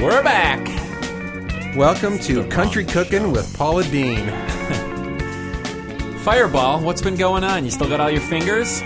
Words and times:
We're 0.00 0.22
back. 0.22 0.66
Welcome 1.76 2.18
to 2.20 2.44
Country 2.48 2.84
Cooking 2.84 3.32
with 3.32 3.54
Paula 3.56 3.84
Deen. 3.84 4.26
Fireball, 6.20 6.80
what's 6.80 7.02
been 7.02 7.16
going 7.16 7.44
on? 7.44 7.64
You 7.64 7.70
still 7.70 7.88
got 7.88 8.00
all 8.00 8.10
your 8.10 8.20
fingers? 8.22 8.80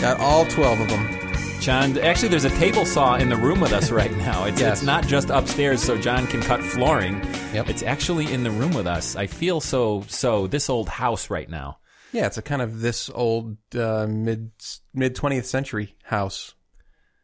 Got 0.00 0.20
all 0.20 0.44
12 0.46 0.80
of 0.80 0.88
them. 0.88 1.60
John, 1.60 1.98
actually, 1.98 2.28
there's 2.28 2.44
a 2.44 2.50
table 2.50 2.86
saw 2.86 3.16
in 3.16 3.28
the 3.28 3.36
room 3.36 3.60
with 3.60 3.72
us 3.72 3.90
right 4.00 4.10
now. 4.16 4.44
It's, 4.44 4.60
Yes. 4.60 4.78
it's 4.78 4.86
not 4.86 5.06
just 5.06 5.30
upstairs 5.30 5.82
so 5.82 5.96
John 5.98 6.26
can 6.28 6.40
cut 6.40 6.62
flooring. 6.62 7.16
Yep. 7.52 7.68
It's 7.68 7.82
actually 7.82 8.32
in 8.32 8.44
the 8.44 8.50
room 8.50 8.72
with 8.72 8.86
us. 8.86 9.16
I 9.16 9.26
feel 9.26 9.60
so, 9.60 10.04
so 10.08 10.46
this 10.46 10.70
old 10.70 10.88
house 10.88 11.28
right 11.30 11.48
now. 11.50 11.78
Yeah, 12.12 12.26
it's 12.26 12.38
a 12.38 12.42
kind 12.42 12.62
of 12.62 12.80
this 12.80 13.10
old 13.14 13.56
uh, 13.74 14.06
mid 14.08 14.52
mid 14.94 15.16
20th 15.16 15.44
century 15.46 15.96
house. 16.04 16.54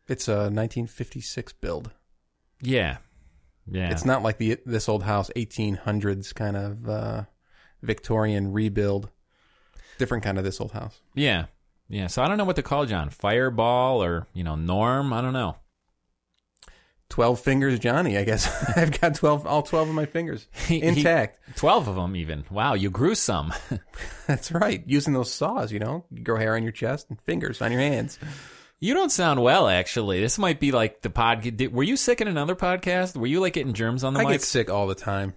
It's 0.08 0.26
a 0.28 0.50
1956 0.50 1.52
build. 1.54 1.90
Yeah. 2.62 2.98
Yeah. 3.70 3.90
It's 3.90 4.04
not 4.04 4.22
like 4.22 4.38
the 4.38 4.58
this 4.66 4.88
old 4.88 5.02
house 5.02 5.30
1800s 5.36 6.34
kind 6.34 6.56
of 6.56 6.88
uh, 6.88 7.24
Victorian 7.82 8.52
rebuild. 8.52 9.10
Different 9.98 10.24
kind 10.24 10.38
of 10.38 10.44
this 10.44 10.60
old 10.60 10.72
house. 10.72 11.00
Yeah. 11.14 11.46
Yeah. 11.88 12.06
So 12.06 12.22
I 12.22 12.28
don't 12.28 12.38
know 12.38 12.44
what 12.44 12.56
to 12.56 12.62
call 12.62 12.86
John. 12.86 13.10
Fireball 13.10 14.02
or, 14.02 14.28
you 14.32 14.44
know, 14.44 14.54
Norm. 14.54 15.12
I 15.12 15.20
don't 15.20 15.32
know. 15.32 15.56
12 17.10 17.40
fingers 17.40 17.78
Johnny, 17.78 18.18
I 18.18 18.24
guess. 18.24 18.46
I've 18.76 19.00
got 19.00 19.14
12 19.14 19.46
all 19.46 19.62
12 19.62 19.88
of 19.88 19.94
my 19.94 20.04
fingers 20.06 20.46
He- 20.66 20.80
he- 20.80 20.86
intact. 20.86 21.38
12 21.56 21.88
of 21.88 21.94
them, 21.96 22.14
even. 22.16 22.44
Wow. 22.50 22.74
You 22.74 22.90
grew 22.90 23.14
some. 23.14 23.52
That's 24.26 24.52
right. 24.52 24.82
Using 24.86 25.14
those 25.14 25.32
saws, 25.32 25.72
you 25.72 25.78
know. 25.78 26.04
You 26.10 26.22
grow 26.22 26.36
hair 26.38 26.54
on 26.54 26.62
your 26.62 26.72
chest 26.72 27.06
and 27.08 27.20
fingers 27.22 27.62
on 27.62 27.72
your 27.72 27.80
hands. 27.80 28.18
You 28.80 28.94
don't 28.94 29.10
sound 29.10 29.42
well, 29.42 29.66
actually. 29.68 30.20
This 30.20 30.38
might 30.38 30.60
be 30.60 30.70
like 30.72 31.02
the 31.02 31.08
podcast. 31.10 31.70
Were 31.72 31.82
you 31.82 31.96
sick 31.96 32.20
in 32.20 32.28
another 32.28 32.54
podcast? 32.54 33.16
Were 33.16 33.26
you 33.26 33.40
like 33.40 33.54
getting 33.54 33.72
germs 33.72 34.04
on 34.04 34.12
the 34.14 34.18
mic? 34.20 34.26
I 34.26 34.30
mic? 34.30 34.40
get 34.40 34.46
sick 34.46 34.70
all 34.70 34.86
the 34.86 34.94
time. 34.94 35.34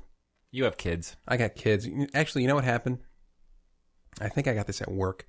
You 0.52 0.66
have 0.66 0.78
kids. 0.78 1.16
I 1.28 1.38
got 1.38 1.56
kids. 1.56 1.88
Actually, 2.14 2.44
you 2.44 2.48
know 2.48 2.56
what 2.56 2.64
happened? 2.66 3.00
I 4.20 4.30
think 4.30 4.48
I 4.48 4.54
got 4.54 4.68
this 4.68 4.82
at 4.82 4.92
work. 4.92 5.26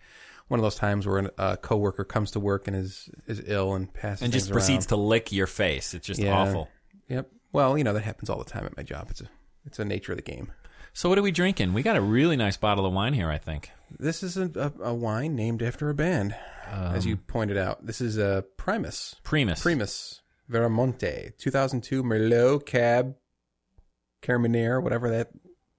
One 0.49 0.59
of 0.61 0.63
those 0.65 0.75
times 0.75 1.07
where 1.07 1.31
a 1.39 1.57
coworker 1.57 2.05
comes 2.05 2.33
to 2.33 2.41
work 2.41 2.67
and 2.69 2.77
is 2.77 3.09
is 3.27 3.41
ill 3.47 3.75
and 3.75 3.93
passes 3.95 4.23
and 4.23 4.33
just 4.33 4.51
proceeds 4.51 4.85
around. 4.85 4.89
to 4.89 4.97
lick 4.97 5.33
your 5.33 5.47
face. 5.47 5.95
It's 5.95 6.07
just 6.07 6.21
Yeah. 6.21 6.37
awful. 6.37 6.69
Yep. 7.09 7.31
Well, 7.53 7.79
you 7.79 7.85
know 7.85 7.95
that 7.95 8.03
happens 8.03 8.29
all 8.29 8.39
the 8.39 8.45
time 8.51 8.67
at 8.67 8.77
my 8.77 8.83
job. 8.83 9.07
It's 9.11 9.23
a 9.23 9.29
it's 9.65 9.79
a 9.79 9.85
nature 9.85 10.13
of 10.13 10.17
the 10.19 10.23
game. 10.23 10.53
So 10.93 11.09
what 11.09 11.19
are 11.19 11.23
we 11.23 11.31
drinking? 11.33 11.73
We 11.73 11.83
got 11.83 11.97
a 11.97 12.01
really 12.01 12.37
nice 12.37 12.57
bottle 12.57 12.85
of 12.87 12.93
wine 12.93 13.15
here, 13.15 13.31
I 13.31 13.39
think. 13.39 13.71
This 13.99 14.23
is 14.23 14.37
a, 14.37 14.51
a, 14.55 14.91
a 14.91 14.95
wine 14.95 15.35
named 15.35 15.63
after 15.63 15.89
a 15.91 15.95
band, 15.95 16.35
as 16.71 17.07
you 17.07 17.17
pointed 17.17 17.57
out. 17.57 17.87
This 17.87 18.01
is 18.01 18.19
a 18.19 18.45
Primus. 18.57 19.17
Primus. 19.23 19.63
Primus 19.63 20.21
Veramonte 20.51 21.37
2002 21.39 22.03
Merlot 22.03 22.67
Cab 22.67 23.17
Carmenere, 24.23 24.83
whatever 24.83 25.11
that 25.11 25.31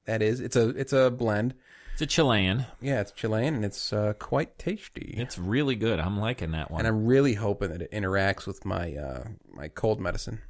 that 0.05 0.21
is. 0.21 0.39
It's 0.39 0.55
a 0.55 0.69
it's 0.69 0.93
a 0.93 1.09
blend. 1.11 1.53
It's 1.93 2.01
a 2.01 2.07
Chilean. 2.07 2.65
Yeah, 2.81 3.01
it's 3.01 3.11
Chilean 3.11 3.53
and 3.53 3.63
it's 3.63 3.93
uh, 3.93 4.13
quite 4.17 4.57
tasty. 4.57 5.13
It's 5.15 5.37
really 5.37 5.75
good. 5.75 5.99
I'm 5.99 6.19
liking 6.19 6.51
that 6.51 6.71
one. 6.71 6.79
and 6.79 6.87
I'm 6.87 7.05
really 7.05 7.35
hoping 7.35 7.69
that 7.69 7.83
it 7.83 7.91
interacts 7.91 8.47
with 8.47 8.65
my 8.65 8.95
uh, 8.95 9.23
my 9.51 9.67
cold 9.67 9.99
medicine, 10.01 10.41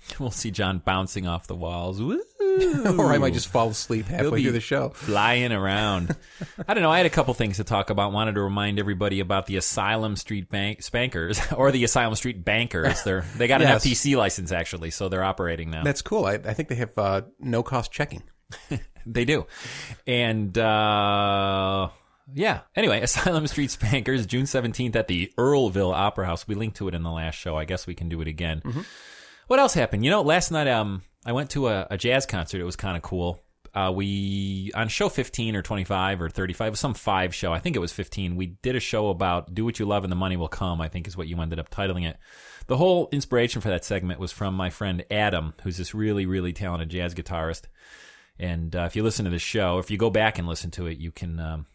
we'll 0.18 0.30
see 0.30 0.50
John 0.50 0.78
bouncing 0.78 1.26
off 1.26 1.46
the 1.46 1.54
walls. 1.56 2.00
Woo! 2.02 2.20
or 2.98 3.12
I 3.12 3.18
might 3.18 3.32
just 3.32 3.48
fall 3.48 3.68
asleep 3.68 4.06
halfway 4.06 4.42
through 4.42 4.52
the 4.52 4.60
show. 4.60 4.88
flying 4.90 5.52
around. 5.52 6.16
I 6.68 6.74
don't 6.74 6.82
know. 6.82 6.90
I 6.90 6.96
had 6.96 7.06
a 7.06 7.10
couple 7.10 7.32
things 7.34 7.58
to 7.58 7.64
talk 7.64 7.90
about. 7.90 8.12
Wanted 8.12 8.34
to 8.34 8.40
remind 8.40 8.78
everybody 8.80 9.20
about 9.20 9.46
the 9.46 9.56
Asylum 9.56 10.16
Street 10.16 10.50
Bank 10.50 10.82
Spankers 10.82 11.40
or 11.52 11.70
the 11.70 11.84
Asylum 11.84 12.14
Street 12.16 12.44
Bankers. 12.44 13.02
They're 13.04 13.24
they 13.36 13.46
got 13.46 13.62
an 13.62 13.68
Yes. 13.68 13.84
FTC 13.86 14.16
license 14.16 14.50
actually, 14.52 14.90
so 14.90 15.08
they're 15.08 15.22
operating 15.22 15.70
now. 15.70 15.84
That's 15.84 16.02
cool. 16.02 16.24
I, 16.24 16.34
I 16.34 16.54
think 16.54 16.68
they 16.68 16.74
have 16.76 16.96
uh, 16.98 17.22
no 17.38 17.62
cost 17.62 17.92
checking. 17.92 18.24
They 19.06 19.24
do. 19.24 19.46
And 20.06 20.56
uh 20.58 21.88
yeah. 22.34 22.60
Anyway, 22.76 23.00
Asylum 23.00 23.46
Street 23.46 23.70
Spankers, 23.70 24.26
June 24.26 24.44
17th 24.44 24.94
at 24.96 25.08
the 25.08 25.32
Earlville 25.38 25.92
Opera 25.94 26.26
House. 26.26 26.46
We 26.46 26.54
linked 26.54 26.76
to 26.76 26.88
it 26.88 26.94
in 26.94 27.02
the 27.02 27.10
last 27.10 27.34
show. 27.36 27.56
I 27.56 27.64
guess 27.64 27.86
we 27.86 27.94
can 27.94 28.08
do 28.08 28.20
it 28.20 28.28
again. 28.28 28.62
What 29.50 29.58
else 29.58 29.74
happened? 29.74 30.04
You 30.04 30.12
know, 30.12 30.22
last 30.22 30.52
night 30.52 30.68
um 30.68 31.02
I 31.26 31.32
went 31.32 31.50
to 31.50 31.66
a, 31.66 31.86
a 31.90 31.98
jazz 31.98 32.24
concert. 32.24 32.60
It 32.60 32.64
was 32.64 32.76
kind 32.76 32.96
of 32.96 33.02
cool. 33.02 33.40
Uh, 33.74 33.92
we 33.94 34.70
on 34.74 34.88
show 34.88 35.08
15 35.08 35.54
or 35.54 35.62
25 35.62 36.22
or 36.22 36.28
35 36.28 36.66
it 36.66 36.70
was 36.70 36.80
some 36.80 36.92
five 36.92 37.32
show 37.32 37.52
i 37.52 37.60
think 37.60 37.76
it 37.76 37.78
was 37.78 37.92
15 37.92 38.34
we 38.34 38.46
did 38.46 38.74
a 38.74 38.80
show 38.80 39.10
about 39.10 39.54
do 39.54 39.64
what 39.64 39.78
you 39.78 39.86
love 39.86 40.02
and 40.02 40.10
the 40.10 40.16
money 40.16 40.36
will 40.36 40.48
come 40.48 40.80
i 40.80 40.88
think 40.88 41.06
is 41.06 41.16
what 41.16 41.28
you 41.28 41.40
ended 41.40 41.60
up 41.60 41.70
titling 41.70 42.04
it 42.04 42.16
the 42.66 42.76
whole 42.76 43.08
inspiration 43.12 43.60
for 43.60 43.68
that 43.68 43.84
segment 43.84 44.18
was 44.18 44.32
from 44.32 44.54
my 44.54 44.70
friend 44.70 45.04
adam 45.08 45.54
who's 45.62 45.76
this 45.76 45.94
really 45.94 46.26
really 46.26 46.52
talented 46.52 46.88
jazz 46.88 47.14
guitarist 47.14 47.66
and 48.40 48.74
uh, 48.74 48.84
if 48.84 48.96
you 48.96 49.02
listen 49.02 49.26
to 49.26 49.30
this 49.30 49.42
show, 49.42 49.78
if 49.78 49.90
you 49.90 49.98
go 49.98 50.08
back 50.08 50.38
and 50.38 50.48
listen 50.48 50.70
to 50.72 50.86
it, 50.86 50.96
you 50.96 51.12
can 51.12 51.38
um, 51.38 51.66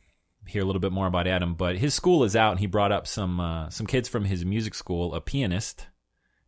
hear 0.48 0.64
a 0.64 0.66
little 0.66 0.80
bit 0.80 0.92
more 0.92 1.06
about 1.06 1.28
Adam. 1.28 1.54
But 1.54 1.78
his 1.78 1.94
school 1.94 2.24
is 2.24 2.36
out, 2.36 2.52
and 2.52 2.60
he 2.60 2.66
brought 2.66 2.92
up 2.92 3.06
some 3.06 3.40
uh, 3.40 3.70
some 3.70 3.86
kids 3.86 4.10
from 4.10 4.26
his 4.26 4.44
music 4.44 4.74
school, 4.74 5.14
a 5.14 5.22
pianist 5.22 5.86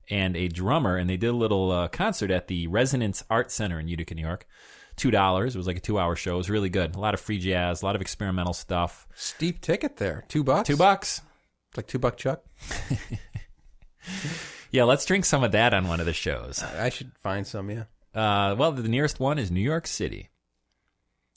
and 0.09 0.35
a 0.37 0.47
drummer, 0.47 0.97
and 0.97 1.09
they 1.09 1.17
did 1.17 1.27
a 1.27 1.33
little 1.33 1.71
uh, 1.71 1.87
concert 1.87 2.31
at 2.31 2.47
the 2.47 2.67
Resonance 2.67 3.23
Art 3.29 3.51
Center 3.51 3.79
in 3.79 3.87
Utica, 3.87 4.15
New 4.15 4.21
York. 4.25 4.47
Two 4.95 5.11
dollars. 5.11 5.53
It 5.55 5.59
was 5.59 5.67
like 5.67 5.77
a 5.77 5.81
two 5.81 5.99
hour 5.99 6.15
show. 6.15 6.35
It 6.35 6.37
was 6.37 6.49
really 6.49 6.69
good. 6.69 6.95
A 6.95 6.99
lot 6.99 7.13
of 7.13 7.19
free 7.19 7.37
jazz, 7.37 7.81
a 7.81 7.85
lot 7.85 7.95
of 7.95 8.01
experimental 8.01 8.53
stuff. 8.53 9.07
Steep 9.15 9.61
ticket 9.61 9.97
there, 9.97 10.25
two 10.27 10.43
bucks. 10.43 10.67
Two 10.67 10.77
bucks. 10.77 11.21
like 11.75 11.85
two 11.87 11.99
buck 11.99 12.17
chuck. 12.17 12.43
Yeah, 14.71 14.83
let's 14.83 15.05
drink 15.05 15.25
some 15.25 15.43
of 15.43 15.53
that 15.53 15.73
on 15.73 15.87
one 15.87 15.99
of 15.99 16.05
the 16.05 16.13
shows. 16.13 16.61
I 16.61 16.89
should 16.89 17.11
find 17.17 17.47
some. 17.47 17.69
Yeah. 17.71 17.83
Uh, 18.13 18.55
well, 18.57 18.71
the 18.71 18.87
nearest 18.89 19.19
one 19.19 19.39
is 19.39 19.49
New 19.49 19.61
York 19.61 19.87
City. 19.87 20.29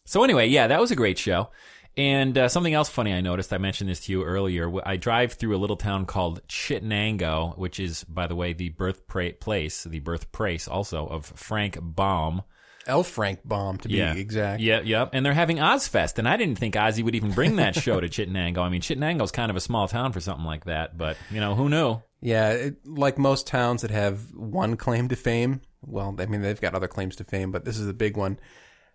So 0.04 0.24
anyway, 0.24 0.48
yeah, 0.48 0.66
that 0.66 0.80
was 0.80 0.90
a 0.90 0.96
great 0.96 1.18
show. 1.18 1.50
And 2.00 2.38
uh, 2.38 2.48
something 2.48 2.72
else 2.72 2.88
funny 2.88 3.12
I 3.12 3.20
noticed, 3.20 3.52
I 3.52 3.58
mentioned 3.58 3.90
this 3.90 4.00
to 4.06 4.12
you 4.12 4.24
earlier. 4.24 4.72
I 4.88 4.96
drive 4.96 5.34
through 5.34 5.54
a 5.54 5.58
little 5.58 5.76
town 5.76 6.06
called 6.06 6.40
Chittenango, 6.48 7.58
which 7.58 7.78
is, 7.78 8.04
by 8.04 8.26
the 8.26 8.34
way, 8.34 8.54
the 8.54 8.70
birthplace, 8.70 9.84
the 9.84 9.98
birthplace 9.98 10.66
also 10.66 11.06
of 11.06 11.26
Frank 11.26 11.76
Baum. 11.78 12.40
L. 12.86 13.02
Frank 13.02 13.40
Baum, 13.44 13.76
to 13.76 13.88
be 13.88 13.96
Yeah, 13.96 14.14
exact. 14.14 14.62
Yeah, 14.62 14.80
yeah. 14.82 15.10
And 15.12 15.26
they're 15.26 15.34
having 15.34 15.58
Ozfest, 15.58 16.18
and 16.18 16.26
I 16.26 16.38
didn't 16.38 16.56
think 16.56 16.74
Ozzy 16.74 17.04
would 17.04 17.14
even 17.14 17.32
bring 17.32 17.56
that 17.56 17.74
show 17.74 18.00
to 18.00 18.08
Chittenango. 18.08 18.60
I 18.60 18.70
mean, 18.70 18.80
Chittenango's 18.80 19.30
kind 19.30 19.50
of 19.50 19.56
a 19.56 19.60
small 19.60 19.86
town 19.86 20.12
for 20.12 20.20
something 20.20 20.46
like 20.46 20.64
that, 20.64 20.96
but 20.96 21.18
you 21.30 21.38
know, 21.38 21.54
who 21.54 21.68
knew? 21.68 22.00
Yeah, 22.22 22.52
it, 22.52 22.86
like 22.86 23.18
most 23.18 23.46
towns 23.46 23.82
that 23.82 23.90
have 23.90 24.32
one 24.34 24.78
claim 24.78 25.08
to 25.08 25.16
fame. 25.16 25.60
Well, 25.82 26.16
I 26.18 26.24
mean 26.24 26.40
they've 26.40 26.60
got 26.60 26.74
other 26.74 26.88
claims 26.88 27.16
to 27.16 27.24
fame, 27.24 27.52
but 27.52 27.66
this 27.66 27.78
is 27.78 27.88
a 27.88 27.94
big 27.94 28.16
one. 28.16 28.38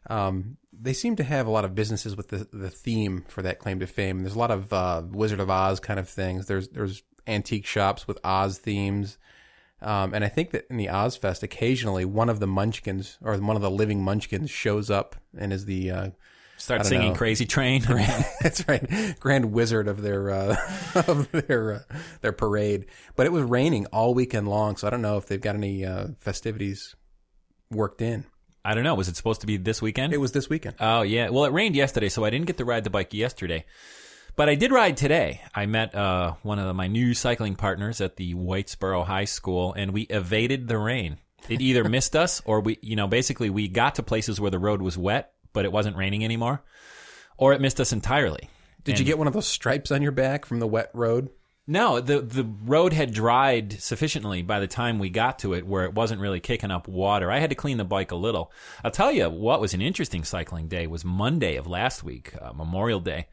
Um, 0.07 0.57
they 0.71 0.93
seem 0.93 1.15
to 1.17 1.23
have 1.23 1.47
a 1.47 1.51
lot 1.51 1.65
of 1.65 1.75
businesses 1.75 2.15
with 2.15 2.29
the 2.29 2.47
the 2.51 2.69
theme 2.69 3.25
for 3.27 3.41
that 3.41 3.59
claim 3.59 3.79
to 3.79 3.87
fame. 3.87 4.19
There's 4.19 4.35
a 4.35 4.39
lot 4.39 4.51
of 4.51 4.71
uh, 4.71 5.03
Wizard 5.09 5.39
of 5.39 5.49
Oz 5.49 5.79
kind 5.79 5.99
of 5.99 6.09
things. 6.09 6.47
There's 6.47 6.69
there's 6.69 7.03
antique 7.27 7.65
shops 7.65 8.07
with 8.07 8.19
Oz 8.23 8.57
themes, 8.57 9.17
um, 9.81 10.13
and 10.13 10.23
I 10.23 10.27
think 10.27 10.51
that 10.51 10.65
in 10.69 10.77
the 10.77 10.87
Ozfest, 10.87 11.43
occasionally 11.43 12.05
one 12.05 12.29
of 12.29 12.39
the 12.39 12.47
Munchkins 12.47 13.17
or 13.21 13.35
one 13.37 13.55
of 13.55 13.61
the 13.61 13.71
living 13.71 14.03
Munchkins 14.03 14.49
shows 14.49 14.89
up 14.89 15.15
and 15.37 15.51
is 15.51 15.65
the 15.65 15.91
uh, 15.91 16.09
Start 16.57 16.85
singing 16.85 17.09
know. 17.09 17.17
Crazy 17.17 17.45
Train. 17.45 17.81
that's 18.41 18.65
right, 18.67 19.19
grand 19.19 19.51
wizard 19.51 19.87
of 19.87 20.01
their 20.01 20.29
uh, 20.31 20.55
of 21.07 21.31
their 21.31 21.73
uh, 21.73 21.95
their 22.21 22.31
parade. 22.31 22.85
But 23.15 23.25
it 23.25 23.31
was 23.31 23.43
raining 23.43 23.87
all 23.87 24.13
weekend 24.13 24.47
long, 24.47 24.77
so 24.77 24.87
I 24.87 24.89
don't 24.89 25.01
know 25.01 25.17
if 25.17 25.25
they've 25.25 25.41
got 25.41 25.55
any 25.55 25.85
uh, 25.85 26.07
festivities 26.19 26.95
worked 27.69 28.01
in. 28.01 28.25
I 28.65 28.73
don't 28.73 28.83
know. 28.83 28.95
Was 28.95 29.07
it 29.07 29.15
supposed 29.15 29.41
to 29.41 29.47
be 29.47 29.57
this 29.57 29.81
weekend? 29.81 30.11
It 30.11 30.17
was 30.17 30.31
this 30.31 30.49
weekend. 30.49 30.75
Oh 30.79 31.03
yeah. 31.03 31.29
Well, 31.29 31.45
it 31.45 31.53
rained 31.53 31.75
yesterday, 31.75 32.09
so 32.09 32.25
I 32.25 32.31
didn't 32.31 32.47
get 32.47 32.57
to 32.57 32.65
ride 32.65 32.83
the 32.83 32.89
bike 32.89 33.13
yesterday. 33.13 33.63
But 34.35 34.49
I 34.49 34.55
did 34.55 34.71
ride 34.71 34.97
today. 34.97 35.41
I 35.53 35.65
met 35.65 35.95
uh, 35.95 36.33
one 36.41 36.59
of 36.59 36.75
my 36.75 36.87
new 36.87 37.13
cycling 37.13 37.55
partners 37.55 38.01
at 38.01 38.17
the 38.17 38.33
Whitesboro 38.33 39.05
High 39.05 39.25
School, 39.25 39.73
and 39.73 39.91
we 39.91 40.01
evaded 40.01 40.67
the 40.67 40.77
rain. 40.77 41.19
It 41.47 41.61
either 41.61 41.83
missed 41.89 42.15
us 42.15 42.41
or 42.43 42.59
we, 42.59 42.77
you 42.81 42.95
know, 42.95 43.07
basically 43.07 43.49
we 43.49 43.67
got 43.69 43.95
to 43.95 44.03
places 44.03 44.41
where 44.41 44.51
the 44.51 44.59
road 44.59 44.81
was 44.81 44.97
wet, 44.97 45.31
but 45.53 45.63
it 45.63 45.71
wasn't 45.71 45.95
raining 45.95 46.25
anymore, 46.25 46.63
or 47.37 47.53
it 47.53 47.61
missed 47.61 47.79
us 47.79 47.93
entirely. 47.93 48.49
Did 48.83 48.99
you 48.99 49.05
get 49.05 49.17
one 49.17 49.27
of 49.27 49.33
those 49.33 49.47
stripes 49.47 49.91
on 49.91 50.01
your 50.01 50.11
back 50.11 50.45
from 50.45 50.59
the 50.59 50.67
wet 50.67 50.91
road? 50.93 51.29
No, 51.67 51.99
the 51.99 52.21
the 52.21 52.43
road 52.43 52.93
had 52.93 53.11
dried 53.11 53.73
sufficiently 53.81 54.43
by 54.43 54.59
the 54.59 54.67
time 54.67 54.99
we 54.99 55.09
got 55.09 55.39
to 55.39 55.53
it, 55.53 55.65
where 55.65 55.85
it 55.85 55.95
wasn't 55.95 56.21
really 56.21 56.39
kicking 56.39 56.69
up 56.69 56.87
water. 56.87 57.31
I 57.31 57.39
had 57.39 57.49
to 57.49 57.55
clean 57.55 57.77
the 57.77 57.83
bike 57.83 58.11
a 58.11 58.15
little. 58.15 58.51
I'll 58.83 58.91
tell 58.91 59.11
you 59.11 59.29
what 59.29 59.61
was 59.61 59.73
an 59.73 59.81
interesting 59.81 60.23
cycling 60.23 60.67
day 60.67 60.85
was 60.85 61.03
Monday 61.03 61.55
of 61.55 61.65
last 61.65 62.03
week, 62.03 62.33
uh, 62.39 62.53
Memorial 62.53 62.99
Day. 62.99 63.27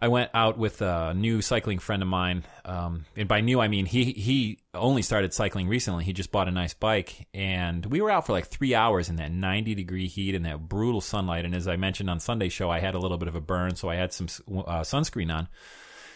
I 0.00 0.06
went 0.06 0.30
out 0.32 0.56
with 0.56 0.80
a 0.80 1.12
new 1.12 1.42
cycling 1.42 1.80
friend 1.80 2.02
of 2.02 2.08
mine, 2.08 2.44
um, 2.64 3.06
and 3.16 3.26
by 3.26 3.40
new 3.40 3.58
I 3.58 3.66
mean 3.66 3.86
he 3.86 4.12
he 4.12 4.60
only 4.72 5.02
started 5.02 5.34
cycling 5.34 5.66
recently. 5.66 6.04
He 6.04 6.12
just 6.12 6.30
bought 6.30 6.46
a 6.46 6.52
nice 6.52 6.74
bike, 6.74 7.26
and 7.34 7.84
we 7.86 8.00
were 8.00 8.10
out 8.10 8.24
for 8.24 8.32
like 8.32 8.46
three 8.46 8.76
hours 8.76 9.08
in 9.08 9.16
that 9.16 9.32
ninety 9.32 9.74
degree 9.74 10.06
heat 10.06 10.36
and 10.36 10.46
that 10.46 10.68
brutal 10.68 11.00
sunlight. 11.00 11.44
And 11.44 11.56
as 11.56 11.66
I 11.66 11.74
mentioned 11.74 12.08
on 12.08 12.20
Sunday 12.20 12.50
show, 12.50 12.70
I 12.70 12.78
had 12.78 12.94
a 12.94 13.00
little 13.00 13.18
bit 13.18 13.26
of 13.26 13.34
a 13.34 13.40
burn, 13.40 13.74
so 13.74 13.90
I 13.90 13.96
had 13.96 14.12
some 14.12 14.28
uh, 14.48 14.82
sunscreen 14.82 15.34
on. 15.34 15.48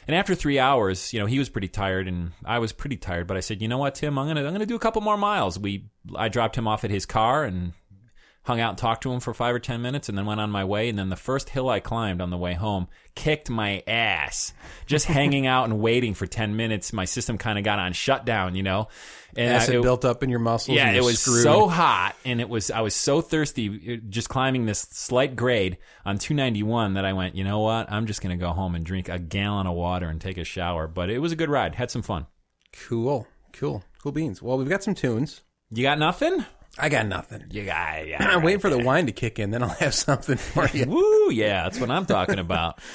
And 0.06 0.16
after 0.16 0.34
three 0.34 0.58
hours, 0.58 1.12
you 1.12 1.20
know, 1.20 1.26
he 1.26 1.38
was 1.38 1.48
pretty 1.48 1.68
tired 1.68 2.08
and 2.08 2.32
I 2.44 2.58
was 2.58 2.72
pretty 2.72 2.96
tired. 2.96 3.26
But 3.26 3.36
I 3.36 3.40
said, 3.40 3.62
you 3.62 3.68
know 3.68 3.78
what, 3.78 3.94
Tim, 3.94 4.18
I'm 4.18 4.26
gonna 4.26 4.44
I'm 4.44 4.52
gonna 4.52 4.66
do 4.66 4.74
a 4.74 4.80
couple 4.80 5.02
more 5.02 5.16
miles. 5.16 5.58
We 5.58 5.90
I 6.16 6.28
dropped 6.28 6.56
him 6.56 6.66
off 6.66 6.84
at 6.84 6.90
his 6.90 7.06
car 7.06 7.44
and 7.44 7.72
hung 8.44 8.60
out 8.60 8.70
and 8.70 8.78
talked 8.78 9.02
to 9.04 9.12
him 9.12 9.20
for 9.20 9.32
five 9.32 9.54
or 9.54 9.58
ten 9.60 9.82
minutes 9.82 10.08
and 10.08 10.18
then 10.18 10.26
went 10.26 10.40
on 10.40 10.50
my 10.50 10.64
way. 10.64 10.88
And 10.88 10.98
then 10.98 11.08
the 11.10 11.16
first 11.16 11.48
hill 11.50 11.68
I 11.68 11.78
climbed 11.80 12.20
on 12.20 12.30
the 12.30 12.36
way 12.36 12.54
home 12.54 12.88
kicked 13.14 13.48
my 13.50 13.82
ass. 13.86 14.52
Just 14.86 15.06
hanging 15.18 15.46
out 15.46 15.64
and 15.64 15.78
waiting 15.80 16.14
for 16.14 16.26
ten 16.26 16.56
minutes, 16.56 16.92
my 16.92 17.04
system 17.04 17.38
kind 17.38 17.58
of 17.58 17.64
got 17.64 17.78
on 17.78 17.92
shutdown, 17.92 18.54
you 18.56 18.62
know. 18.62 18.88
And 19.36 19.54
Acid 19.54 19.76
I- 19.76 19.78
it- 19.78 19.82
built 19.82 20.04
up 20.04 20.22
in 20.22 20.28
your 20.28 20.40
muscles. 20.40 20.76
yeah, 20.76 20.90
it 20.92 21.02
was 21.02 21.20
screwed. 21.20 21.42
so 21.42 21.66
hot, 21.68 22.14
and 22.24 22.40
it 22.40 22.48
was 22.48 22.70
I 22.70 22.80
was 22.82 22.94
so 22.94 23.20
thirsty 23.22 23.94
uh, 23.94 24.06
just 24.10 24.28
climbing 24.28 24.66
this 24.66 24.80
slight 24.80 25.36
grade 25.36 25.78
on 26.04 26.18
291 26.18 26.94
that 26.94 27.04
I 27.06 27.12
went, 27.14 27.34
you 27.34 27.44
know 27.44 27.60
what? 27.60 27.90
I'm 27.90 28.06
just 28.06 28.20
gonna 28.20 28.36
go 28.36 28.50
home 28.50 28.74
and 28.74 28.84
drink 28.84 29.08
a 29.08 29.18
gallon 29.18 29.66
of 29.66 29.74
water 29.74 30.08
and 30.08 30.20
take 30.20 30.36
a 30.36 30.44
shower. 30.44 30.86
But 30.88 31.08
it 31.10 31.18
was 31.18 31.32
a 31.32 31.36
good 31.36 31.48
ride. 31.48 31.74
Had 31.76 31.90
some 31.90 32.02
fun. 32.02 32.26
cool, 32.88 33.26
cool, 33.52 33.82
cool 34.02 34.12
beans. 34.12 34.42
Well, 34.42 34.58
we've 34.58 34.68
got 34.68 34.82
some 34.82 34.94
tunes. 34.94 35.42
You 35.70 35.82
got 35.82 35.98
nothing? 35.98 36.44
I 36.78 36.88
got 36.88 37.06
nothing. 37.06 37.44
You 37.50 37.64
got 37.64 38.06
yeah. 38.06 38.18
I'm 38.30 38.42
waiting 38.42 38.60
for 38.60 38.70
the 38.70 38.78
wine 38.78 39.06
to 39.06 39.12
kick 39.12 39.38
in, 39.38 39.50
then 39.50 39.62
I'll 39.62 39.68
have 39.70 39.94
something 40.08 40.36
for 40.38 40.66
you. 40.68 40.86
Woo, 40.86 41.30
yeah, 41.30 41.64
that's 41.64 41.78
what 41.80 41.90
I'm 41.90 42.06
talking 42.06 42.38
about. 42.38 42.80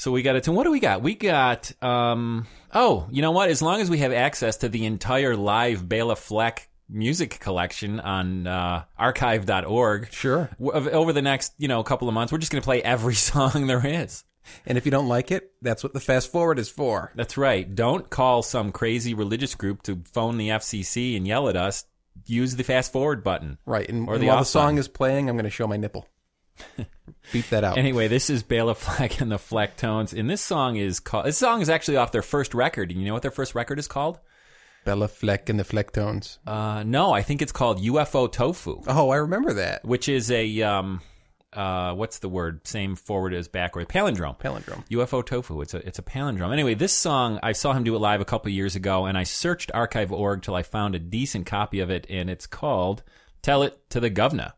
So 0.00 0.12
we 0.12 0.22
got 0.22 0.36
it. 0.36 0.44
tune. 0.44 0.54
What 0.54 0.62
do 0.62 0.70
we 0.70 0.78
got? 0.78 1.02
We 1.02 1.16
got 1.16 1.72
um 1.82 2.46
oh, 2.72 3.08
you 3.10 3.20
know 3.20 3.32
what? 3.32 3.50
As 3.50 3.60
long 3.60 3.80
as 3.80 3.90
we 3.90 3.98
have 3.98 4.12
access 4.12 4.58
to 4.58 4.68
the 4.68 4.86
entire 4.86 5.34
live 5.34 5.88
Bela 5.88 6.14
Fleck 6.14 6.68
music 6.88 7.40
collection 7.40 7.98
on 7.98 8.46
uh, 8.46 8.84
archive.org. 8.96 10.12
Sure. 10.12 10.50
w- 10.60 10.90
Over 10.90 11.12
the 11.12 11.20
next, 11.20 11.52
you 11.58 11.66
know, 11.66 11.82
couple 11.82 12.06
of 12.06 12.14
months, 12.14 12.32
we're 12.32 12.38
just 12.38 12.52
going 12.52 12.62
to 12.62 12.64
play 12.64 12.80
every 12.80 13.14
song 13.16 13.66
there 13.66 13.84
is. 13.84 14.22
And 14.66 14.78
if 14.78 14.84
you 14.86 14.92
don't 14.92 15.08
like 15.08 15.32
it, 15.32 15.50
that's 15.62 15.82
what 15.82 15.92
the 15.94 16.00
fast 16.00 16.30
forward 16.30 16.60
is 16.60 16.68
for. 16.70 17.10
That's 17.16 17.36
right. 17.36 17.74
Don't 17.74 18.08
call 18.08 18.42
some 18.44 18.70
crazy 18.70 19.14
religious 19.14 19.56
group 19.56 19.82
to 19.82 20.02
phone 20.12 20.38
the 20.38 20.50
FCC 20.50 21.16
and 21.16 21.26
yell 21.26 21.48
at 21.48 21.56
us. 21.56 21.84
Use 22.26 22.56
the 22.56 22.64
fast 22.64 22.92
forward 22.92 23.22
button. 23.24 23.58
Right. 23.66 23.88
And, 23.88 24.08
Or 24.08 24.14
and 24.14 24.22
the 24.22 24.28
while 24.28 24.38
the 24.38 24.44
song 24.44 24.66
button. 24.66 24.78
is 24.78 24.88
playing, 24.88 25.28
I'm 25.28 25.36
going 25.36 25.44
to 25.44 25.50
show 25.50 25.66
my 25.66 25.76
nipple. 25.76 26.06
Beep 27.32 27.48
that 27.50 27.62
out. 27.64 27.78
Anyway, 27.78 28.08
this 28.08 28.30
is 28.30 28.42
Bela 28.42 28.74
Fleck 28.74 29.20
and 29.20 29.30
the 29.30 29.36
Flecktones, 29.36 30.18
and 30.18 30.28
this 30.28 30.40
song 30.40 30.76
is 30.76 30.98
called. 31.00 31.26
This 31.26 31.38
song 31.38 31.60
is 31.60 31.68
actually 31.70 31.96
off 31.96 32.10
their 32.12 32.22
first 32.22 32.54
record. 32.54 32.90
And 32.90 33.00
you 33.00 33.06
know 33.06 33.12
what 33.12 33.22
their 33.22 33.30
first 33.30 33.54
record 33.54 33.78
is 33.78 33.86
called? 33.86 34.18
Bela 34.84 35.08
Fleck 35.08 35.48
and 35.48 35.58
the 35.60 35.64
Flecktones. 35.64 36.38
Uh, 36.46 36.82
no, 36.84 37.12
I 37.12 37.22
think 37.22 37.42
it's 37.42 37.52
called 37.52 37.80
UFO 37.82 38.30
Tofu, 38.30 38.82
Oh, 38.86 39.10
I 39.10 39.16
remember 39.16 39.52
that. 39.54 39.84
which 39.84 40.08
is 40.08 40.30
a 40.30 40.62
um, 40.62 41.00
uh, 41.58 41.92
what's 41.92 42.20
the 42.20 42.28
word? 42.28 42.66
Same 42.66 42.94
forward 42.94 43.34
as 43.34 43.48
backward. 43.48 43.88
Palindrome. 43.88 44.38
Palindrome. 44.38 44.86
UFO 44.90 45.26
Tofu. 45.26 45.60
It's 45.60 45.74
a 45.74 45.78
it's 45.86 45.98
a 45.98 46.02
palindrome. 46.02 46.52
Anyway, 46.52 46.74
this 46.74 46.92
song 46.92 47.40
I 47.42 47.52
saw 47.52 47.72
him 47.72 47.82
do 47.82 47.96
it 47.96 47.98
live 47.98 48.20
a 48.20 48.24
couple 48.24 48.50
years 48.52 48.76
ago, 48.76 49.06
and 49.06 49.18
I 49.18 49.24
searched 49.24 49.72
archive.org 49.74 50.42
till 50.42 50.54
I 50.54 50.62
found 50.62 50.94
a 50.94 51.00
decent 51.00 51.46
copy 51.46 51.80
of 51.80 51.90
it, 51.90 52.06
and 52.08 52.30
it's 52.30 52.46
called 52.46 53.02
"Tell 53.42 53.64
It 53.64 53.90
to 53.90 53.98
the 53.98 54.08
Governor." 54.08 54.52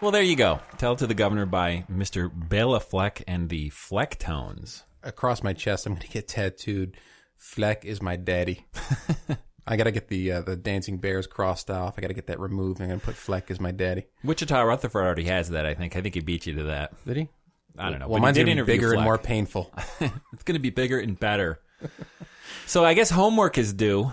Well, 0.00 0.12
there 0.12 0.22
you 0.22 0.36
go. 0.36 0.60
Tell 0.76 0.94
to 0.94 1.08
the 1.08 1.14
governor 1.14 1.44
by 1.44 1.84
Mr. 1.92 2.30
Bela 2.32 2.78
Fleck 2.78 3.24
and 3.26 3.48
the 3.48 3.70
Flecktones. 3.70 4.84
Across 5.02 5.42
my 5.42 5.52
chest, 5.52 5.86
I'm 5.86 5.94
going 5.94 6.02
to 6.02 6.08
get 6.08 6.28
tattooed. 6.28 6.96
Fleck 7.36 7.84
is 7.84 8.00
my 8.00 8.14
daddy. 8.14 8.64
I 9.66 9.76
got 9.76 9.84
to 9.84 9.90
get 9.90 10.06
the 10.06 10.32
uh, 10.32 10.42
the 10.42 10.54
dancing 10.54 10.98
bears 10.98 11.26
crossed 11.26 11.68
off. 11.68 11.94
I 11.98 12.00
got 12.00 12.08
to 12.08 12.14
get 12.14 12.28
that 12.28 12.38
removed. 12.38 12.80
I'm 12.80 12.86
going 12.86 13.00
to 13.00 13.04
put 13.04 13.16
Fleck 13.16 13.50
as 13.50 13.58
my 13.58 13.72
daddy. 13.72 14.06
Wichita 14.22 14.62
Rutherford 14.62 15.04
already 15.04 15.24
has 15.24 15.50
that. 15.50 15.66
I 15.66 15.74
think. 15.74 15.96
I 15.96 16.00
think 16.00 16.14
he 16.14 16.20
beat 16.20 16.46
you 16.46 16.54
to 16.54 16.62
that. 16.64 16.92
Did 17.04 17.16
he? 17.16 17.28
I 17.76 17.90
don't 17.90 17.98
know. 17.98 18.06
Well, 18.06 18.20
but 18.20 18.22
mine's 18.22 18.38
going 18.38 18.56
to 18.56 18.64
be 18.64 18.72
bigger 18.72 18.92
and 18.94 19.02
more 19.02 19.18
painful. 19.18 19.72
it's 20.00 20.44
going 20.44 20.54
to 20.54 20.60
be 20.60 20.70
bigger 20.70 21.00
and 21.00 21.18
better. 21.18 21.60
so 22.66 22.84
I 22.84 22.94
guess 22.94 23.10
homework 23.10 23.58
is 23.58 23.72
due. 23.72 24.12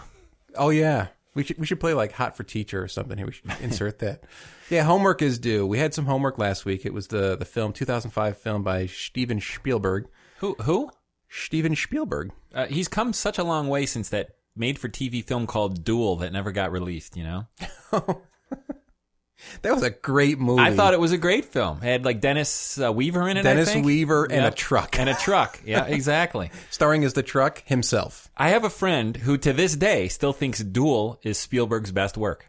Oh 0.56 0.70
yeah, 0.70 1.08
we 1.36 1.44
should 1.44 1.60
we 1.60 1.66
should 1.66 1.80
play 1.80 1.94
like 1.94 2.14
Hot 2.14 2.36
for 2.36 2.44
Teacher 2.44 2.82
or 2.82 2.88
something 2.88 3.18
here. 3.18 3.28
We 3.28 3.34
should 3.34 3.52
insert 3.62 4.00
that. 4.00 4.24
Yeah, 4.68 4.82
homework 4.82 5.22
is 5.22 5.38
due. 5.38 5.68
We 5.68 5.78
had 5.78 5.94
some 5.94 6.08
homework 6.08 6.40
last 6.40 6.66
week. 6.66 6.88
It 6.88 6.94
was 6.94 7.06
the 7.10 7.36
the 7.36 7.46
film 7.46 7.72
2005 7.72 8.36
film 8.36 8.64
by 8.64 8.88
Steven 8.88 9.40
Spielberg. 9.40 10.08
Who? 10.40 10.56
Who? 10.64 10.90
Steven 11.30 11.76
Spielberg. 11.76 12.32
Uh, 12.52 12.66
he's 12.66 12.88
come 12.88 13.14
such 13.14 13.38
a 13.38 13.44
long 13.44 13.68
way 13.68 13.86
since 13.86 14.10
that 14.10 14.30
made-for-TV 14.56 15.24
film 15.28 15.46
called 15.46 15.84
Duel 15.84 16.16
that 16.16 16.34
never 16.34 16.52
got 16.52 16.72
released. 16.72 17.16
You 17.16 17.26
know. 17.26 17.48
That 19.64 19.74
was 19.74 19.84
a 19.84 19.90
great 19.90 20.40
movie. 20.40 20.62
I 20.62 20.74
thought 20.76 20.94
it 20.94 21.00
was 21.00 21.12
a 21.12 21.18
great 21.18 21.46
film. 21.46 21.80
It 21.80 21.88
had 21.88 22.06
like 22.06 22.22
Dennis 22.22 22.80
uh, 22.80 22.92
Weaver 22.92 23.28
in 23.28 23.38
it. 23.38 23.44
Dennis. 23.44 23.76
Weaver 23.76 24.26
and 24.32 24.46
a 24.46 24.52
truck, 24.52 24.98
and 24.98 25.10
a 25.10 25.14
truck. 25.14 25.60
Yeah, 25.66 25.86
exactly. 25.86 26.52
starring 26.70 27.04
as 27.04 27.14
the 27.14 27.24
truck 27.24 27.62
himself. 27.66 28.30
I 28.38 28.50
have 28.50 28.64
a 28.64 28.70
friend 28.70 29.18
who, 29.18 29.38
to 29.40 29.52
this 29.54 29.76
day, 29.76 30.08
still 30.08 30.34
thinks 30.34 30.60
Duel 30.60 31.20
is 31.24 31.38
Spielberg's 31.38 31.92
best 31.92 32.18
work. 32.18 32.48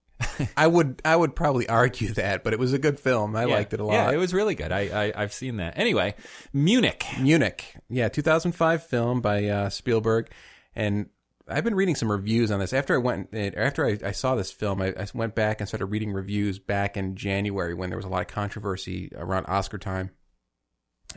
I 0.56 0.66
would 0.66 1.02
I 1.04 1.14
would 1.16 1.34
probably 1.36 1.68
argue 1.68 2.12
that, 2.14 2.44
but 2.44 2.52
it 2.52 2.58
was 2.58 2.72
a 2.72 2.78
good 2.78 2.98
film. 3.00 3.34
I 3.36 3.44
Yeah. 3.46 3.54
liked 3.54 3.74
it 3.74 3.80
a 3.80 3.84
lot. 3.84 3.92
Yeah, 3.92 4.10
it 4.12 4.16
was 4.16 4.32
really 4.32 4.54
good. 4.54 4.70
I, 4.72 5.06
I 5.08 5.12
I've 5.22 5.32
seen 5.32 5.56
that. 5.58 5.76
Anyway, 5.76 6.14
Munich. 6.52 7.04
Munich. 7.20 7.74
Yeah, 7.90 8.08
2005 8.08 8.86
film 8.86 9.20
by 9.20 9.46
uh, 9.46 9.68
Spielberg, 9.70 10.30
and 10.74 11.06
I've 11.46 11.64
been 11.64 11.74
reading 11.74 11.94
some 11.94 12.10
reviews 12.10 12.50
on 12.50 12.58
this. 12.58 12.72
After 12.72 12.94
I 12.94 12.98
went, 12.98 13.34
after 13.34 13.86
I, 13.86 13.98
I 14.02 14.12
saw 14.12 14.34
this 14.34 14.50
film, 14.50 14.80
I, 14.80 14.94
I 14.98 15.06
went 15.12 15.34
back 15.34 15.60
and 15.60 15.68
started 15.68 15.86
reading 15.86 16.12
reviews 16.12 16.58
back 16.58 16.96
in 16.96 17.16
January 17.16 17.74
when 17.74 17.90
there 17.90 17.98
was 17.98 18.06
a 18.06 18.08
lot 18.08 18.22
of 18.22 18.28
controversy 18.28 19.10
around 19.14 19.46
Oscar 19.46 19.78
time, 19.78 20.10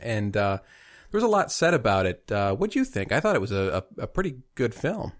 and 0.02 0.36
uh, 0.36 0.58
there 1.10 1.18
was 1.18 1.24
a 1.24 1.28
lot 1.28 1.50
said 1.50 1.72
about 1.72 2.06
it. 2.06 2.30
Uh, 2.30 2.54
what 2.54 2.72
do 2.72 2.78
you 2.78 2.84
think? 2.84 3.10
I 3.10 3.20
thought 3.20 3.36
it 3.36 3.40
was 3.40 3.52
a, 3.52 3.84
a, 3.98 4.02
a 4.02 4.06
pretty 4.06 4.36
good 4.54 4.74
film. 4.74 5.12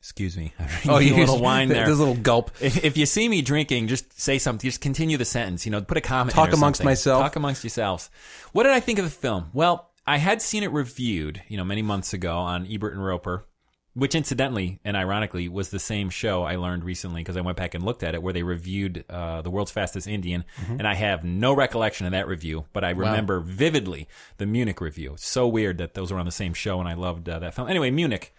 Excuse 0.00 0.36
me. 0.36 0.54
Oh, 0.88 0.98
you 0.98 1.14
a 1.14 1.18
little 1.18 1.40
wine 1.42 1.68
there. 1.68 1.84
There's 1.84 1.98
a 1.98 2.02
little 2.02 2.22
gulp. 2.22 2.50
If, 2.60 2.84
if 2.84 2.96
you 2.96 3.04
see 3.04 3.28
me 3.28 3.42
drinking, 3.42 3.88
just 3.88 4.18
say 4.18 4.38
something. 4.38 4.66
Just 4.66 4.80
continue 4.80 5.18
the 5.18 5.26
sentence. 5.26 5.66
You 5.66 5.72
know, 5.72 5.82
put 5.82 5.98
a 5.98 6.00
comment. 6.00 6.34
Talk 6.34 6.52
amongst 6.52 6.78
something. 6.78 6.86
myself. 6.86 7.22
Talk 7.22 7.36
amongst 7.36 7.62
yourselves. 7.62 8.10
What 8.52 8.62
did 8.62 8.72
I 8.72 8.80
think 8.80 8.98
of 8.98 9.04
the 9.04 9.10
film? 9.10 9.50
Well, 9.52 9.89
I 10.06 10.18
had 10.18 10.42
seen 10.42 10.62
it 10.62 10.72
reviewed, 10.72 11.42
you 11.48 11.56
know, 11.56 11.64
many 11.64 11.82
months 11.82 12.12
ago 12.12 12.36
on 12.38 12.66
Ebert 12.70 12.94
and 12.94 13.04
Roeper, 13.04 13.46
which 13.94 14.14
incidentally 14.14 14.80
and 14.84 14.96
ironically 14.96 15.48
was 15.48 15.70
the 15.70 15.78
same 15.78 16.10
show 16.10 16.44
I 16.44 16.56
learned 16.56 16.84
recently 16.84 17.20
because 17.22 17.36
I 17.36 17.40
went 17.42 17.56
back 17.58 17.74
and 17.74 17.84
looked 17.84 18.02
at 18.02 18.14
it, 18.14 18.22
where 18.22 18.32
they 18.32 18.42
reviewed 18.42 19.04
uh, 19.10 19.42
the 19.42 19.50
world's 19.50 19.72
fastest 19.72 20.06
Indian, 20.06 20.44
Mm-hmm. 20.62 20.72
and 20.78 20.86
I 20.86 20.94
have 20.94 21.24
no 21.24 21.52
recollection 21.52 22.06
of 22.06 22.12
that 22.12 22.28
review, 22.28 22.66
but 22.72 22.84
I 22.84 22.90
remember 22.90 23.40
vividly 23.40 24.08
the 24.38 24.46
Munich 24.46 24.80
review. 24.80 25.16
So 25.18 25.46
weird 25.48 25.78
that 25.78 25.94
those 25.94 26.12
were 26.12 26.18
on 26.18 26.26
the 26.26 26.32
same 26.32 26.54
show, 26.54 26.80
and 26.80 26.88
I 26.88 26.94
loved 26.94 27.28
uh, 27.28 27.38
that 27.40 27.54
film. 27.54 27.68
Anyway, 27.68 27.90
Munich. 27.90 28.34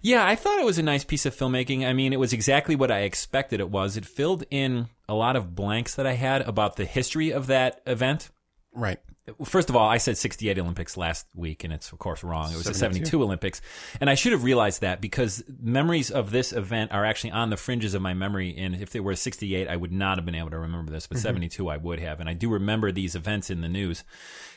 Yeah, 0.00 0.26
I 0.26 0.36
thought 0.36 0.58
it 0.58 0.66
was 0.66 0.78
a 0.78 0.82
nice 0.82 1.02
piece 1.02 1.24
of 1.26 1.34
filmmaking. 1.34 1.86
I 1.86 1.92
mean, 1.94 2.12
it 2.12 2.20
was 2.20 2.32
exactly 2.34 2.76
what 2.76 2.90
I 2.90 3.00
expected 3.00 3.58
it 3.60 3.70
was. 3.70 3.96
It 3.96 4.04
filled 4.04 4.44
in 4.50 4.88
a 5.08 5.14
lot 5.14 5.34
of 5.34 5.54
blanks 5.54 5.94
that 5.94 6.06
I 6.06 6.12
had 6.12 6.42
about 6.42 6.76
the 6.76 6.84
history 6.84 7.32
of 7.32 7.46
that 7.46 7.80
event. 7.86 8.30
Right. 8.74 9.00
First 9.44 9.70
of 9.70 9.76
all, 9.76 9.88
I 9.88 9.96
said 9.96 10.18
68 10.18 10.58
Olympics 10.58 10.98
last 10.98 11.26
week, 11.34 11.64
and 11.64 11.72
it's, 11.72 11.90
of 11.92 11.98
course, 11.98 12.22
wrong. 12.22 12.52
It 12.52 12.56
was 12.56 12.66
the 12.66 12.74
72. 12.74 13.06
72 13.06 13.22
Olympics. 13.22 13.62
And 13.98 14.10
I 14.10 14.16
should 14.16 14.32
have 14.32 14.44
realized 14.44 14.82
that 14.82 15.00
because 15.00 15.42
memories 15.62 16.10
of 16.10 16.30
this 16.30 16.52
event 16.52 16.92
are 16.92 17.06
actually 17.06 17.30
on 17.30 17.48
the 17.48 17.56
fringes 17.56 17.94
of 17.94 18.02
my 18.02 18.12
memory. 18.12 18.54
And 18.58 18.74
if 18.74 18.90
they 18.90 19.00
were 19.00 19.14
68, 19.16 19.66
I 19.66 19.76
would 19.76 19.92
not 19.92 20.18
have 20.18 20.26
been 20.26 20.34
able 20.34 20.50
to 20.50 20.58
remember 20.58 20.92
this, 20.92 21.06
but 21.06 21.16
72, 21.16 21.68
I 21.70 21.78
would 21.78 22.00
have. 22.00 22.20
And 22.20 22.28
I 22.28 22.34
do 22.34 22.50
remember 22.50 22.92
these 22.92 23.14
events 23.14 23.48
in 23.48 23.62
the 23.62 23.68
news. 23.68 24.04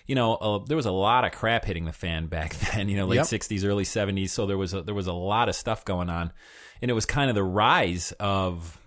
You 0.05 0.15
know, 0.15 0.35
uh, 0.35 0.59
there 0.65 0.75
was 0.77 0.85
a 0.85 0.91
lot 0.91 1.23
of 1.23 1.31
crap 1.31 1.63
hitting 1.63 1.85
the 1.85 1.93
fan 1.93 2.27
back 2.27 2.53
then, 2.55 2.89
you 2.89 2.97
know, 2.97 3.05
late 3.05 3.17
Yep. 3.17 3.25
60s, 3.27 3.63
early 3.65 3.85
70s. 3.85 4.31
So 4.31 4.45
there 4.45 4.57
was, 4.57 4.73
a, 4.73 4.81
there 4.81 4.95
was 4.95 5.07
a 5.07 5.13
lot 5.13 5.47
of 5.47 5.55
stuff 5.55 5.85
going 5.85 6.09
on. 6.09 6.33
And 6.81 6.91
it 6.91 6.93
was 6.93 7.05
kind 7.05 7.29
of 7.29 7.35
the 7.35 7.43
rise 7.43 8.11
of 8.19 8.77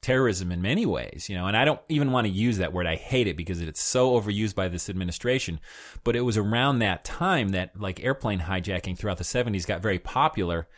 terrorism 0.00 0.52
in 0.52 0.62
many 0.62 0.86
ways, 0.86 1.28
you 1.28 1.36
know, 1.36 1.46
and 1.46 1.56
I 1.56 1.64
don't 1.64 1.80
even 1.88 2.12
want 2.12 2.26
to 2.26 2.32
use 2.32 2.58
that 2.58 2.72
word. 2.72 2.86
I 2.86 2.96
hate 2.96 3.26
it 3.26 3.36
because 3.36 3.60
it's 3.60 3.80
so 3.80 4.18
overused 4.18 4.54
by 4.54 4.68
this 4.68 4.88
administration. 4.88 5.60
But 6.04 6.16
it 6.16 6.20
was 6.20 6.36
around 6.36 6.78
that 6.78 7.04
time 7.04 7.50
that 7.50 7.78
like 7.80 8.02
airplane 8.02 8.40
hijacking 8.40 8.96
throughout 8.96 9.18
the 9.18 9.24
70s 9.24 9.66
got 9.66 9.82
very 9.82 9.98
popular 9.98 10.68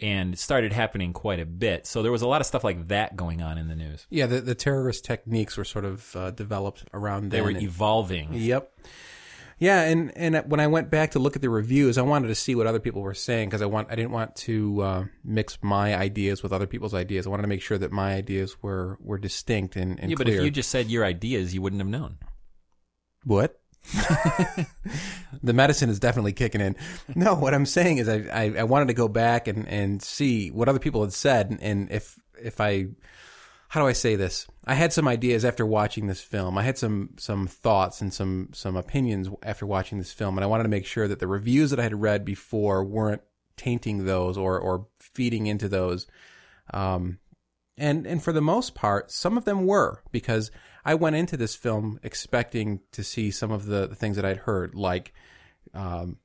and 0.00 0.38
started 0.38 0.72
happening 0.72 1.12
quite 1.12 1.40
a 1.40 1.46
bit. 1.46 1.86
So 1.86 2.02
there 2.02 2.12
was 2.12 2.22
a 2.22 2.26
lot 2.26 2.40
of 2.40 2.46
stuff 2.46 2.64
like 2.64 2.88
that 2.88 3.16
going 3.16 3.42
on 3.42 3.58
in 3.58 3.68
the 3.68 3.74
news. 3.74 4.06
Yeah, 4.08 4.26
the, 4.26 4.40
the 4.40 4.54
terrorist 4.54 5.04
techniques 5.04 5.56
were 5.56 5.64
sort 5.64 5.84
of 5.84 6.16
uh, 6.16 6.30
developed 6.30 6.84
around 6.94 7.30
They 7.30 7.42
were 7.42 7.50
evolving. 7.50 8.32
Yep. 8.32 8.72
Yeah, 9.60 9.82
and 9.82 10.10
and 10.16 10.36
when 10.46 10.58
I 10.58 10.66
went 10.68 10.90
back 10.90 11.10
to 11.10 11.18
look 11.18 11.36
at 11.36 11.42
the 11.42 11.50
reviews, 11.50 11.98
I 11.98 12.02
wanted 12.02 12.28
to 12.28 12.34
see 12.34 12.54
what 12.54 12.66
other 12.66 12.80
people 12.80 13.02
were 13.02 13.12
saying 13.12 13.50
because 13.50 13.60
I 13.60 13.66
want 13.66 13.88
I 13.90 13.94
didn't 13.94 14.10
want 14.10 14.34
to 14.36 14.80
uh, 14.80 15.04
mix 15.22 15.58
my 15.60 15.94
ideas 15.94 16.42
with 16.42 16.50
other 16.50 16.66
people's 16.66 16.94
ideas. 16.94 17.26
I 17.26 17.30
wanted 17.30 17.42
to 17.42 17.48
make 17.48 17.60
sure 17.60 17.76
that 17.76 17.92
my 17.92 18.14
ideas 18.14 18.56
were 18.62 18.96
were 19.02 19.18
distinct 19.18 19.76
and, 19.76 20.00
and 20.00 20.10
Yeah, 20.10 20.16
but 20.16 20.26
clear. 20.26 20.38
if 20.38 20.44
you 20.44 20.50
just 20.50 20.70
said 20.70 20.90
your 20.90 21.04
ideas, 21.04 21.52
you 21.52 21.60
wouldn't 21.60 21.80
have 21.82 21.88
known. 21.88 22.16
What? 23.24 23.60
the 25.42 25.52
medicine 25.52 25.90
is 25.90 26.00
definitely 26.00 26.32
kicking 26.32 26.62
in. 26.62 26.74
No, 27.14 27.34
what 27.34 27.52
I'm 27.52 27.66
saying 27.66 27.98
is 27.98 28.08
I, 28.08 28.26
I, 28.32 28.54
I 28.60 28.62
wanted 28.64 28.88
to 28.88 28.94
go 28.94 29.08
back 29.08 29.46
and, 29.46 29.68
and 29.68 30.02
see 30.02 30.50
what 30.50 30.70
other 30.70 30.78
people 30.78 31.02
had 31.02 31.12
said 31.12 31.58
and 31.60 31.90
if 31.90 32.18
if 32.42 32.62
I 32.62 32.86
how 33.70 33.80
do 33.80 33.86
I 33.86 33.92
say 33.92 34.16
this? 34.16 34.48
I 34.64 34.74
had 34.74 34.92
some 34.92 35.06
ideas 35.06 35.44
after 35.44 35.64
watching 35.64 36.08
this 36.08 36.20
film. 36.20 36.58
I 36.58 36.64
had 36.64 36.76
some 36.76 37.10
some 37.18 37.46
thoughts 37.46 38.00
and 38.00 38.12
some 38.12 38.48
some 38.52 38.74
opinions 38.74 39.30
after 39.44 39.64
watching 39.64 39.98
this 39.98 40.12
film 40.12 40.36
and 40.36 40.44
I 40.44 40.48
wanted 40.48 40.64
to 40.64 40.68
make 40.68 40.86
sure 40.86 41.06
that 41.06 41.20
the 41.20 41.28
reviews 41.28 41.70
that 41.70 41.78
I 41.78 41.84
had 41.84 42.00
read 42.00 42.24
before 42.24 42.84
weren't 42.84 43.22
tainting 43.56 44.06
those 44.06 44.36
or 44.36 44.58
or 44.58 44.88
feeding 44.98 45.46
into 45.46 45.68
those. 45.68 46.08
Um 46.74 47.20
and 47.78 48.08
and 48.08 48.20
for 48.20 48.32
the 48.32 48.42
most 48.42 48.74
part, 48.74 49.12
some 49.12 49.38
of 49.38 49.44
them 49.44 49.64
were 49.66 50.02
because 50.10 50.50
I 50.84 50.96
went 50.96 51.14
into 51.14 51.36
this 51.36 51.54
film 51.54 52.00
expecting 52.02 52.80
to 52.90 53.04
see 53.04 53.30
some 53.30 53.52
of 53.52 53.66
the, 53.66 53.86
the 53.86 53.94
things 53.94 54.16
that 54.16 54.24
I'd 54.24 54.38
heard, 54.38 54.74
like, 54.74 55.14
um, 55.74 56.16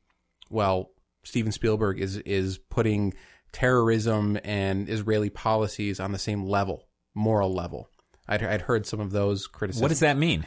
well, 0.50 0.92
Steven 1.24 1.52
Spielberg 1.52 2.00
is 2.00 2.18
is 2.18 2.58
putting 2.58 3.14
terrorism 3.52 4.38
and 4.44 4.90
Israeli 4.90 5.30
policies 5.30 6.00
on 6.00 6.12
the 6.12 6.20
same 6.20 6.44
level, 6.44 6.85
moral 7.16 7.54
level. 7.54 7.90
I'd, 8.28 8.44
I'd 8.44 8.62
heard 8.62 8.86
some 8.86 9.00
of 9.00 9.12
those 9.12 9.48
criticisms. 9.48 9.82
What 9.82 9.90
does 9.90 10.00
that 10.02 10.18
mean? 10.18 10.46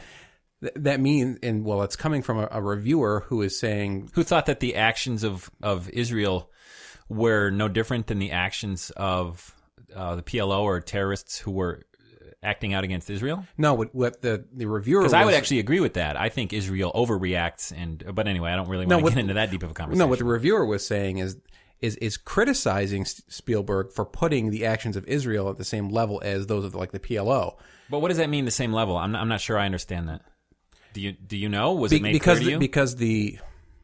Th- 0.61 0.73
that 0.77 0.99
mean? 0.99 1.39
And 1.43 1.65
well, 1.65 1.81
it's 1.83 1.95
coming 1.95 2.21
from 2.21 2.39
a, 2.39 2.47
a 2.51 2.61
reviewer 2.61 3.25
who 3.27 3.41
is 3.41 3.59
saying 3.59 4.09
Who 4.13 4.23
thought 4.23 4.45
that 4.47 4.59
the 4.59 4.75
actions 4.75 5.23
of, 5.23 5.49
of 5.63 5.89
Israel 5.89 6.49
were 7.09 7.49
no 7.49 7.67
different 7.67 8.07
than 8.07 8.19
the 8.19 8.31
actions 8.31 8.91
of 8.95 9.55
uh, 9.95 10.15
the 10.15 10.23
PLO 10.23 10.61
or 10.61 10.79
terrorists 10.81 11.39
who 11.39 11.51
were 11.51 11.81
acting 12.43 12.73
out 12.73 12.83
against 12.83 13.09
Israel? 13.09 13.45
no. 13.57 13.73
What, 13.73 13.93
what 13.95 14.21
the 14.21 14.45
the 14.53 14.65
reviewer 14.65 15.01
Because 15.01 15.13
I 15.13 15.21
would 15.25 15.27
was- 15.31 15.35
actually 15.35 15.59
agree 15.59 15.79
with 15.79 15.93
that. 15.95 16.15
I 16.17 16.29
think 16.29 16.53
Israel 16.53 16.91
overreacts, 16.93 17.73
and 17.75 18.03
but 18.13 18.27
anyway, 18.27 18.51
I 18.51 18.55
don't 18.55 18.69
really 18.69 18.85
No, 18.85 18.95
want 18.97 19.01
to 19.01 19.03
what- 19.05 19.13
get 19.15 19.19
into 19.21 19.33
that 19.35 19.51
deep 19.51 19.63
of 19.63 19.71
a 19.71 19.73
conversation. 19.73 19.99
No, 19.99 20.07
what 20.07 20.19
the 20.19 20.25
reviewer 20.25 20.65
was 20.65 20.85
saying 20.85 21.17
is 21.17 21.37
is 21.81 21.95
is 21.97 22.17
criticizing 22.17 23.01
S- 23.01 23.21
Spielberg 23.27 23.91
for 23.91 24.05
putting 24.05 24.51
the 24.51 24.65
actions 24.65 24.95
of 24.97 25.05
Israel 25.07 25.49
at 25.49 25.57
the 25.57 25.65
same 25.65 25.89
level 25.89 26.21
as 26.23 26.47
those 26.47 26.65
of 26.65 26.75
like 26.75 26.91
the 26.91 26.99
PLO. 26.99 27.55
but 27.89 27.99
what 27.99 28.09
does 28.09 28.17
that 28.17 28.29
mean? 28.29 28.45
The 28.45 28.51
same 28.51 28.73
level? 28.73 28.97
I'm 28.97 29.11
not, 29.11 29.21
I'm 29.21 29.29
not 29.29 29.41
sure 29.41 29.57
I 29.57 29.65
understand 29.65 30.09
that. 30.09 30.21
Do 30.93 31.01
you 31.01 31.11
do 31.13 31.37
you 31.37 31.49
know? 31.49 31.73
Was 31.73 31.91
Be- 31.91 31.97
it 31.97 32.01
made 32.01 32.13
because 32.13 32.39
the, 32.39 32.57
because 32.57 32.95
the 32.95 33.39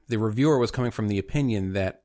the 0.07 0.17
reviewer 0.17 0.57
was 0.57 0.71
coming 0.71 0.91
from 0.91 1.07
the 1.07 1.19
opinion 1.19 1.73
that 1.73 2.01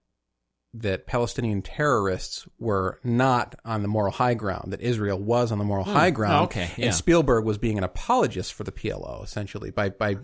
that 0.73 1.07
Palestinian 1.07 1.63
terrorists 1.63 2.47
were 2.61 3.01
not 3.03 3.57
on 3.65 3.83
the 3.83 3.89
moral 3.89 4.13
high 4.13 4.35
ground, 4.35 4.73
that 4.73 4.81
Israel 4.81 5.19
was 5.19 5.51
on 5.51 5.59
the 5.59 5.65
moral 5.65 5.85
hmm. 5.85 5.93
high 5.93 6.11
ground. 6.11 6.35
Oh, 6.35 6.45
okay, 6.45 6.71
yeah. 6.77 6.87
And 6.87 6.95
Spielberg 6.95 7.45
was 7.45 7.59
being 7.59 7.77
an 7.77 7.85
apologist 7.85 8.55
for 8.55 8.63
the 8.63 8.73
PLO, 8.73 9.25
essentially, 9.25 9.71
by 9.71 9.91
by 9.91 10.19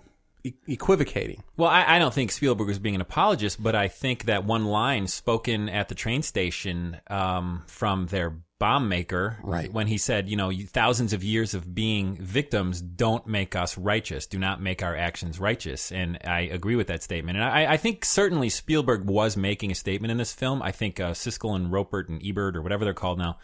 equivocating. 0.69 1.43
Well, 1.57 1.69
I, 1.69 1.97
I 1.97 1.99
don't 1.99 2.13
think 2.15 2.31
Spielberg 2.33 2.69
was 2.69 2.79
being 2.79 2.95
an 2.95 3.01
apologist, 3.01 3.63
but 3.63 3.75
I 3.75 3.89
think 3.89 4.25
that 4.25 4.45
one 4.45 4.65
line 4.67 5.07
spoken 5.07 5.69
at 5.69 5.89
the 5.89 5.95
train 5.95 6.23
station 6.23 6.99
um, 7.09 7.63
from 7.67 8.07
their 8.07 8.37
bomb 8.59 8.89
maker, 8.89 9.37
Right. 9.43 9.71
when 9.71 9.87
he 9.87 9.99
said, 9.99 10.31
you 10.31 10.37
know, 10.37 10.51
thousands 10.51 11.13
of 11.13 11.23
years 11.23 11.53
of 11.53 11.75
being 11.75 12.17
victims 12.17 12.81
don't 12.81 13.27
make 13.27 13.55
us 13.55 13.77
righteous, 13.77 14.27
do 14.27 14.39
not 14.39 14.63
make 14.63 14.83
our 14.83 14.97
actions 14.97 15.39
righteous. 15.39 15.93
And 15.93 16.17
I 16.25 16.41
agree 16.41 16.75
with 16.75 16.87
that 16.87 17.03
statement. 17.03 17.37
And 17.37 17.45
I, 17.45 17.75
I 17.75 17.77
think 17.77 18.05
certainly 18.07 18.49
Spielberg 18.49 19.05
was 19.05 19.37
making 19.37 19.73
a 19.73 19.75
statement 19.75 20.11
in 20.11 20.17
this 20.17 20.33
film. 20.33 20.63
I 20.63 20.73
think 20.73 20.99
uh, 21.01 21.11
Siskel 21.11 21.55
and 21.55 21.71
Roeper 21.71 22.07
and 22.09 22.23
Ebert, 22.25 22.57
or 22.57 22.63
whatever 22.63 22.85
they're 22.87 22.95
called 22.95 23.19
now, 23.19 23.37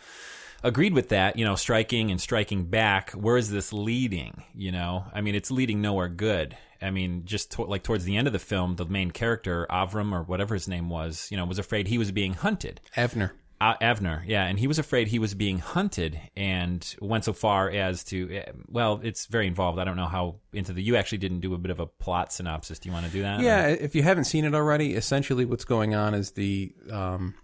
agreed 0.63 0.95
with 0.95 1.11
that. 1.11 1.37
You 1.39 1.45
know, 1.45 1.57
striking 1.57 2.11
and 2.11 2.19
striking 2.19 2.65
back. 2.65 3.11
Where 3.11 3.37
is 3.37 3.51
this 3.51 3.71
leading? 3.71 4.45
You 4.55 4.73
know, 4.73 5.05
I 5.13 5.21
mean, 5.21 5.35
it's 5.35 5.51
leading 5.51 5.83
nowhere 5.83 6.09
good. 6.09 6.57
I 6.83 6.91
mean, 6.91 7.23
just 7.25 7.53
to, 7.53 7.63
like 7.63 7.83
towards 7.83 8.05
the 8.05 8.17
end 8.17 8.27
of 8.27 8.33
the 8.33 8.39
film, 8.39 8.77
the 8.77 8.87
main 8.87 9.11
character 9.11 9.67
Avram 9.71 10.13
or 10.13 10.23
whatever 10.23 10.55
his 10.55 10.69
name 10.69 10.89
was, 10.89 11.29
you 11.31 11.37
know, 11.37 11.45
was 11.45 11.59
afraid 11.59 11.89
he 11.89 11.99
was 11.99 12.13
being 12.13 12.35
hunted. 12.35 12.81
Evner. 12.97 13.33
Uh, 13.61 13.77
Avner, 13.81 14.23
yeah, 14.27 14.45
and 14.45 14.59
he 14.59 14.67
was 14.67 14.81
afraid 14.81 15.07
he 15.07 15.21
was 15.21 15.35
being 15.35 15.61
hunted, 15.61 16.21
and 16.37 16.97
went 17.01 17.25
so 17.25 17.33
far 17.33 17.71
as 17.71 18.03
to, 18.03 18.29
eh, 18.39 18.51
well, 18.67 18.99
it's 19.05 19.27
very 19.27 19.47
involved. 19.47 19.79
I 19.79 19.85
don't 19.85 19.97
know 19.97 20.09
how 20.09 20.41
into 20.53 20.73
the. 20.73 20.83
You 20.83 20.97
actually 20.97 21.19
didn't 21.19 21.43
do 21.43 21.55
a 21.55 21.59
bit 21.59 21.71
of 21.71 21.79
a 21.79 21.87
plot 21.87 22.33
synopsis. 22.33 22.81
Do 22.81 22.89
you 22.89 22.93
want 22.93 23.07
to 23.07 23.13
do 23.13 23.23
that? 23.23 23.39
Yeah, 23.39 23.69
if 23.69 23.95
you 23.95 24.03
haven't 24.03 24.25
seen 24.25 24.45
it 24.45 24.53
already, 24.53 24.95
essentially 24.95 25.45
what's 25.45 25.65
going 25.65 25.95
on 25.95 26.13
is 26.13 26.33
the 26.33 26.75
um, 26.91 27.35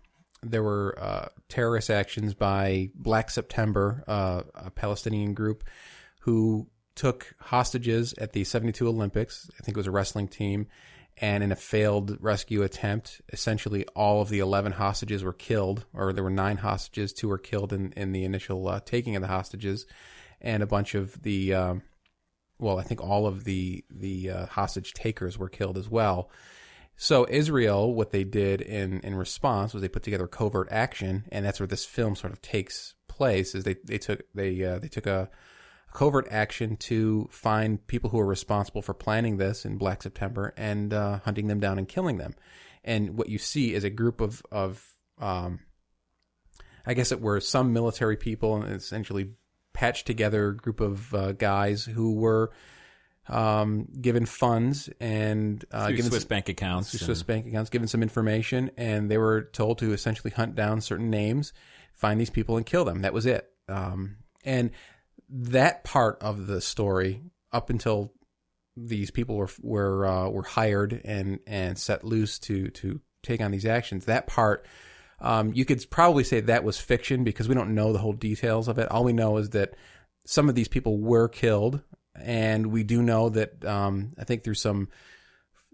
there 0.43 0.65
were 0.65 0.99
uh, 1.01 1.29
terrorist 1.49 1.89
actions 1.89 2.35
by 2.35 2.91
Black 2.97 3.31
September, 3.31 4.03
uh, 4.09 4.43
a 4.57 4.73
Palestinian 4.73 5.35
group, 5.35 5.63
who 6.23 6.67
took 6.99 7.35
hostages 7.41 8.13
at 8.15 8.33
the 8.33 8.43
72 8.43 8.87
Olympics. 8.87 9.49
I 9.59 9.63
think 9.63 9.77
it 9.77 9.81
was 9.81 9.87
a 9.87 9.93
wrestling 9.93 10.27
team. 10.27 10.67
And 11.21 11.45
in 11.45 11.53
a 11.53 11.57
failed 11.57 12.19
rescue 12.21 12.63
attempt, 12.63 13.21
essentially 13.33 13.85
all 13.95 14.21
of 14.21 14.29
the 14.29 14.41
11 14.41 14.73
hostages 14.73 15.23
were 15.23 15.33
killed, 15.33 15.85
or 15.93 16.13
there 16.13 16.25
were 16.25 16.31
nine 16.31 16.59
hostages. 16.59 17.13
Two 17.13 17.29
were 17.29 17.39
killed 17.39 17.73
in, 17.73 17.93
in 17.93 18.13
the 18.13 18.25
initial 18.25 18.69
uh, 18.69 18.81
taking 18.85 19.15
of 19.15 19.23
the 19.23 19.29
hostages. 19.29 19.87
And 20.41 20.63
a 20.63 20.67
bunch 20.67 20.95
of 20.95 21.23
the, 21.23 21.55
um, 21.55 21.83
well, 22.59 22.79
I 22.79 22.83
think 22.83 23.01
all 23.01 23.27
of 23.27 23.45
the, 23.45 23.85
the 23.91 24.31
uh, 24.31 24.47
hostage 24.47 24.93
takers 24.93 25.39
were 25.39 25.49
killed 25.49 25.79
as 25.79 25.89
well. 25.89 26.31
So 26.97 27.27
Israel, 27.31 27.95
what 27.95 28.11
they 28.11 28.25
did 28.25 28.61
in, 28.61 29.01
in 29.01 29.15
response 29.15 29.73
was 29.73 29.83
they 29.83 29.89
put 29.89 30.03
together 30.03 30.27
covert 30.27 30.69
action, 30.73 31.25
and 31.31 31.45
that's 31.45 31.61
where 31.61 31.69
this 31.69 31.85
film 31.85 32.17
sort 32.17 32.33
of 32.33 32.43
takes 32.43 32.95
place. 33.07 33.55
Is 33.55 33.63
they, 33.63 33.77
they 33.85 33.99
took 33.99 34.23
they 34.35 34.65
uh, 34.65 34.81
they 34.81 34.89
took 34.89 35.07
a 35.07 35.31
covert 35.93 36.29
action 36.31 36.77
to 36.77 37.29
find 37.31 37.85
people 37.87 38.11
who 38.11 38.19
are 38.21 38.27
responsible 38.27 38.83
for 38.83 38.95
planning 38.95 39.39
this 39.39 39.65
in 39.65 39.79
Black 39.79 40.03
September 40.03 40.55
and 40.57 40.93
uh, 40.93 41.21
hunting 41.25 41.47
them 41.47 41.61
down 41.61 41.79
and 41.79 41.89
killing 41.89 42.19
them. 42.19 42.35
And 42.85 43.17
what 43.19 43.29
you 43.29 43.39
see 43.39 43.75
is 43.75 43.85
a 43.85 43.91
group 43.91 44.21
of 44.21 44.43
of 44.51 44.87
um, 45.19 45.61
I 46.87 46.95
guess 46.95 47.13
it 47.13 47.21
were 47.21 47.41
some 47.41 47.73
military 47.73 48.17
people 48.17 48.57
and 48.57 48.75
essentially 48.75 49.31
patched 49.73 50.07
together 50.07 50.53
group 50.53 50.81
of 50.81 51.15
uh, 51.15 51.33
guys 51.33 51.85
who 51.85 52.15
were 52.15 52.51
um, 53.29 53.89
given 54.01 54.27
funds 54.27 54.89
and 55.01 55.65
uh, 55.71 55.89
given 55.89 56.11
Swiss 56.11 56.25
bank 56.25 56.49
accounts. 56.49 56.99
Swiss 56.99 57.23
bank 57.23 57.47
accounts, 57.47 57.71
given 57.71 57.89
some 57.89 58.03
information, 58.03 58.71
and 58.77 59.11
they 59.11 59.19
were 59.19 59.43
told 59.53 59.79
to 59.79 59.93
essentially 59.93 60.31
hunt 60.31 60.55
down 60.55 60.81
certain 60.81 61.11
names, 61.11 61.53
find 61.93 62.21
these 62.21 62.31
people, 62.31 62.57
and 62.57 62.65
kill 62.65 62.85
them. 62.85 63.03
That 63.03 63.13
was 63.13 63.27
it. 63.27 63.51
Um, 63.69 64.17
and 64.45 64.71
that 65.29 65.85
part 65.85 66.23
of 66.23 66.47
the 66.47 66.61
story, 66.61 67.23
up 67.53 67.71
until 67.71 68.13
these 68.77 69.11
people 69.11 69.37
were 69.37 69.51
were 69.61 70.07
uh, 70.07 70.29
were 70.29 70.43
hired 70.43 71.01
and 71.05 71.41
and 71.47 71.79
set 71.79 72.05
loose 72.05 72.39
to 72.41 72.69
to 72.71 73.01
take 73.23 73.41
on 73.41 73.51
these 73.51 73.67
actions, 73.67 74.05
that 74.05 74.27
part. 74.27 74.67
Um, 75.21 75.53
you 75.53 75.65
could 75.65 75.85
probably 75.91 76.23
say 76.23 76.41
that 76.41 76.63
was 76.63 76.79
fiction 76.79 77.25
because 77.25 77.49
we 77.49 77.55
don't 77.55 77.75
know 77.75 77.93
the 77.93 77.99
whole 77.99 78.13
details 78.13 78.69
of 78.69 78.79
it. 78.79 78.89
All 78.89 79.03
we 79.03 79.13
know 79.13 79.39
is 79.39 79.51
that 79.51 79.75
some 80.25 80.49
of 80.49 80.55
these 80.55 80.69
people 80.69 80.99
were 80.99 81.29
killed, 81.29 81.81
and 82.15 82.69
we 82.69 82.85
do 82.85 83.03
know 83.03 83.29
that 83.31 83.65
um, 83.65 84.13
I 84.17 84.25
think 84.25 84.45
through 84.45 84.55
some 84.55 84.89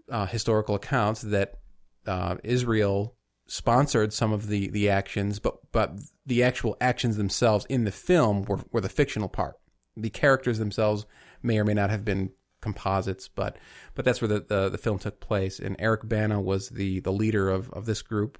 uh, 0.09 0.25
historical 0.25 0.75
accounts 0.75 1.21
that 1.21 1.59
uh, 2.07 2.37
Israel 2.43 3.14
sponsored 3.47 4.13
some 4.13 4.31
of 4.31 4.47
the, 4.47 4.69
the 4.69 4.89
actions, 4.89 5.39
but 5.39 5.57
but 5.71 5.93
the 6.25 6.43
actual 6.43 6.75
actions 6.81 7.17
themselves 7.17 7.65
in 7.69 7.83
the 7.83 7.91
film 7.91 8.43
were, 8.43 8.59
were 8.71 8.81
the 8.81 8.89
fictional 8.89 9.29
part. 9.29 9.55
The 9.95 10.09
characters 10.09 10.57
themselves 10.57 11.05
may 11.43 11.59
or 11.59 11.63
may 11.63 11.73
not 11.73 11.89
have 11.89 12.03
been 12.03 12.31
composites, 12.61 13.27
but 13.27 13.57
but 13.93 14.05
that's 14.05 14.21
where 14.21 14.27
the, 14.27 14.39
the, 14.41 14.69
the 14.69 14.77
film 14.77 14.99
took 14.99 15.19
place. 15.19 15.59
And 15.59 15.75
Eric 15.79 16.01
Bana 16.03 16.41
was 16.41 16.69
the, 16.69 16.99
the 17.01 17.11
leader 17.11 17.49
of, 17.49 17.69
of 17.71 17.85
this 17.85 18.01
group. 18.01 18.37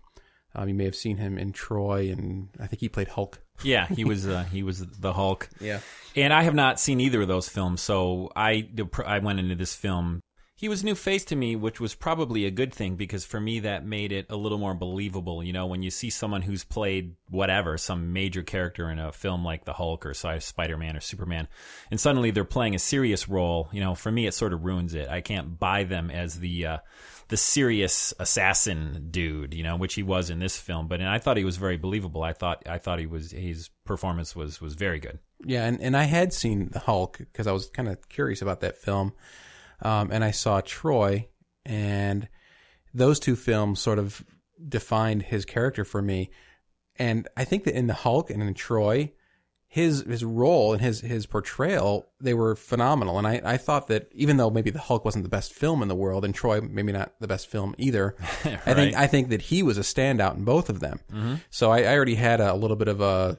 Um, 0.55 0.69
you 0.69 0.75
may 0.75 0.85
have 0.85 0.95
seen 0.95 1.17
him 1.17 1.37
in 1.37 1.51
Troy, 1.51 2.09
and 2.09 2.49
I 2.59 2.67
think 2.67 2.79
he 2.79 2.89
played 2.89 3.09
Hulk. 3.09 3.41
Yeah, 3.63 3.87
he 3.87 4.03
was 4.03 4.27
uh, 4.27 4.43
he 4.43 4.63
was 4.63 4.85
the 4.85 5.13
Hulk. 5.13 5.47
Yeah. 5.61 5.79
And 6.13 6.33
I 6.33 6.43
have 6.43 6.53
not 6.53 6.77
seen 6.77 6.99
either 6.99 7.21
of 7.21 7.29
those 7.29 7.47
films, 7.47 7.79
so 7.79 8.29
I 8.35 8.67
I 9.05 9.19
went 9.19 9.39
into 9.39 9.55
this 9.55 9.73
film. 9.73 10.19
He 10.57 10.69
was 10.69 10.85
new 10.85 10.95
face 10.95 11.25
to 11.25 11.35
me, 11.35 11.57
which 11.57 11.81
was 11.81 11.95
probably 11.95 12.45
a 12.45 12.51
good 12.51 12.73
thing 12.73 12.95
because 12.95 13.25
for 13.25 13.41
me 13.41 13.59
that 13.59 13.85
made 13.85 14.13
it 14.13 14.27
a 14.29 14.37
little 14.37 14.57
more 14.57 14.73
believable. 14.73 15.43
You 15.43 15.51
know, 15.51 15.65
when 15.65 15.83
you 15.83 15.91
see 15.91 16.09
someone 16.09 16.41
who's 16.41 16.63
played 16.63 17.15
whatever, 17.29 17.77
some 17.77 18.13
major 18.13 18.41
character 18.41 18.89
in 18.89 18.97
a 18.97 19.11
film 19.11 19.43
like 19.43 19.65
the 19.65 19.73
Hulk 19.73 20.05
or 20.05 20.13
Spider 20.13 20.77
Man 20.77 20.95
or 20.95 21.01
Superman, 21.01 21.49
and 21.91 21.99
suddenly 21.99 22.31
they're 22.31 22.45
playing 22.45 22.73
a 22.73 22.79
serious 22.79 23.27
role. 23.27 23.67
You 23.73 23.81
know, 23.81 23.95
for 23.95 24.11
me 24.11 24.27
it 24.27 24.33
sort 24.33 24.53
of 24.53 24.63
ruins 24.63 24.93
it. 24.93 25.09
I 25.09 25.19
can't 25.19 25.59
buy 25.59 25.83
them 25.83 26.09
as 26.09 26.39
the 26.39 26.65
uh, 26.65 26.77
the 27.27 27.37
serious 27.37 28.13
assassin 28.19 29.07
dude, 29.11 29.53
you 29.53 29.63
know, 29.63 29.75
which 29.75 29.95
he 29.95 30.03
was 30.03 30.29
in 30.29 30.39
this 30.39 30.57
film. 30.57 30.87
But 30.87 31.01
and 31.01 31.09
I 31.09 31.17
thought 31.17 31.37
he 31.37 31.43
was 31.43 31.57
very 31.57 31.77
believable. 31.77 32.23
I 32.23 32.33
thought 32.33 32.63
I 32.67 32.77
thought 32.77 32.99
he 32.99 33.07
was 33.07 33.31
his 33.31 33.69
performance 33.83 34.35
was 34.35 34.61
was 34.61 34.75
very 34.75 34.99
good. 34.99 35.19
Yeah, 35.43 35.65
and, 35.65 35.81
and 35.81 35.97
I 35.97 36.03
had 36.03 36.33
seen 36.33 36.69
the 36.69 36.79
Hulk 36.79 37.17
because 37.17 37.47
I 37.47 37.51
was 37.51 37.69
kind 37.69 37.87
of 37.89 38.07
curious 38.09 38.41
about 38.41 38.61
that 38.61 38.77
film, 38.77 39.13
um, 39.81 40.09
and 40.11 40.23
I 40.23 40.31
saw 40.31 40.61
Troy, 40.61 41.27
and 41.65 42.27
those 42.93 43.19
two 43.19 43.35
films 43.35 43.79
sort 43.79 43.99
of 43.99 44.23
defined 44.67 45.23
his 45.23 45.45
character 45.45 45.83
for 45.83 46.01
me. 46.01 46.29
And 46.97 47.27
I 47.35 47.43
think 47.43 47.65
that 47.65 47.75
in 47.75 47.87
the 47.87 47.93
Hulk 47.93 48.29
and 48.29 48.41
in 48.41 48.53
Troy, 48.53 49.11
his 49.75 50.05
his 50.07 50.23
role 50.23 50.71
and 50.71 50.81
his 50.81 51.01
his 51.01 51.25
portrayal 51.25 52.07
they 52.21 52.33
were 52.33 52.55
phenomenal 52.55 53.17
and 53.17 53.27
I, 53.27 53.41
I 53.43 53.57
thought 53.57 53.87
that 53.87 54.07
even 54.13 54.37
though 54.37 54.49
maybe 54.49 54.69
the 54.69 54.79
Hulk 54.79 55.03
wasn't 55.03 55.25
the 55.25 55.29
best 55.29 55.53
film 55.53 55.81
in 55.81 55.89
the 55.89 55.95
world 55.95 56.23
and 56.23 56.33
Troy 56.33 56.61
maybe 56.61 56.93
not 56.93 57.11
the 57.19 57.27
best 57.27 57.47
film 57.47 57.75
either 57.77 58.15
right. 58.45 58.57
I 58.65 58.73
think 58.73 58.95
I 58.95 59.07
think 59.07 59.29
that 59.29 59.41
he 59.41 59.63
was 59.63 59.77
a 59.77 59.81
standout 59.81 60.37
in 60.37 60.45
both 60.45 60.69
of 60.69 60.79
them 60.79 61.01
mm-hmm. 61.11 61.35
so 61.49 61.71
I, 61.71 61.81
I, 61.81 61.93
already 61.93 62.15
had 62.15 62.39
a, 62.39 62.53
little 62.53 62.77
bit 62.77 62.87
of 62.87 63.01
a 63.01 63.37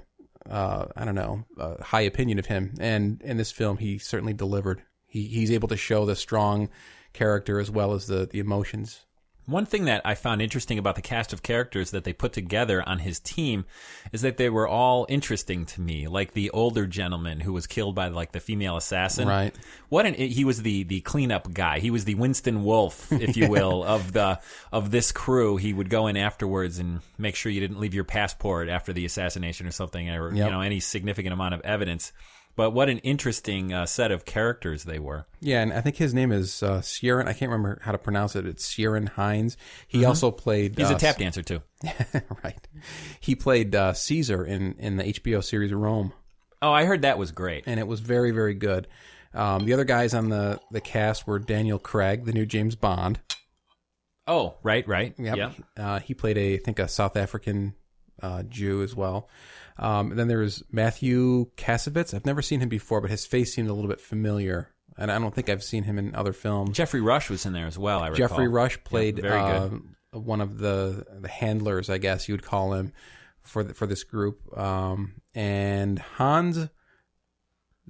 uh, 0.51 0.87
I 0.95 1.07
don't 1.07 1.15
know 1.15 1.47
a 1.57 1.83
high 1.83 2.03
opinion 2.03 2.39
of 2.39 2.45
him 2.45 2.75
and 2.81 3.23
in 3.23 3.39
this 3.39 3.51
film 3.51 3.79
he 3.79 3.97
certainly 3.97 4.35
delivered 4.35 4.83
he 5.17 5.29
he's 5.29 5.51
able 5.51 5.69
to 5.69 5.77
show 5.77 6.05
the 6.05 6.17
strong 6.17 6.69
character 7.13 7.59
as 7.59 7.71
well 7.71 7.93
as 7.95 8.07
the 8.07 8.27
the 8.27 8.39
emotions 8.39 9.07
one 9.47 9.65
thing 9.65 9.85
that 9.85 10.03
I 10.05 10.17
found 10.17 10.43
interesting 10.43 10.79
about 10.79 10.97
the 10.97 11.03
cast 11.03 11.33
of 11.33 11.43
characters 11.43 11.93
that 11.93 12.03
they 12.03 12.13
put 12.13 12.33
together 12.33 12.83
on 12.87 12.99
his 12.99 13.21
team 13.21 13.65
is 14.13 14.23
that 14.23 14.37
they 14.37 14.51
were 14.51 14.67
all 14.67 15.07
interesting 15.09 15.67
to 15.67 15.81
me. 15.81 16.09
Like 16.09 16.33
the 16.33 16.51
older 16.51 16.87
gentleman 16.87 17.41
who 17.41 17.53
was 17.53 17.67
killed 17.67 17.95
by 17.95 18.09
like 18.09 18.33
the 18.33 18.41
female 18.41 18.77
assassin. 18.77 19.29
Right. 19.29 19.55
What 19.89 20.05
an 20.05 20.15
he 20.15 20.45
was 20.45 20.63
the 20.63 20.83
the 20.83 21.01
cleanup 21.01 21.53
guy. 21.53 21.79
He 21.79 21.93
was 21.93 22.05
the 22.05 22.17
Winston 22.17 22.65
Wolfe, 22.65 23.13
if 23.13 23.37
you 23.37 23.49
will, 23.51 23.85
of 23.85 24.13
the 24.13 24.41
of 24.73 24.91
this 24.91 25.13
crew. 25.13 25.57
He 25.57 25.73
would 25.73 25.91
go 25.91 26.09
in 26.09 26.17
afterwards 26.17 26.81
and 26.81 27.01
make 27.17 27.37
sure 27.37 27.53
you 27.53 27.61
didn't 27.61 27.79
leave 27.79 27.95
your 27.95 28.05
passport 28.05 28.69
after 28.69 28.93
the 28.93 29.05
assassination 29.05 29.67
or 29.67 29.73
something, 29.73 30.11
or 30.11 30.35
yep. 30.35 30.47
you 30.47 30.51
know 30.51 30.61
any 30.61 30.81
significant 30.81 31.33
amount 31.33 31.55
of 31.55 31.61
evidence. 31.61 32.13
But 32.57 32.71
what 32.71 32.89
an 32.89 32.99
interesting 32.99 33.73
uh, 33.75 33.85
set 33.85 34.11
of 34.11 34.25
characters 34.25 34.85
they 34.85 34.99
were. 34.99 35.27
Yeah, 35.41 35.61
and 35.61 35.73
I 35.75 35.83
think 35.83 35.97
his 35.97 36.15
name 36.15 36.33
is 36.33 36.63
uh, 36.63 36.81
Ciarán. 36.81 37.29
I 37.29 37.35
can't 37.35 37.51
remember 37.51 37.79
how 37.83 37.93
to 37.93 37.99
pronounce 37.99 38.35
it. 38.35 38.47
It's 38.47 38.67
Ciarán 38.73 39.11
Hinds. 39.11 39.59
He 39.87 39.99
mm-hmm. 39.99 40.09
also 40.09 40.31
played. 40.31 40.77
He's 40.77 40.91
uh, 40.91 40.95
a 40.95 40.99
tap 40.99 41.19
dancer 41.19 41.43
too. 41.43 41.61
right. 42.43 42.67
He 43.21 43.35
played 43.35 43.75
uh, 43.75 43.93
Caesar 43.93 44.45
in 44.45 44.75
in 44.79 44.97
the 44.97 45.05
HBO 45.05 45.45
series 45.45 45.73
Rome. 45.73 46.15
Oh, 46.63 46.73
I 46.73 46.87
heard 46.87 47.03
that 47.03 47.19
was 47.19 47.31
great, 47.31 47.65
and 47.67 47.79
it 47.79 47.87
was 47.87 48.01
very 48.01 48.31
very 48.31 48.55
good. 48.55 48.89
Um, 49.35 49.67
the 49.67 49.75
other 49.75 49.85
guys 49.85 50.15
on 50.15 50.31
the 50.31 50.59
the 50.71 50.81
cast 50.81 51.27
were 51.27 51.39
Daniel 51.39 51.79
Craig, 51.79 52.25
the 52.25 52.33
new 52.33 52.47
James 52.47 52.75
Bond. 52.75 53.21
Oh, 54.27 54.57
right, 54.63 54.87
right. 54.89 55.15
Yep. 55.19 55.37
Yeah. 55.37 55.51
Uh, 55.77 56.01
he 56.01 56.15
played 56.15 56.39
a 56.39 56.55
I 56.55 56.59
think 56.59 56.79
a 56.79 56.89
South 56.89 57.17
African 57.17 57.75
uh, 58.23 58.43
Jew 58.45 58.83
as 58.83 58.95
well. 58.95 59.29
Um, 59.79 60.11
and 60.11 60.19
then 60.19 60.29
there's 60.29 60.63
Matthew 60.71 61.51
Kassovitz. 61.57 62.15
I've 62.15 62.27
never 62.27 62.43
seen 62.43 62.61
him 62.61 62.69
before, 62.69 63.01
but 63.01 63.11
his 63.11 63.27
face 63.27 63.55
seemed 63.55 63.69
a 63.69 63.75
little 63.75 63.91
bit 63.91 64.01
familiar. 64.01 64.71
And 64.99 65.13
I 65.13 65.19
don't 65.19 65.35
think 65.35 65.51
I've 65.51 65.63
seen 65.63 65.83
him 65.83 65.99
in 65.99 66.15
other 66.15 66.33
films. 66.33 66.77
Geoffrey 66.77 67.03
Rush 67.03 67.29
was 67.29 67.45
in 67.45 67.53
there 67.53 67.67
as 67.67 67.79
well. 67.79 68.01
I 68.01 68.09
recall. 68.09 68.29
Geoffrey 68.29 68.49
Rush 68.49 68.83
played 68.83 69.21
yeah, 69.23 69.69
uh, 70.15 70.19
one 70.19 70.41
of 70.41 70.59
the 70.59 71.05
the 71.21 71.29
handlers, 71.29 71.91
I 71.91 71.99
guess 71.99 72.29
you 72.29 72.35
would 72.35 72.43
call 72.43 72.73
him, 72.73 72.93
for 73.43 73.63
the, 73.63 73.75
for 73.75 73.87
this 73.87 74.05
group. 74.05 74.57
Um, 74.57 75.21
and 75.35 75.99
Hans 75.99 76.69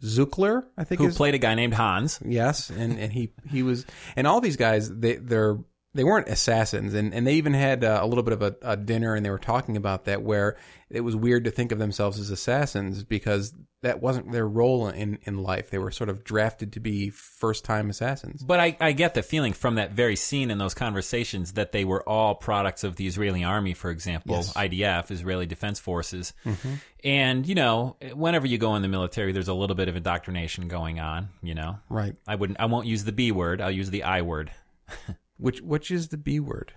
Zuckler, 0.03 0.65
I 0.77 0.83
think, 0.83 1.01
who 1.01 1.07
is, 1.07 1.17
played 1.17 1.35
a 1.35 1.39
guy 1.39 1.55
named 1.55 1.75
Hans. 1.75 2.21
Yes, 2.25 2.71
and 2.71 2.99
and 2.99 3.13
he 3.13 3.33
he 3.49 3.63
was, 3.63 3.87
and 4.17 4.27
all 4.27 4.41
these 4.41 4.57
guys 4.57 4.93
they 4.93 5.15
they're 5.15 5.59
they 5.97 6.05
weren't 6.05 6.29
assassins, 6.29 6.95
and, 6.95 7.13
and 7.15 7.27
they 7.27 7.35
even 7.35 7.55
had 7.55 7.83
uh, 7.83 8.01
a 8.03 8.07
little 8.07 8.23
bit 8.23 8.35
of 8.35 8.43
a, 8.43 8.57
a, 8.63 8.77
dinner, 8.77 9.15
and 9.15 9.25
they 9.25 9.31
were 9.31 9.39
talking 9.39 9.77
about 9.77 10.05
that, 10.05 10.23
where 10.23 10.57
it 10.91 11.01
was 11.01 11.17
weird 11.17 11.45
to 11.45 11.51
think 11.51 11.73
of 11.73 11.79
themselves 11.79 12.21
as 12.21 12.31
assassins 12.31 13.03
because 13.03 13.55
that 13.83 14.01
wasn't 14.01 14.31
their 14.31 14.47
role 14.47 14.89
in 14.89 15.19
in 15.23 15.43
life. 15.43 15.71
They 15.71 15.79
were 15.79 15.91
sort 15.91 16.11
of 16.11 16.23
drafted 16.23 16.73
to 16.75 16.81
be 16.81 17.11
first 17.11 17.65
time 17.65 17.91
assassins. 17.91 18.43
But 18.43 18.61
I, 18.61 18.77
I 18.81 18.93
get 18.93 19.15
the 19.15 19.23
feeling 19.23 19.53
from 19.53 19.77
that 19.77 19.93
very 19.93 20.17
scene 20.17 20.51
in 20.51 20.59
those 20.59 20.75
conversations 20.75 21.55
that 21.55 21.73
they 21.73 21.85
were 21.85 22.07
all 22.09 22.35
products 22.35 22.85
of 22.85 22.97
the 22.97 23.07
Israeli 23.07 23.43
army, 23.43 23.75
for 23.75 23.91
example, 23.91 24.37
Yes. 24.37 24.53
IDF, 24.53 25.11
Israeli 25.11 25.47
Defense 25.47 25.81
Forces. 25.81 26.35
And, 27.05 27.47
you 27.47 27.55
know, 27.55 27.97
whenever 28.15 28.47
you 28.47 28.59
go 28.59 28.75
in 28.77 28.83
the 28.83 28.89
military, 28.89 29.33
there's 29.33 29.49
a 29.49 29.55
little 29.55 29.77
bit 29.77 29.89
of 29.89 29.97
indoctrination 29.97 30.69
going 30.69 30.99
on, 31.01 31.29
you 31.43 31.55
know. 31.55 31.79
Right. 31.89 32.15
I 32.27 32.35
wouldn't 32.35 32.61
I 32.61 32.67
won't 32.67 32.87
use 32.87 33.05
the 33.05 33.13
B 33.13 33.33
word, 33.33 33.61
I'll 33.61 33.71
use 33.71 33.91
the 33.91 34.03
I 34.03 34.23
word. 34.23 34.51
Which 35.39 35.61
which 35.61 35.91
is 35.91 36.09
the 36.09 36.17
B 36.17 36.41
word? 36.41 36.73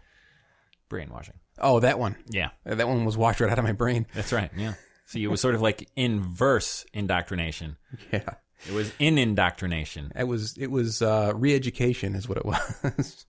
Brainwashing. 0.90 1.36
Oh, 1.60 1.80
that 1.82 2.00
one. 2.00 2.16
Yeah. 2.30 2.50
Uh, 2.66 2.76
That 2.76 2.88
one 2.88 3.06
was 3.06 3.18
washed 3.18 3.40
right 3.42 3.52
out 3.52 3.60
of 3.60 3.66
my 3.66 3.74
brain. 3.74 4.08
That's 4.16 4.34
right. 4.34 4.50
Yeah. 4.56 4.74
See, 5.06 5.24
it 5.24 5.28
was 5.28 5.42
sort 5.42 5.56
of 5.56 5.62
like 5.62 5.90
inverse 5.96 6.86
indoctrination. 6.94 7.78
Yeah. 8.12 8.30
It 8.68 8.74
was 8.74 8.92
in 9.00 9.18
indoctrination. 9.18 10.12
It 10.16 10.26
was 10.28 10.58
it 10.58 10.70
was 10.72 11.02
uh, 11.02 11.32
re-education 11.36 12.16
is 12.16 12.28
what 12.28 12.38
it 12.38 12.46
was. 12.46 13.26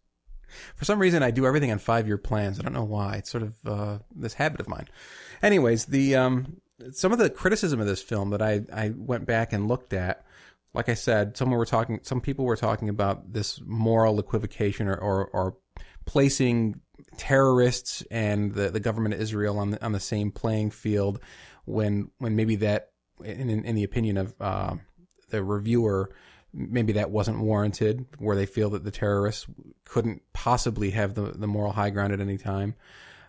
For 0.74 0.84
some 0.84 0.98
reason, 0.98 1.22
I 1.22 1.30
do 1.30 1.46
everything 1.46 1.70
on 1.70 1.78
five-year 1.78 2.18
plans. 2.18 2.58
I 2.58 2.62
don't 2.62 2.72
know 2.72 2.82
why. 2.84 3.16
It's 3.16 3.30
sort 3.30 3.44
of 3.44 3.54
uh, 3.64 3.98
this 4.14 4.34
habit 4.34 4.60
of 4.60 4.68
mine. 4.68 4.88
Anyways, 5.42 5.86
the 5.86 6.16
um, 6.16 6.60
some 6.92 7.12
of 7.12 7.18
the 7.18 7.30
criticism 7.30 7.80
of 7.80 7.86
this 7.86 8.02
film 8.02 8.30
that 8.30 8.42
I 8.42 8.62
I 8.72 8.92
went 8.96 9.26
back 9.26 9.52
and 9.52 9.68
looked 9.68 9.92
at, 9.92 10.24
like 10.72 10.88
I 10.88 10.94
said, 10.94 11.36
some 11.36 11.50
were 11.50 11.66
talking. 11.66 12.00
Some 12.02 12.20
people 12.20 12.44
were 12.44 12.56
talking 12.56 12.88
about 12.88 13.32
this 13.32 13.60
moral 13.64 14.18
equivocation 14.18 14.88
or 14.88 14.94
or, 14.94 15.26
or 15.26 15.56
placing 16.04 16.80
terrorists 17.16 18.02
and 18.10 18.54
the, 18.54 18.70
the 18.70 18.80
government 18.80 19.14
of 19.14 19.20
Israel 19.20 19.58
on 19.58 19.70
the, 19.70 19.84
on 19.84 19.92
the 19.92 20.00
same 20.00 20.30
playing 20.30 20.70
field 20.70 21.20
when 21.64 22.10
when 22.18 22.36
maybe 22.36 22.56
that 22.56 22.90
in 23.24 23.50
in, 23.50 23.64
in 23.64 23.74
the 23.74 23.84
opinion 23.84 24.16
of 24.16 24.34
uh, 24.40 24.74
the 25.30 25.42
reviewer 25.42 26.10
maybe 26.52 26.94
that 26.94 27.10
wasn't 27.10 27.38
warranted 27.38 28.06
where 28.18 28.34
they 28.34 28.46
feel 28.46 28.70
that 28.70 28.84
the 28.84 28.90
terrorists 28.90 29.46
couldn't 29.84 30.20
possibly 30.32 30.90
have 30.90 31.14
the, 31.14 31.22
the 31.22 31.46
moral 31.46 31.72
high 31.72 31.90
ground 31.90 32.12
at 32.12 32.20
any 32.20 32.36
time. 32.36 32.74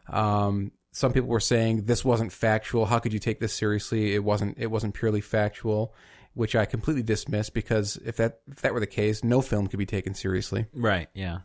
Um, 0.07 0.71
some 0.91 1.13
people 1.13 1.29
were 1.29 1.39
saying 1.39 1.83
this 1.83 2.03
wasn't 2.03 2.31
factual. 2.31 2.87
How 2.87 2.99
could 2.99 3.13
you 3.13 3.19
take 3.19 3.39
this 3.39 3.53
seriously? 3.53 4.13
It 4.13 4.23
wasn't 4.23 4.57
it 4.57 4.67
wasn't 4.67 4.93
purely 4.93 5.21
factual 5.21 5.93
which 6.33 6.55
I 6.55 6.65
completely 6.65 7.03
dismissed 7.03 7.53
because 7.53 7.97
if 8.05 8.17
that 8.17 8.39
if 8.49 8.61
that 8.61 8.73
were 8.73 8.79
the 8.79 8.87
case 8.87 9.23
no 9.23 9.41
film 9.41 9.67
could 9.67 9.79
be 9.79 9.85
taken 9.85 10.13
seriously 10.13 10.65
Right, 10.73 11.09
yeah. 11.13 11.39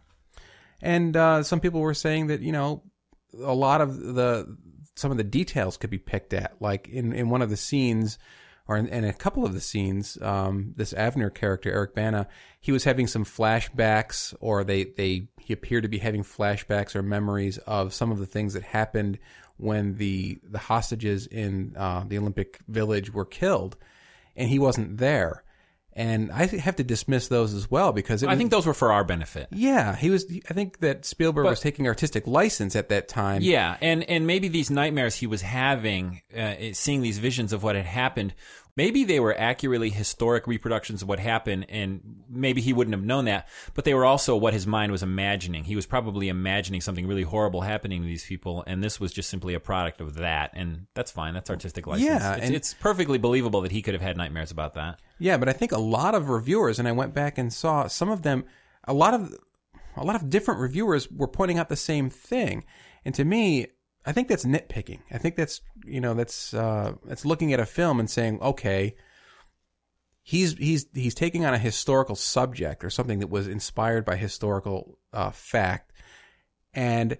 and 0.80 1.16
uh, 1.16 1.42
some 1.42 1.60
people 1.60 1.80
were 1.80 1.94
saying 1.94 2.28
that 2.28 2.40
you 2.40 2.52
know 2.52 2.82
a 3.42 3.54
lot 3.54 3.80
of 3.80 3.98
the 4.14 4.56
some 4.94 5.10
of 5.10 5.16
the 5.16 5.24
details 5.24 5.76
could 5.76 5.90
be 5.90 5.98
picked 5.98 6.32
at, 6.32 6.56
like 6.60 6.88
in 6.88 7.12
in 7.12 7.28
one 7.30 7.42
of 7.42 7.50
the 7.50 7.56
scenes. 7.56 8.18
Or 8.68 8.76
in, 8.76 8.88
in 8.88 9.04
a 9.04 9.12
couple 9.12 9.46
of 9.46 9.54
the 9.54 9.60
scenes, 9.60 10.20
um, 10.20 10.74
this 10.74 10.92
Avner 10.92 11.32
character, 11.32 11.70
Eric 11.70 11.94
Bana, 11.94 12.26
he 12.60 12.72
was 12.72 12.82
having 12.82 13.06
some 13.06 13.24
flashbacks, 13.24 14.34
or 14.40 14.64
they, 14.64 14.82
they 14.82 15.28
he 15.38 15.52
appeared 15.52 15.84
to 15.84 15.88
be 15.88 15.98
having 15.98 16.24
flashbacks 16.24 16.96
or 16.96 17.02
memories 17.04 17.58
of 17.58 17.94
some 17.94 18.10
of 18.10 18.18
the 18.18 18.26
things 18.26 18.54
that 18.54 18.64
happened 18.64 19.20
when 19.56 19.94
the 19.98 20.40
the 20.42 20.58
hostages 20.58 21.28
in 21.28 21.74
uh, 21.76 22.02
the 22.08 22.18
Olympic 22.18 22.58
Village 22.66 23.14
were 23.14 23.24
killed, 23.24 23.76
and 24.36 24.48
he 24.48 24.58
wasn't 24.58 24.98
there. 24.98 25.42
And 25.98 26.30
I 26.30 26.44
have 26.44 26.76
to 26.76 26.84
dismiss 26.84 27.28
those 27.28 27.54
as 27.54 27.70
well 27.70 27.90
because 27.92 28.22
it 28.22 28.26
was, 28.26 28.34
I 28.34 28.36
think 28.36 28.50
those 28.50 28.66
were 28.66 28.74
for 28.74 28.92
our 28.92 29.02
benefit. 29.02 29.48
yeah, 29.50 29.96
he 29.96 30.10
was. 30.10 30.26
I 30.50 30.52
think 30.52 30.80
that 30.80 31.06
Spielberg 31.06 31.44
But- 31.44 31.50
was 31.50 31.60
taking 31.60 31.86
artistic 31.86 32.26
license 32.26 32.76
at 32.76 32.90
that 32.90 33.08
time. 33.08 33.40
Yeah, 33.40 33.78
and 33.80 34.04
and 34.04 34.26
maybe 34.26 34.48
these 34.48 34.70
nightmares 34.70 35.14
he 35.14 35.26
was 35.26 35.40
having, 35.40 36.20
uh, 36.36 36.52
seeing 36.74 37.00
these 37.00 37.16
visions 37.16 37.54
of 37.54 37.62
what 37.62 37.76
had 37.76 37.86
happened, 37.86 38.34
maybe 38.76 39.04
they 39.04 39.18
were 39.20 39.34
accurately 39.38 39.90
historic 39.90 40.46
reproductions 40.46 41.02
of 41.02 41.08
what 41.08 41.18
happened, 41.18 41.66
and 41.68 42.22
maybe 42.28 42.60
he 42.60 42.72
wouldn't 42.72 42.94
have 42.94 43.04
known 43.04 43.24
that. 43.24 43.48
But 43.74 43.84
they 43.84 43.94
were 43.94 44.04
also 44.04 44.36
what 44.36 44.52
his 44.52 44.66
mind 44.66 44.92
was 44.92 45.02
imagining. 45.02 45.64
He 45.64 45.74
was 45.76 45.86
probably 45.86 46.28
imagining 46.28 46.80
something 46.80 47.06
really 47.06 47.22
horrible 47.22 47.62
happening 47.62 48.02
to 48.02 48.06
these 48.06 48.24
people, 48.26 48.62
and 48.66 48.84
this 48.84 49.00
was 49.00 49.12
just 49.12 49.30
simply 49.30 49.54
a 49.54 49.60
product 49.60 50.00
of 50.00 50.14
that. 50.14 50.50
And 50.54 50.86
that's 50.94 51.10
fine. 51.10 51.34
That's 51.34 51.50
artistic 51.50 51.86
license. 51.86 52.06
Yeah, 52.06 52.34
it's, 52.34 52.44
and- 52.46 52.54
it's 52.54 52.74
perfectly 52.74 53.18
believable 53.18 53.62
that 53.62 53.72
he 53.72 53.82
could 53.82 53.94
have 53.94 54.02
had 54.02 54.16
nightmares 54.16 54.50
about 54.50 54.74
that. 54.74 55.00
yeah, 55.18 55.36
but 55.38 55.48
I 55.48 55.52
think 55.52 55.72
a 55.72 55.78
lot 55.78 56.14
of 56.14 56.28
reviewers, 56.28 56.78
and 56.78 56.86
I 56.86 56.92
went 56.92 57.14
back 57.14 57.38
and 57.38 57.52
saw 57.52 57.86
some 57.86 58.10
of 58.10 58.22
them. 58.22 58.44
A 58.84 58.92
lot 58.92 59.14
of 59.14 59.34
a 59.96 60.04
lot 60.04 60.14
of 60.16 60.28
different 60.28 60.60
reviewers 60.60 61.10
were 61.10 61.26
pointing 61.26 61.58
out 61.58 61.70
the 61.70 61.76
same 61.76 62.10
thing, 62.10 62.64
and 63.04 63.14
to 63.14 63.24
me, 63.24 63.68
I 64.06 64.12
think 64.12 64.28
that's 64.28 64.44
nitpicking. 64.44 65.00
I 65.10 65.18
think 65.18 65.34
that's 65.34 65.60
you 65.84 66.00
know 66.00 66.14
that's 66.14 66.54
uh, 66.54 66.92
that's 67.04 67.24
looking 67.24 67.52
at 67.52 67.60
a 67.60 67.66
film 67.66 67.98
and 67.98 68.08
saying, 68.08 68.40
okay, 68.40 68.94
he's 70.22 70.54
he's 70.54 70.86
he's 70.94 71.14
taking 71.14 71.44
on 71.44 71.52
a 71.52 71.58
historical 71.58 72.14
subject 72.14 72.84
or 72.84 72.90
something 72.90 73.18
that 73.18 73.30
was 73.30 73.48
inspired 73.48 74.04
by 74.04 74.16
historical 74.16 74.98
uh, 75.12 75.30
fact, 75.30 75.92
and 76.72 77.18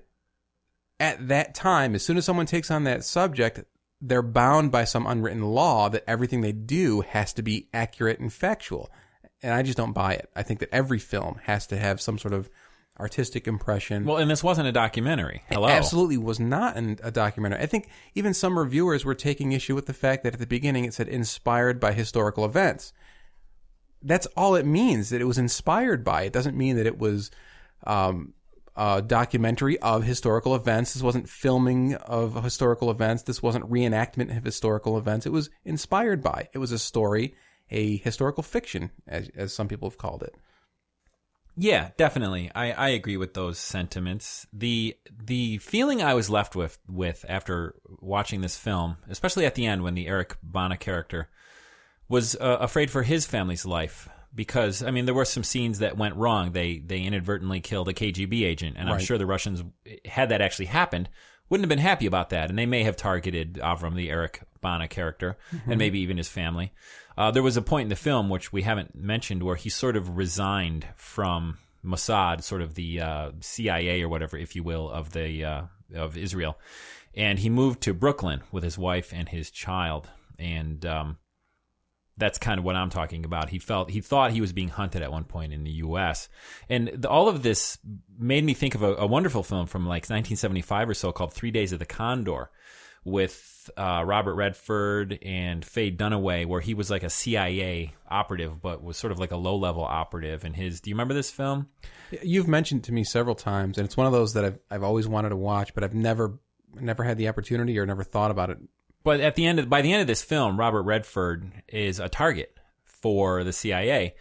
at 1.01 1.29
that 1.29 1.55
time, 1.55 1.94
as 1.94 2.05
soon 2.05 2.16
as 2.16 2.25
someone 2.25 2.46
takes 2.46 2.70
on 2.70 2.85
that 2.85 3.05
subject, 3.05 3.64
they're 4.01 4.22
bound 4.22 4.70
by 4.70 4.85
some 4.85 5.07
unwritten 5.07 5.42
law 5.42 5.88
that 5.88 6.05
everything 6.07 6.40
they 6.40 6.53
do 6.53 7.01
has 7.03 7.33
to 7.35 7.42
be 7.42 7.68
accurate 7.75 8.20
and 8.20 8.33
factual. 8.33 8.90
And 9.42 9.53
I 9.53 9.62
just 9.62 9.77
don't 9.77 9.92
buy 9.92 10.14
it. 10.14 10.31
I 10.35 10.42
think 10.42 10.61
that 10.61 10.72
every 10.72 10.99
film 10.99 11.40
has 11.44 11.66
to 11.68 11.77
have 11.77 12.01
some 12.01 12.18
sort 12.18 12.33
of 12.33 12.49
artistic 12.98 13.46
impression. 13.46 14.04
Well, 14.04 14.16
and 14.16 14.30
this 14.30 14.42
wasn't 14.42 14.68
a 14.68 14.72
documentary. 14.72 15.42
Hello. 15.48 15.68
Absolutely 15.68 16.16
was 16.16 16.40
not 16.40 16.76
an, 16.76 16.98
a 17.02 17.11
documentary. 17.11 17.61
I 17.61 17.66
think 17.66 17.88
even 18.14 18.35
some 18.35 18.59
reviewers 18.59 19.04
were 19.04 19.14
taking 19.14 19.52
issue 19.52 19.74
with 19.74 19.87
the 19.87 19.92
fact 19.92 20.24
that 20.24 20.35
at 20.35 20.40
the 20.40 20.46
beginning 20.46 20.85
it 20.85 20.94
said 20.94 21.09
inspired 21.09 21.78
by 21.78 21.92
historical 21.92 22.44
events. 22.44 22.92
That's 24.02 24.26
all 24.37 24.54
it 24.54 24.66
means 24.66 25.11
that 25.11 25.20
it 25.20 25.24
was 25.24 25.38
inspired 25.38 26.04
by. 26.04 26.22
It 26.22 26.32
doesn't 26.32 26.56
mean 26.56 26.76
that 26.76 26.87
it 26.87 26.98
was 26.98 27.30
um, 27.87 28.35
a 28.76 29.02
documentary 29.02 29.78
of 29.80 30.04
historical 30.04 30.54
events. 30.54 30.94
This 30.94 31.02
wasn't 31.02 31.28
filming 31.28 31.94
of 31.94 32.42
historical 32.44 32.90
events. 32.90 33.22
This 33.22 33.42
wasn't 33.42 33.70
reenactment 33.70 34.37
of 34.37 34.44
historical 34.44 34.98
events. 34.98 35.26
It 35.26 35.32
was 35.32 35.50
inspired 35.64 36.22
by. 36.22 36.48
It 36.52 36.59
was 36.59 36.72
a 36.72 36.78
story, 36.78 37.35
a 37.70 37.96
historical 37.96 38.42
fiction, 38.42 38.90
as, 39.06 39.30
as 39.35 39.52
some 39.52 39.66
people 39.66 39.88
have 39.88 39.98
called 39.98 40.22
it. 40.22 40.35
Yeah, 41.57 41.90
definitely. 41.97 42.51
I, 42.55 42.73
I 42.73 42.88
agree 42.90 43.16
with 43.16 43.35
those 43.35 43.59
sentiments. 43.59 44.47
The 44.53 44.97
the 45.25 45.59
feeling 45.59 46.03
I 46.03 46.14
was 46.14 46.29
left 46.29 46.55
with 46.55 46.79
with 46.87 47.25
after 47.29 47.75
watching 48.01 48.42
this 48.42 48.59
film, 48.59 48.99
especially 49.09 49.47
at 49.47 49.55
the 49.55 49.66
end 49.66 49.83
when 49.83 49.95
the 49.95 50.07
Eric 50.07 50.37
Bana 50.42 50.77
character 50.77 51.31
was 52.09 52.37
uh, 52.37 52.59
afraid 52.61 52.90
for 52.90 53.03
his 53.03 53.27
family's 53.27 53.64
life 53.64 54.09
because 54.35 54.83
I 54.83 54.90
mean 54.90 55.07
there 55.07 55.14
were 55.14 55.25
some 55.25 55.45
scenes 55.45 55.79
that 55.79 55.97
went 55.97 56.16
wrong. 56.16 56.53
They 56.53 56.79
they 56.79 57.01
inadvertently 57.01 57.61
killed 57.61 57.88
a 57.88 57.95
KGB 57.95 58.42
agent, 58.42 58.77
and 58.79 58.90
I'm 58.90 59.01
sure 59.01 59.16
the 59.16 59.27
Russians 59.27 59.64
had 60.05 60.29
that 60.29 60.42
actually 60.42 60.66
happened 60.66 61.09
wouldn't 61.49 61.64
have 61.64 61.77
been 61.77 61.79
happy 61.79 62.07
about 62.07 62.31
that, 62.31 62.51
and 62.51 62.59
they 62.59 62.66
may 62.66 62.83
have 62.83 62.97
targeted 62.97 63.55
Avram, 63.55 63.95
the 63.95 64.11
Eric 64.11 64.42
Bana 64.61 64.88
character, 64.88 65.37
and 65.66 65.79
maybe 65.79 66.01
even 66.01 66.16
his 66.16 66.29
family. 66.29 66.73
Uh, 67.16 67.31
there 67.31 67.42
was 67.42 67.57
a 67.57 67.62
point 67.62 67.85
in 67.85 67.88
the 67.88 67.96
film 67.96 68.29
which 68.29 68.52
we 68.52 68.62
haven't 68.62 68.94
mentioned 68.94 69.42
where 69.42 69.57
he 69.57 69.70
sort 69.70 69.96
of 69.96 70.16
resigned 70.16 70.87
from 70.96 71.59
Mossad, 71.85 72.42
sort 72.42 72.62
of 72.62 72.74
the 72.74 73.00
uh, 73.00 73.31
CIA 73.40 74.02
or 74.02 74.09
whatever, 74.09 74.37
if 74.37 74.55
you 74.55 74.62
will, 74.62 74.90
of 74.90 75.12
the 75.12 75.44
uh, 75.44 75.62
of 75.94 76.16
Israel, 76.16 76.59
and 77.14 77.38
he 77.38 77.48
moved 77.48 77.81
to 77.83 77.94
Brooklyn 77.94 78.42
with 78.52 78.64
his 78.64 78.76
wife 78.76 79.12
and 79.14 79.29
his 79.29 79.50
child, 79.50 80.09
and 80.38 80.85
um, 80.85 81.16
that's 82.18 82.38
kind 82.38 82.59
of 82.59 82.64
what 82.64 82.76
I'm 82.76 82.90
talking 82.90 83.24
about. 83.24 83.50
He 83.50 83.59
felt 83.59 83.90
he 83.90 84.00
thought 84.00 84.33
he 84.33 84.40
was 84.40 84.52
being 84.52 84.68
hunted 84.68 85.02
at 85.02 85.12
one 85.12 85.24
point 85.24 85.52
in 85.52 85.64
the 85.64 85.70
U.S. 85.70 86.29
and 86.68 86.88
the, 86.88 87.09
all 87.09 87.29
of 87.29 87.42
this 87.42 87.79
made 88.18 88.44
me 88.44 88.52
think 88.55 88.74
of 88.74 88.83
a, 88.83 88.94
a 88.96 89.07
wonderful 89.07 89.42
film 89.42 89.66
from 89.66 89.83
like 89.83 90.05
1975 90.05 90.90
or 90.90 90.94
so 90.94 91.12
called 91.12 91.33
Three 91.33 91.50
Days 91.50 91.72
of 91.72 91.79
the 91.79 91.87
Condor, 91.87 92.50
with 93.05 93.56
uh, 93.76 94.02
Robert 94.07 94.35
Redford 94.35 95.18
and 95.22 95.64
Faye 95.64 95.90
Dunaway, 95.90 96.46
where 96.46 96.61
he 96.61 96.74
was 96.74 96.90
like 96.90 97.02
a 97.02 97.11
CIA 97.11 97.94
operative, 98.09 98.61
but 98.61 98.83
was 98.83 98.96
sort 98.96 99.12
of 99.12 99.18
like 99.18 99.33
a 99.33 99.37
low 99.37 99.57
level 99.57 99.83
operative. 99.83 100.44
And 100.44 100.55
his, 100.55 100.81
do 100.81 100.90
you 100.90 100.94
remember 100.94 101.14
this 101.14 101.31
film? 101.31 101.68
You've 102.22 102.48
mentioned 102.48 102.85
to 102.85 102.92
me 102.92 103.05
several 103.05 103.35
times, 103.35 103.79
and 103.79 103.85
it's 103.85 103.96
one 103.96 104.07
of 104.07 104.12
those 104.12 104.35
that 104.35 104.44
I've 104.44 104.59
I've 104.70 104.83
always 104.83 105.09
wanted 105.09 105.31
to 105.31 105.37
watch, 105.37 105.74
but 105.74 105.85
I've 105.85 105.94
never 105.94 106.38
never 106.74 107.05
had 107.05 107.18
the 107.18 107.29
opportunity 107.29 107.79
or 107.79 107.87
never 107.87 108.05
thought 108.05 108.31
about 108.31 108.50
it. 108.50 108.59
But 109.02 109.20
at 109.20 109.35
the 109.35 109.46
end 109.46 109.59
of 109.59 109.68
by 109.68 109.83
the 109.83 109.92
end 109.92 110.02
of 110.02 110.07
this 110.07 110.22
film, 110.22 110.59
Robert 110.59 110.83
Redford 110.83 111.50
is 111.68 112.00
a 112.00 112.09
target 112.09 112.57
for 112.85 113.44
the 113.44 113.52
CIA, 113.52 114.14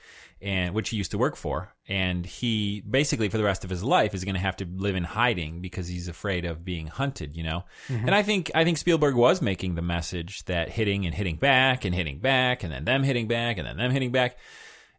and 0.46 0.76
which 0.76 0.90
he 0.90 0.98
used 0.98 1.10
to 1.10 1.18
work 1.18 1.36
for, 1.36 1.74
and 1.88 2.24
he 2.24 2.82
basically 2.88 3.30
for 3.30 3.38
the 3.40 3.44
rest 3.44 3.64
of 3.64 3.72
his 3.72 3.84
life 3.84 4.14
is 4.14 4.24
going 4.24 4.36
to 4.36 4.42
have 4.42 4.56
to 4.56 4.68
live 4.76 4.96
in 4.96 5.04
hiding 5.04 5.60
because 5.60 5.88
he's 5.88 6.08
afraid 6.08 6.46
of 6.46 6.64
being 6.64 6.86
hunted. 6.86 7.36
You 7.36 7.44
know, 7.44 7.64
mm-hmm. 7.90 8.06
and 8.06 8.14
I 8.14 8.22
think 8.22 8.52
I 8.54 8.64
think 8.64 8.78
Spielberg 8.78 9.16
was 9.16 9.42
making 9.42 9.74
the 9.74 9.82
message 9.82 10.46
that 10.46 10.70
hitting 10.70 11.06
and 11.08 11.16
hitting 11.16 11.38
back 11.38 11.84
and 11.84 11.96
hitting 11.96 12.20
back 12.20 12.64
and 12.64 12.72
then 12.72 12.86
them 12.86 13.02
hitting 13.02 13.28
back 13.28 13.58
and 13.58 13.68
then 13.68 13.78
them 13.78 13.90
hitting 13.90 14.12
back. 14.12 14.38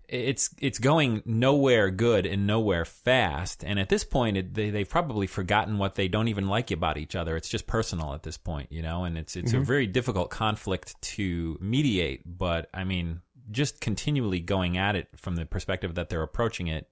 it's 0.08 0.50
it's 0.60 0.78
going 0.78 1.22
nowhere 1.24 1.90
good 1.90 2.26
and 2.26 2.46
nowhere 2.46 2.84
fast. 2.84 3.64
And 3.64 3.78
at 3.78 3.88
this 3.88 4.02
point, 4.02 4.36
it, 4.36 4.54
they 4.54 4.70
they've 4.70 4.88
probably 4.88 5.28
forgotten 5.28 5.78
what 5.78 5.94
they 5.94 6.08
don't 6.08 6.28
even 6.28 6.48
like 6.48 6.72
about 6.72 6.98
each 6.98 7.14
other. 7.14 7.36
It's 7.36 7.48
just 7.48 7.68
personal 7.68 8.14
at 8.14 8.24
this 8.24 8.36
point, 8.36 8.72
you 8.72 8.82
know. 8.82 9.04
And 9.04 9.16
it's 9.16 9.36
it's 9.36 9.52
a 9.52 9.56
mm-hmm. 9.56 9.64
very 9.64 9.86
difficult 9.86 10.30
conflict 10.30 11.00
to 11.14 11.56
mediate. 11.60 12.22
But 12.26 12.68
I 12.74 12.82
mean, 12.82 13.20
just 13.50 13.80
continually 13.80 14.40
going 14.40 14.76
at 14.76 14.96
it 14.96 15.08
from 15.16 15.36
the 15.36 15.46
perspective 15.46 15.94
that 15.94 16.08
they're 16.08 16.22
approaching 16.22 16.66
it, 16.66 16.88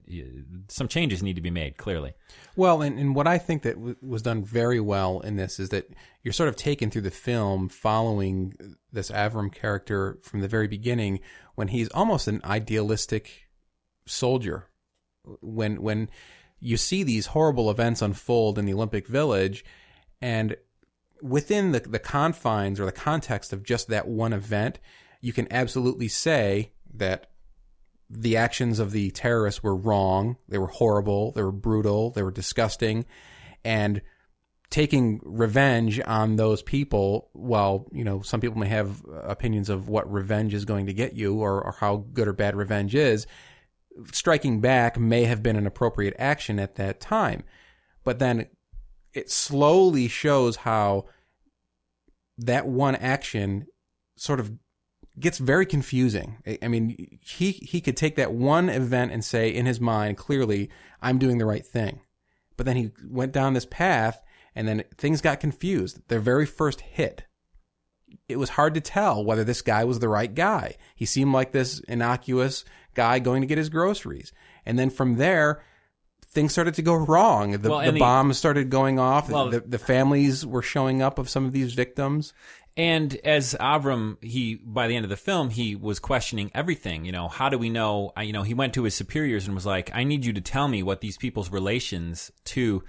some 0.69 0.89
changes 0.89 1.23
need 1.23 1.37
to 1.37 1.43
be 1.43 1.51
made. 1.51 1.77
Clearly, 1.77 2.15
Well, 2.57 2.83
and, 2.83 2.99
and 2.99 3.15
what 3.15 3.27
I 3.27 3.39
think 3.39 3.63
that 3.63 3.75
w- 3.75 3.97
was 4.03 4.23
done 4.23 4.45
very 4.45 4.81
well 4.81 5.21
in 5.21 5.37
this 5.37 5.59
is 5.59 5.71
that 5.71 5.89
you're 6.23 6.33
sort 6.33 6.49
of 6.49 6.57
taken 6.57 6.91
through 6.91 7.03
the 7.03 7.11
film 7.11 7.69
following 7.69 8.55
this 8.93 9.11
Avram 9.11 9.53
character 9.53 10.19
from 10.23 10.41
the 10.41 10.49
very 10.49 10.69
beginning 10.69 11.21
when 11.55 11.69
he's 11.69 11.89
almost 11.91 12.29
an 12.29 12.41
idealistic 12.45 13.49
soldier. 14.07 14.69
When 15.41 15.81
when 15.83 16.11
you 16.61 16.77
see 16.77 17.03
these 17.03 17.27
horrible 17.27 17.71
events 17.71 18.03
unfold 18.03 18.59
in 18.59 18.67
the 18.67 18.75
Olympic 18.75 19.09
Village, 19.09 19.65
and 20.21 20.57
within 21.23 21.73
the 21.73 21.81
the 21.81 21.99
confines 21.99 22.79
or 22.79 22.85
the 22.85 22.93
context 22.93 23.53
of 23.53 23.63
just 23.63 23.89
that 23.89 24.07
one 24.07 24.33
event, 24.33 24.79
you 25.25 25.33
can 25.33 25.51
absolutely 25.51 26.07
say 26.07 26.71
that 26.93 27.31
the 28.11 28.37
actions 28.37 28.79
of 28.79 28.91
the 28.93 29.11
terrorists 29.13 29.63
were 29.63 29.75
wrong. 29.75 30.37
They 30.51 30.59
were 30.59 30.67
horrible. 30.67 31.33
They 31.33 31.43
were 31.43 31.51
brutal. 31.51 32.11
They 32.11 32.23
were 32.23 32.31
disgusting. 32.31 33.07
And 33.65 34.03
taking 34.69 35.23
revenge 35.25 35.99
on 36.07 36.37
those 36.37 36.61
people, 36.63 37.31
while, 37.33 37.87
you 37.91 38.05
know, 38.05 38.21
some 38.21 38.43
people 38.43 38.59
may 38.59 38.69
have 38.69 39.03
opinions 39.23 39.71
of 39.71 39.89
what 39.89 40.13
revenge 40.13 40.53
is 40.53 40.67
going 40.67 40.87
to 40.87 40.93
get 40.93 41.15
you 41.15 41.41
or, 41.41 41.63
or 41.63 41.73
how 41.73 42.05
good 42.13 42.29
or 42.29 42.35
bad 42.35 42.55
revenge 42.55 42.95
is, 42.95 43.27
striking 44.13 44.61
back 44.61 44.99
may 44.99 45.25
have 45.25 45.43
been 45.43 45.57
an 45.57 45.67
appropriate 45.67 46.15
action 46.19 46.59
at 46.59 46.75
that 46.75 47.01
time. 47.01 47.45
But 48.05 48.19
then 48.19 48.49
it 49.15 49.31
slowly 49.31 50.07
shows 50.07 50.57
how 50.57 51.07
that 52.37 52.67
one 52.67 52.97
action 52.97 53.69
sort 54.17 54.39
of 54.39 54.53
gets 55.19 55.39
very 55.39 55.67
confusing. 55.67 56.39
I- 56.47 56.59
I 56.63 56.69
mean, 56.69 57.19
he 57.21 57.53
he 57.53 57.81
could 57.81 57.97
take 57.97 58.17
that 58.17 58.33
one 58.33 58.69
event 58.69 59.13
and 59.13 59.25
say 59.25 59.49
in 59.55 59.67
his 59.67 59.81
mind 59.81 60.17
clearly, 60.17 60.71
"I'm 61.01 61.19
doing 61.19 61.39
the 61.39 61.47
right 61.47 61.65
thing," 61.67 62.01
but 62.57 62.67
then 62.67 62.77
he 62.77 62.91
went 63.07 63.33
down 63.33 63.55
this 63.55 63.67
path, 63.67 64.21
and 64.55 64.67
then 64.67 64.85
things 64.99 65.21
got 65.21 65.41
confused. 65.41 66.01
Their 66.09 66.21
very 66.21 66.47
first 66.47 66.81
hit, 66.81 67.25
it 68.29 68.37
was 68.39 68.51
hard 68.51 68.75
to 68.75 68.81
tell 68.81 69.25
whether 69.25 69.45
this 69.45 69.63
guy 69.63 69.85
was 69.85 69.99
the 70.01 70.09
right 70.09 70.35
guy. 70.35 70.77
He 70.95 71.07
seemed 71.07 71.33
like 71.33 71.53
this 71.53 71.81
innocuous 71.81 72.65
guy 72.95 73.19
going 73.19 73.41
to 73.43 73.47
get 73.47 73.59
his 73.59 73.69
groceries, 73.69 74.33
and 74.67 74.79
then 74.79 74.91
from 74.91 75.17
there. 75.17 75.63
Things 76.27 76.51
started 76.51 76.75
to 76.75 76.83
go 76.83 76.95
wrong. 76.95 77.53
The, 77.53 77.71
Well, 77.71 77.83
the 77.85 77.93
the- 77.93 78.01
bombs 78.01 78.37
started 78.39 78.69
going 78.69 78.99
off. 78.99 79.31
Well- 79.31 79.51
the, 79.51 79.61
the 79.61 79.79
families 79.79 80.45
were 80.45 80.63
showing 80.63 81.01
up 81.01 81.17
of 81.21 81.29
some 81.31 81.45
of 81.45 81.53
these 81.53 81.75
victims. 81.75 82.33
And 82.77 83.15
as 83.25 83.55
Avram, 83.61 84.23
he 84.23 84.57
by 84.57 84.89
the 84.89 84.97
end 84.97 85.05
of 85.05 85.11
the 85.11 85.17
film, 85.17 85.51
he 85.51 85.77
was 85.77 86.01
questioning 86.01 86.51
everything. 86.55 87.05
You 87.05 87.13
know, 87.13 87.29
how 87.29 87.49
do 87.49 87.57
we 87.57 87.71
know? 87.71 88.13
You 88.21 88.33
know, 88.33 88.43
he 88.43 88.55
went 88.55 88.75
to 88.75 88.83
his 88.83 88.95
superiors 88.95 89.47
and 89.47 89.55
was 89.55 89.67
like, 89.67 89.95
"I 89.95 90.03
need 90.03 90.25
you 90.25 90.33
to 90.33 90.41
tell 90.41 90.67
me 90.67 90.83
what 90.83 91.01
these 91.01 91.17
people's 91.17 91.51
relations 91.51 92.33
to 92.47 92.83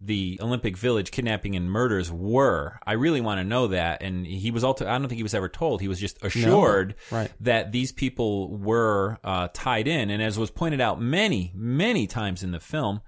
the 0.00 0.38
Olympic 0.40 0.76
Village 0.76 1.10
kidnapping 1.10 1.56
and 1.56 1.70
murders 1.70 2.10
were. 2.12 2.78
I 2.86 2.92
really 2.92 3.20
want 3.20 3.40
to 3.40 3.44
know 3.44 3.66
that." 3.68 4.00
And 4.00 4.24
he 4.24 4.52
was 4.52 4.62
also, 4.62 4.86
I 4.86 4.96
don't 4.96 5.08
think 5.08 5.16
he 5.16 5.24
was 5.24 5.34
ever 5.34 5.48
told. 5.48 5.80
He 5.80 5.88
was 5.88 5.98
just 5.98 6.24
assured 6.24 6.94
right. 7.10 7.32
that 7.40 7.72
these 7.72 7.90
people 7.90 8.56
were 8.56 9.18
uh, 9.24 9.48
tied 9.52 9.88
in. 9.88 10.10
And 10.10 10.22
as 10.22 10.38
was 10.38 10.52
pointed 10.52 10.80
out 10.80 11.00
many, 11.00 11.50
many 11.52 12.06
times 12.06 12.44
in 12.44 12.52
the 12.52 12.60
film, 12.60 13.00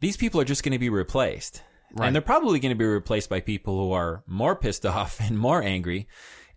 these 0.00 0.16
people 0.16 0.40
are 0.40 0.44
just 0.44 0.62
going 0.62 0.72
to 0.72 0.78
be 0.78 0.88
replaced. 0.88 1.62
And 2.06 2.14
they're 2.14 2.22
probably 2.22 2.58
going 2.60 2.70
to 2.70 2.78
be 2.78 2.84
replaced 2.84 3.28
by 3.28 3.40
people 3.40 3.76
who 3.78 3.92
are 3.92 4.22
more 4.26 4.54
pissed 4.56 4.86
off 4.96 5.20
and 5.20 5.38
more 5.38 5.62
angry. 5.62 6.06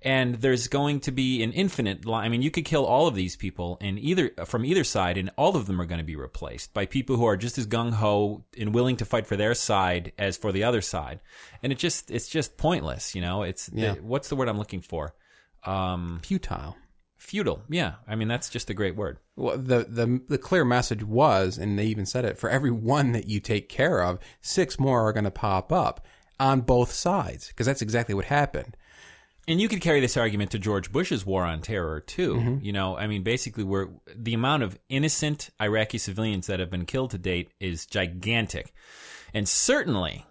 And 0.06 0.36
there's 0.36 0.68
going 0.68 1.00
to 1.02 1.12
be 1.14 1.42
an 1.44 1.54
infinite 1.54 2.06
line. 2.06 2.26
I 2.26 2.30
mean, 2.30 2.42
you 2.42 2.52
could 2.52 2.66
kill 2.66 2.86
all 2.86 3.08
of 3.08 3.16
these 3.16 3.38
people 3.38 3.78
in 3.80 3.98
either 3.98 4.32
from 4.46 4.66
either 4.66 4.84
side, 4.84 5.18
and 5.18 5.32
all 5.38 5.56
of 5.56 5.66
them 5.66 5.80
are 5.80 5.86
going 5.86 6.00
to 6.00 6.04
be 6.04 6.18
replaced 6.18 6.74
by 6.74 6.86
people 6.86 7.16
who 7.16 7.24
are 7.26 7.38
just 7.38 7.58
as 7.58 7.66
gung 7.68 7.94
ho 7.94 8.44
and 8.60 8.74
willing 8.74 8.98
to 8.98 9.06
fight 9.06 9.26
for 9.28 9.38
their 9.38 9.54
side 9.54 10.12
as 10.18 10.36
for 10.36 10.52
the 10.52 10.66
other 10.66 10.82
side. 10.82 11.22
And 11.64 11.72
it 11.72 11.78
just 11.78 12.12
it's 12.12 12.28
just 12.28 12.58
pointless, 12.58 13.16
you 13.16 13.22
know. 13.22 13.44
It's 13.44 13.70
Yeah. 13.74 13.94
what's 13.94 14.28
the 14.28 14.36
word 14.36 14.50
I'm 14.50 14.58
looking 14.58 14.82
for? 14.82 15.16
Um, 15.64 16.20
Futile. 16.22 16.76
Futile. 17.24 17.64
Yeah, 17.70 17.94
I 18.08 18.16
mean 18.16 18.28
that's 18.28 18.50
just 18.50 18.70
a 18.70 18.74
great 18.74 18.96
word. 18.96 19.18
Well, 19.36 19.58
the, 19.58 19.86
the 19.90 20.22
the 20.28 20.38
clear 20.38 20.66
message 20.66 21.04
was, 21.04 21.58
and 21.58 21.80
they 21.80 21.86
even 21.86 22.06
said 22.06 22.26
it: 22.26 22.38
for 22.38 22.50
every 22.50 22.72
one 22.72 23.14
that 23.14 23.28
you 23.28 23.40
take 23.40 23.70
care 23.70 24.04
of, 24.04 24.20
six 24.42 24.78
more 24.78 25.08
are 25.08 25.14
going 25.14 25.24
to 25.24 25.32
pop 25.32 25.72
up 25.72 26.06
on 26.40 26.62
both 26.62 26.92
sides, 26.92 27.48
because 27.48 27.66
that's 27.66 27.82
exactly 27.82 28.14
what 28.14 28.26
happened. 28.26 28.76
And 29.48 29.60
you 29.60 29.68
could 29.68 29.82
carry 29.82 30.00
this 30.00 30.16
argument 30.16 30.52
to 30.52 30.60
George 30.60 30.92
Bush's 30.92 31.26
war 31.26 31.44
on 31.44 31.62
terror 31.62 32.00
too. 32.00 32.60
You 32.62 32.72
know, 32.72 32.98
I 32.98 33.08
mean, 33.08 33.24
basically, 33.24 33.64
we're 33.64 33.88
the 34.14 34.34
amount 34.34 34.64
of 34.64 34.78
innocent 34.90 35.50
Iraqi 35.62 35.98
civilians 35.98 36.48
that 36.48 36.60
have 36.60 36.70
been 36.70 36.86
killed 36.86 37.12
to 37.12 37.18
date 37.18 37.52
is 37.60 37.86
gigantic, 37.86 38.74
and 39.34 39.48
certainly 39.48 40.26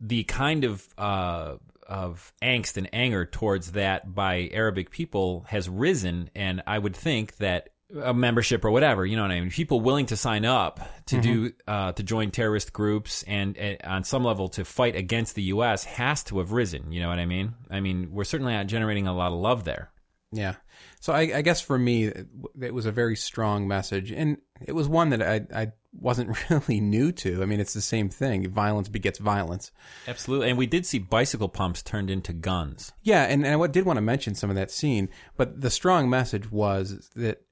the 0.00 0.24
kind 0.24 0.64
of 0.64 0.88
uh, 0.96 1.56
of 1.90 2.32
angst 2.40 2.76
and 2.76 2.88
anger 2.92 3.26
towards 3.26 3.72
that 3.72 4.14
by 4.14 4.48
Arabic 4.52 4.90
people 4.90 5.44
has 5.48 5.68
risen. 5.68 6.30
And 6.34 6.62
I 6.66 6.78
would 6.78 6.96
think 6.96 7.36
that 7.38 7.70
a 8.02 8.14
membership 8.14 8.64
or 8.64 8.70
whatever, 8.70 9.04
you 9.04 9.16
know 9.16 9.22
what 9.22 9.32
I 9.32 9.40
mean? 9.40 9.50
People 9.50 9.80
willing 9.80 10.06
to 10.06 10.16
sign 10.16 10.44
up 10.44 10.80
to 11.06 11.20
do 11.20 11.52
uh, 11.66 11.92
to 11.92 12.02
join 12.02 12.30
terrorist 12.30 12.72
groups 12.72 13.24
and 13.24 13.58
uh, 13.58 13.74
on 13.84 14.04
some 14.04 14.24
level 14.24 14.48
to 14.50 14.64
fight 14.64 14.94
against 14.94 15.34
the 15.34 15.42
U.S. 15.42 15.84
has 15.84 16.22
to 16.24 16.38
have 16.38 16.52
risen. 16.52 16.92
You 16.92 17.00
know 17.00 17.08
what 17.08 17.18
I 17.18 17.26
mean? 17.26 17.54
I 17.70 17.80
mean, 17.80 18.12
we're 18.12 18.24
certainly 18.24 18.52
not 18.52 18.68
generating 18.68 19.06
a 19.06 19.12
lot 19.12 19.32
of 19.32 19.38
love 19.38 19.64
there. 19.64 19.90
Yeah. 20.32 20.54
So 21.00 21.12
I, 21.12 21.38
I 21.38 21.42
guess 21.42 21.60
for 21.60 21.76
me, 21.76 22.04
it, 22.04 22.28
it 22.60 22.72
was 22.72 22.86
a 22.86 22.92
very 22.92 23.16
strong 23.16 23.66
message, 23.66 24.12
and 24.12 24.38
it 24.60 24.72
was 24.72 24.88
one 24.88 25.10
that 25.10 25.22
I 25.22 25.62
I 25.62 25.72
wasn't 26.00 26.36
really 26.50 26.80
new 26.80 27.12
to. 27.12 27.42
I 27.42 27.46
mean, 27.46 27.60
it's 27.60 27.74
the 27.74 27.80
same 27.80 28.08
thing: 28.08 28.48
violence 28.48 28.88
begets 28.88 29.18
violence. 29.18 29.70
Absolutely, 30.06 30.48
and 30.48 30.58
we 30.58 30.66
did 30.66 30.86
see 30.86 30.98
bicycle 30.98 31.48
pumps 31.48 31.82
turned 31.82 32.10
into 32.10 32.32
guns. 32.32 32.92
Yeah, 33.02 33.24
and, 33.24 33.44
and 33.44 33.62
I 33.62 33.66
did 33.66 33.84
want 33.84 33.96
to 33.98 34.02
mention 34.02 34.34
some 34.34 34.50
of 34.50 34.56
that 34.56 34.70
scene, 34.70 35.08
but 35.36 35.60
the 35.60 35.70
strong 35.70 36.08
message 36.08 36.50
was 36.50 37.10
that 37.16 37.42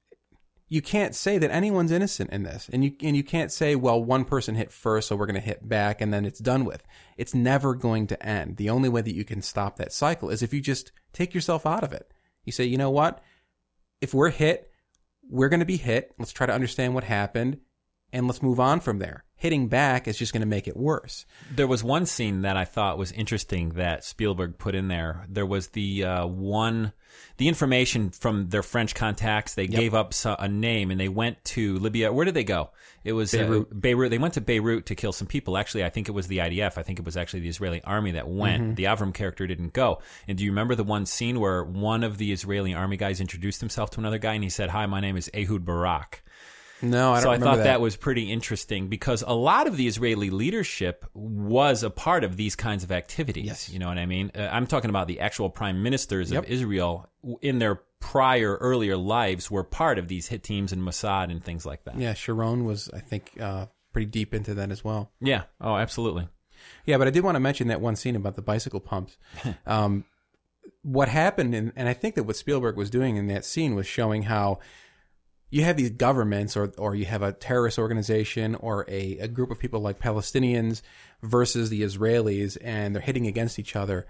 you 0.70 0.82
can't 0.82 1.14
say 1.14 1.38
that 1.38 1.50
anyone's 1.50 1.92
innocent 1.92 2.30
in 2.30 2.42
this, 2.42 2.68
and 2.72 2.84
you 2.84 2.92
and 3.02 3.16
you 3.16 3.24
can't 3.24 3.50
say, 3.50 3.74
well, 3.74 4.02
one 4.02 4.24
person 4.24 4.54
hit 4.54 4.70
first, 4.70 5.08
so 5.08 5.16
we're 5.16 5.26
going 5.26 5.34
to 5.34 5.40
hit 5.40 5.66
back, 5.66 6.00
and 6.00 6.12
then 6.12 6.24
it's 6.24 6.40
done 6.40 6.64
with. 6.64 6.86
It's 7.16 7.34
never 7.34 7.74
going 7.74 8.06
to 8.08 8.26
end. 8.26 8.56
The 8.56 8.70
only 8.70 8.88
way 8.88 9.00
that 9.00 9.14
you 9.14 9.24
can 9.24 9.40
stop 9.40 9.76
that 9.76 9.92
cycle 9.92 10.28
is 10.30 10.42
if 10.42 10.52
you 10.52 10.60
just 10.60 10.92
take 11.12 11.34
yourself 11.34 11.64
out 11.64 11.84
of 11.84 11.92
it. 11.92 12.12
You 12.44 12.52
say, 12.52 12.64
you 12.64 12.78
know 12.78 12.90
what? 12.90 13.22
If 14.00 14.14
we're 14.14 14.30
hit, 14.30 14.70
we're 15.28 15.48
going 15.48 15.60
to 15.60 15.66
be 15.66 15.76
hit. 15.76 16.14
Let's 16.18 16.32
try 16.32 16.46
to 16.46 16.54
understand 16.54 16.94
what 16.94 17.04
happened, 17.04 17.58
and 18.12 18.26
let's 18.26 18.42
move 18.42 18.60
on 18.60 18.80
from 18.80 18.98
there. 18.98 19.24
Hitting 19.36 19.68
back 19.68 20.08
is 20.08 20.18
just 20.18 20.32
going 20.32 20.40
to 20.40 20.46
make 20.46 20.66
it 20.66 20.76
worse. 20.76 21.24
There 21.54 21.68
was 21.68 21.84
one 21.84 22.06
scene 22.06 22.42
that 22.42 22.56
I 22.56 22.64
thought 22.64 22.98
was 22.98 23.12
interesting 23.12 23.70
that 23.70 24.02
Spielberg 24.02 24.58
put 24.58 24.74
in 24.74 24.88
there. 24.88 25.24
There 25.28 25.46
was 25.46 25.68
the 25.68 26.02
uh, 26.02 26.26
one, 26.26 26.92
the 27.36 27.46
information 27.46 28.10
from 28.10 28.48
their 28.48 28.64
French 28.64 28.96
contacts. 28.96 29.54
They 29.54 29.68
gave 29.68 29.94
up 29.94 30.12
a 30.24 30.48
name 30.48 30.90
and 30.90 30.98
they 30.98 31.08
went 31.08 31.44
to 31.44 31.78
Libya. 31.78 32.12
Where 32.12 32.24
did 32.24 32.34
they 32.34 32.42
go? 32.42 32.70
It 33.04 33.12
was 33.12 33.30
Beirut. 33.30 33.68
Uh, 33.70 33.74
Beirut. 33.74 34.10
They 34.10 34.18
went 34.18 34.34
to 34.34 34.40
Beirut 34.40 34.86
to 34.86 34.96
kill 34.96 35.12
some 35.12 35.28
people. 35.28 35.56
Actually, 35.56 35.84
I 35.84 35.90
think 35.90 36.08
it 36.08 36.12
was 36.12 36.26
the 36.26 36.38
IDF. 36.38 36.76
I 36.76 36.82
think 36.82 36.98
it 36.98 37.04
was 37.04 37.16
actually 37.16 37.40
the 37.40 37.48
Israeli 37.48 37.80
army 37.84 38.10
that 38.12 38.26
went. 38.26 38.74
The 38.74 38.84
Avram 38.84 39.14
character 39.14 39.46
didn't 39.46 39.72
go. 39.72 40.00
And 40.26 40.36
do 40.36 40.42
you 40.42 40.50
remember 40.50 40.74
the 40.74 40.82
one 40.82 41.06
scene 41.06 41.38
where 41.38 41.62
one 41.62 42.02
of 42.02 42.18
the 42.18 42.32
Israeli 42.32 42.74
army 42.74 42.96
guys 42.96 43.20
introduced 43.20 43.60
himself 43.60 43.90
to 43.90 44.00
another 44.00 44.18
guy 44.18 44.34
and 44.34 44.42
he 44.42 44.50
said, 44.50 44.70
"Hi, 44.70 44.84
my 44.86 44.98
name 44.98 45.16
is 45.16 45.30
Ehud 45.32 45.64
Barak." 45.64 46.24
No, 46.80 47.12
I 47.12 47.14
don't 47.16 47.22
so 47.22 47.30
I 47.30 47.38
thought 47.38 47.64
that. 47.64 47.80
was 47.80 47.96
pretty 47.96 48.30
interesting 48.32 48.88
because 48.88 49.22
a 49.26 49.34
lot 49.34 49.66
of 49.66 49.76
the 49.76 49.86
Israeli 49.86 50.30
leadership 50.30 51.04
was 51.14 51.82
a 51.82 51.90
part 51.90 52.24
of 52.24 52.36
these 52.36 52.54
kinds 52.56 52.84
of 52.84 52.92
activities. 52.92 53.46
Yes. 53.46 53.68
You 53.70 53.78
know 53.78 53.88
what 53.88 53.98
I 53.98 54.06
mean? 54.06 54.30
Uh, 54.36 54.48
I'm 54.52 54.66
talking 54.66 54.90
about 54.90 55.08
the 55.08 55.20
actual 55.20 55.50
prime 55.50 55.82
ministers 55.82 56.30
Yep. 56.30 56.44
of 56.44 56.50
Israel 56.50 57.08
in 57.42 57.58
their 57.58 57.76
prior 58.00 58.56
earlier 58.56 58.96
lives 58.96 59.50
were 59.50 59.64
part 59.64 59.98
of 59.98 60.06
these 60.08 60.28
hit 60.28 60.44
teams 60.44 60.72
and 60.72 60.80
Mossad 60.82 61.32
and 61.32 61.42
things 61.42 61.66
like 61.66 61.84
that. 61.84 61.98
Yeah, 61.98 62.14
Sharon 62.14 62.64
was, 62.64 62.88
I 62.94 63.00
think, 63.00 63.32
uh, 63.40 63.66
pretty 63.92 64.06
deep 64.06 64.32
into 64.32 64.54
that 64.54 64.70
as 64.70 64.84
well. 64.84 65.10
Yeah. 65.20 65.42
Oh, 65.60 65.76
absolutely. 65.76 66.28
Yeah, 66.84 66.98
but 66.98 67.08
I 67.08 67.10
did 67.10 67.24
want 67.24 67.34
to 67.36 67.40
mention 67.40 67.68
that 67.68 67.80
one 67.80 67.96
scene 67.96 68.14
about 68.14 68.36
the 68.36 68.42
bicycle 68.42 68.80
pumps. 68.80 69.16
um, 69.66 70.04
what 70.82 71.08
happened, 71.08 71.54
in, 71.54 71.72
and 71.74 71.88
I 71.88 71.92
think 71.92 72.14
that 72.14 72.22
what 72.24 72.36
Spielberg 72.36 72.76
was 72.76 72.88
doing 72.90 73.16
in 73.16 73.26
that 73.28 73.44
scene 73.44 73.74
was 73.74 73.86
showing 73.86 74.22
how 74.24 74.60
you 75.50 75.64
have 75.64 75.76
these 75.76 75.90
governments, 75.90 76.56
or 76.56 76.72
or 76.78 76.94
you 76.94 77.04
have 77.06 77.22
a 77.22 77.32
terrorist 77.32 77.78
organization, 77.78 78.54
or 78.54 78.84
a, 78.88 79.18
a 79.18 79.28
group 79.28 79.50
of 79.50 79.58
people 79.58 79.80
like 79.80 80.00
Palestinians 80.00 80.82
versus 81.22 81.70
the 81.70 81.82
Israelis, 81.82 82.56
and 82.62 82.94
they're 82.94 83.02
hitting 83.02 83.26
against 83.26 83.58
each 83.58 83.76
other. 83.76 84.06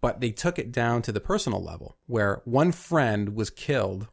But 0.00 0.20
they 0.20 0.30
took 0.30 0.58
it 0.58 0.70
down 0.70 1.02
to 1.02 1.12
the 1.12 1.20
personal 1.20 1.62
level, 1.62 1.96
where 2.06 2.42
one 2.44 2.72
friend 2.72 3.34
was 3.34 3.48
killed 3.48 4.08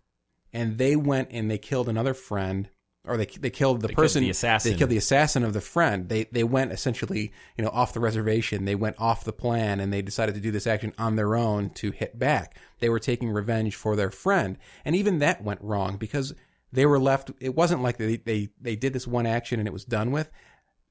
and 0.54 0.78
they 0.78 0.96
went 0.96 1.30
and 1.32 1.50
they 1.50 1.58
killed 1.58 1.90
another 1.90 2.14
friend, 2.14 2.70
or 3.06 3.18
they 3.18 3.26
they 3.26 3.50
killed 3.50 3.82
the 3.82 3.88
killed 3.88 3.98
person 3.98 4.22
the 4.22 4.30
assassin. 4.30 4.72
They 4.72 4.78
killed 4.78 4.92
the 4.92 4.98
assassin 4.98 5.44
of 5.44 5.54
the 5.54 5.62
friend. 5.62 6.08
They 6.08 6.26
they 6.26 6.44
went 6.44 6.72
essentially 6.72 7.32
you 7.58 7.64
know 7.64 7.72
off 7.72 7.94
the 7.94 8.00
reservation. 8.00 8.66
They 8.66 8.76
went 8.76 8.96
off 9.00 9.24
the 9.24 9.34
plan, 9.34 9.80
and 9.80 9.92
they 9.92 10.02
decided 10.02 10.36
to 10.36 10.42
do 10.42 10.52
this 10.52 10.68
action 10.68 10.94
on 10.98 11.16
their 11.16 11.36
own 11.36 11.72
to 11.72 11.92
hit 11.92 12.20
back. 12.20 12.56
They 12.80 12.90
were 12.90 13.00
taking 13.00 13.30
revenge 13.30 13.76
for 13.76 13.96
their 13.96 14.12
friend, 14.12 14.58
and 14.86 14.96
even 14.96 15.20
that 15.20 15.44
went 15.44 15.62
wrong 15.62 15.98
because 15.98 16.34
they 16.72 16.86
were 16.86 17.00
left. 17.00 17.32
It 17.40 17.56
wasn't 17.56 17.82
like 17.82 17.98
they 17.98 18.18
they 18.18 18.50
they 18.60 18.76
did 18.76 18.94
this 18.94 19.08
one 19.08 19.26
action 19.26 19.60
and 19.60 19.68
it 19.68 19.74
was 19.74 19.86
done 19.86 20.12
with. 20.12 20.32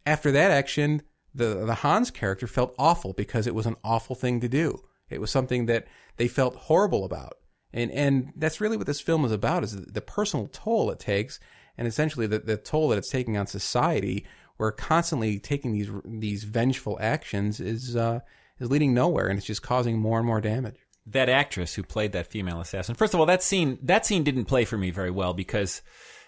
After 0.05 0.33
that 0.33 0.51
action, 0.51 1.03
the 1.35 1.65
the 1.65 1.77
Hans 1.77 2.11
character 2.11 2.49
felt 2.49 2.75
awful 2.77 3.13
because 3.13 3.47
it 3.47 3.55
was 3.55 3.67
an 3.67 3.77
awful 3.85 4.17
thing 4.17 4.41
to 4.41 4.49
do. 4.49 4.83
It 5.09 5.21
was 5.21 5.31
something 5.31 5.67
that 5.67 5.87
they 6.17 6.29
felt 6.29 6.57
horrible 6.57 7.05
about. 7.05 7.35
And 7.73 7.91
and 7.93 8.33
that's 8.35 8.61
really 8.61 8.77
what 8.77 8.89
this 8.89 9.01
film 9.01 9.25
is 9.25 9.33
about 9.33 9.63
is 9.63 9.77
the 9.77 10.01
personal 10.01 10.49
toll 10.49 10.91
it 10.91 10.99
takes 10.99 11.39
and 11.81 11.89
essentially 11.89 12.29
the, 12.29 12.39
the 12.39 12.57
toll 12.57 12.91
that 12.91 12.99
it's 12.99 13.11
taking 13.11 13.37
on 13.37 13.49
society 13.49 14.25
where 14.59 14.71
constantly 14.71 15.41
taking 15.41 15.73
these 15.73 15.91
these 16.05 16.45
vengeful 16.45 16.99
actions 17.01 17.59
is 17.59 17.97
uh, 17.97 18.21
is 18.61 18.71
leading 18.71 18.95
nowhere 18.95 19.27
and 19.27 19.39
it's 19.39 19.47
just 19.47 19.63
causing 19.63 19.99
more 19.99 20.19
and 20.19 20.27
more 20.27 20.41
damage. 20.41 20.77
that 21.07 21.29
actress 21.29 21.75
who 21.75 21.83
played 21.83 22.13
that 22.13 22.27
female 22.27 22.61
assassin. 22.61 22.95
First 22.95 23.15
of 23.15 23.21
all, 23.21 23.27
that 23.27 23.43
scene 23.43 23.79
that 23.83 24.07
scene 24.07 24.23
didn't 24.23 24.45
play 24.45 24.65
for 24.65 24.77
me 24.79 24.91
very 24.91 25.11
well 25.11 25.33
because 25.33 25.83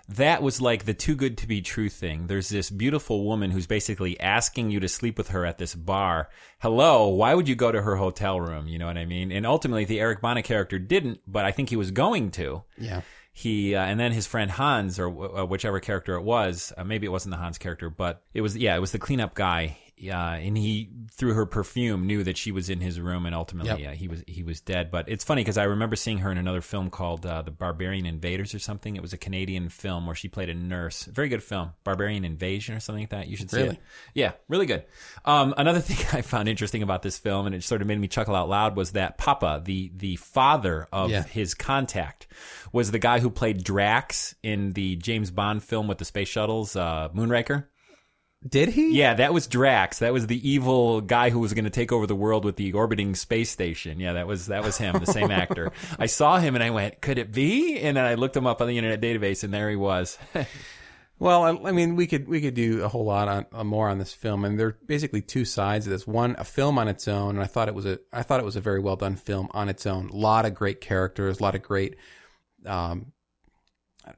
that 0.09 0.43
was 0.43 0.61
like 0.61 0.85
the 0.85 0.95
too 0.95 1.15
good 1.15 1.39
to 1.39 1.47
be 1.47 1.61
true 1.63 1.89
thing. 1.89 2.27
There's 2.27 2.49
this 2.49 2.71
beautiful 2.71 3.25
woman 3.25 3.51
who's 3.53 3.69
basically 3.69 4.19
asking 4.19 4.71
you 4.71 4.81
to 4.81 4.89
sleep 4.89 5.17
with 5.17 5.29
her 5.29 5.47
at 5.47 5.59
this 5.59 5.75
bar. 5.75 6.29
Hello, 6.61 7.09
why 7.09 7.35
would 7.35 7.49
you 7.49 7.55
go 7.55 7.71
to 7.71 7.83
her 7.83 7.97
hotel 7.97 8.41
room? 8.41 8.67
You 8.67 8.79
know 8.79 8.87
what 8.87 8.99
I 8.99 9.05
mean? 9.05 9.31
And 9.31 9.47
ultimately, 9.47 9.85
the 9.85 10.01
Eric 10.01 10.21
Bana 10.21 10.43
character 10.43 10.79
didn't, 10.79 11.21
but 11.27 11.45
I 11.45 11.53
think 11.53 11.69
he 11.69 11.77
was 11.77 11.91
going 11.93 12.31
to. 12.33 12.65
Yeah. 12.77 13.03
He 13.33 13.75
uh, 13.75 13.83
and 13.83 13.99
then 13.99 14.13
his 14.13 14.27
friend 14.27 14.51
Hans 14.51 14.99
or 14.99 15.09
uh, 15.09 15.45
whichever 15.47 15.81
character 15.81 16.15
it 16.17 16.23
was, 16.23 16.73
uh, 16.77 16.85
maybe 16.85 17.07
it 17.07 17.11
wasn't 17.11 17.33
the 17.33 17.39
Hans 17.39 17.59
character, 17.59 17.89
but 17.89 18.23
it 18.35 18.43
was 18.43 18.57
yeah, 18.57 18.77
it 18.77 18.81
was 18.81 18.93
the 18.93 18.99
cleanup 18.99 19.35
guy. 19.35 19.79
Uh, 20.11 20.15
and 20.17 20.57
he 20.57 20.91
through 21.13 21.35
her 21.35 21.47
perfume 21.47 22.07
knew 22.07 22.25
that 22.25 22.37
she 22.37 22.51
was 22.53 22.69
in 22.71 22.81
his 22.81 22.99
room, 23.01 23.27
and 23.27 23.35
ultimately, 23.35 23.71
Yep. 23.71 23.79
yeah, 23.81 23.93
he 23.95 24.09
was 24.09 24.25
he 24.27 24.43
was 24.43 24.61
dead. 24.61 24.91
But 24.91 25.09
it's 25.09 25.25
funny 25.25 25.43
because 25.43 25.59
I 25.59 25.65
remember 25.65 25.97
seeing 25.97 26.19
her 26.19 26.31
in 26.33 26.39
another 26.39 26.61
film 26.61 26.91
called 26.91 27.25
uh, 27.27 27.43
The 27.43 27.51
Barbarian 27.51 28.07
Invaders 28.07 28.55
or 28.55 28.59
something. 28.59 28.97
It 28.97 29.03
was 29.03 29.13
a 29.13 29.19
Canadian 29.19 29.69
film 29.69 30.07
where 30.07 30.15
she 30.15 30.29
played 30.29 30.49
a 30.49 30.55
nurse. 30.55 31.05
Very 31.05 31.29
good 31.29 31.43
film, 31.43 31.73
Barbarian 31.85 32.25
Invasion 32.25 32.75
or 32.75 32.81
something 32.81 33.03
like 33.03 33.11
that. 33.11 33.29
You 33.29 33.37
should 33.37 33.51
see 33.51 33.59
Really? 33.59 33.71
it. 33.75 33.81
Yeah, 34.15 34.33
really 34.49 34.67
good. 34.67 34.85
Um, 35.25 35.55
another 35.57 35.81
thing 35.89 35.99
I 36.13 36.23
found 36.23 36.49
interesting 36.49 36.83
about 36.83 37.03
this 37.03 37.19
film, 37.19 37.47
and 37.47 37.55
it 37.55 37.63
sort 37.63 37.83
of 37.83 37.87
made 37.89 38.01
me 38.01 38.09
chuckle 38.09 38.35
out 38.35 38.49
loud, 38.49 38.77
was 38.77 38.93
that 38.93 39.19
Papa, 39.19 39.63
the 39.65 39.93
the 39.97 40.17
father 40.17 40.89
of 40.93 41.11
Yeah. 41.11 41.23
his 41.25 41.55
contact, 41.55 42.27
was 42.73 42.91
the 42.91 42.99
guy 42.99 43.21
who 43.21 43.31
played 43.31 43.63
Drax 43.63 44.35
in 44.43 44.73
the 44.73 44.97
James 44.97 45.31
Bond 45.31 45.63
film 45.63 45.87
with 45.89 45.99
the 45.99 46.05
space 46.05 46.29
shuttles, 46.29 46.75
uh, 46.77 47.09
Moonraker. 47.15 47.67
Did 48.49 48.71
he? 48.71 48.99
Yeah, 48.99 49.15
that 49.15 49.33
was 49.33 49.47
Drax. 49.47 50.01
That 50.01 50.13
was 50.13 50.27
the 50.27 50.49
evil 50.49 51.01
guy 51.01 51.31
who 51.31 51.39
was 51.39 51.55
going 51.55 51.65
to 51.65 51.71
take 51.71 51.93
over 51.93 52.07
the 52.07 52.17
world 52.17 52.45
with 52.45 52.57
the 52.57 52.73
orbiting 52.73 53.15
space 53.15 53.51
station. 53.51 54.01
Yeah, 54.01 54.15
that 54.15 54.27
was 54.27 54.47
that 54.47 54.65
was 54.65 54.79
him, 54.79 54.99
the 54.99 55.07
same 55.07 55.31
actor. 55.31 55.71
I 55.99 56.07
saw 56.07 56.39
him 56.39 56.55
and 56.55 56.65
I 56.65 56.71
went, 56.71 57.01
"Could 57.01 57.19
it 57.19 57.33
be?" 57.33 57.79
And 57.79 57.97
then 57.97 58.05
I 58.05 58.15
looked 58.15 58.37
him 58.37 58.47
up 58.47 58.61
on 58.61 58.67
the 58.67 58.79
internet 58.79 59.01
database, 59.01 59.45
and 59.45 59.55
there 59.55 59.71
he 59.71 59.77
was. 59.77 60.19
Well, 61.23 61.45
I, 61.45 61.69
I 61.69 61.71
mean, 61.71 61.95
we 61.95 62.09
could 62.09 62.27
we 62.27 62.41
could 62.41 62.55
do 62.55 62.83
a 62.83 62.89
whole 62.89 63.05
lot 63.05 63.29
on, 63.29 63.47
on 63.53 63.69
more 63.69 63.89
on 63.89 63.99
this 63.99 64.13
film, 64.13 64.45
and 64.45 64.59
there 64.59 64.67
are 64.67 64.79
basically 64.87 65.21
two 65.21 65.45
sides 65.45 65.87
of 65.87 65.93
this. 65.93 66.05
One, 66.05 66.35
a 66.37 66.43
film 66.43 66.79
on 66.79 66.89
its 66.89 67.07
own, 67.07 67.37
and 67.37 67.45
I 67.45 67.47
thought 67.47 67.69
it 67.69 67.77
was 67.77 67.87
a 67.87 68.01
I 68.13 68.25
thought 68.25 68.41
it 68.41 68.45
was 68.45 68.57
a 68.57 68.61
very 68.61 68.81
well 68.81 68.97
done 68.97 69.15
film 69.15 69.49
on 69.53 69.69
its 69.69 69.87
own. 69.87 70.09
A 70.09 70.17
lot 70.17 70.47
of 70.47 70.55
great 70.57 70.81
characters, 70.81 71.39
a 71.39 71.43
lot 71.45 71.55
of 71.55 71.63
great. 71.63 71.95
Um, 72.67 73.13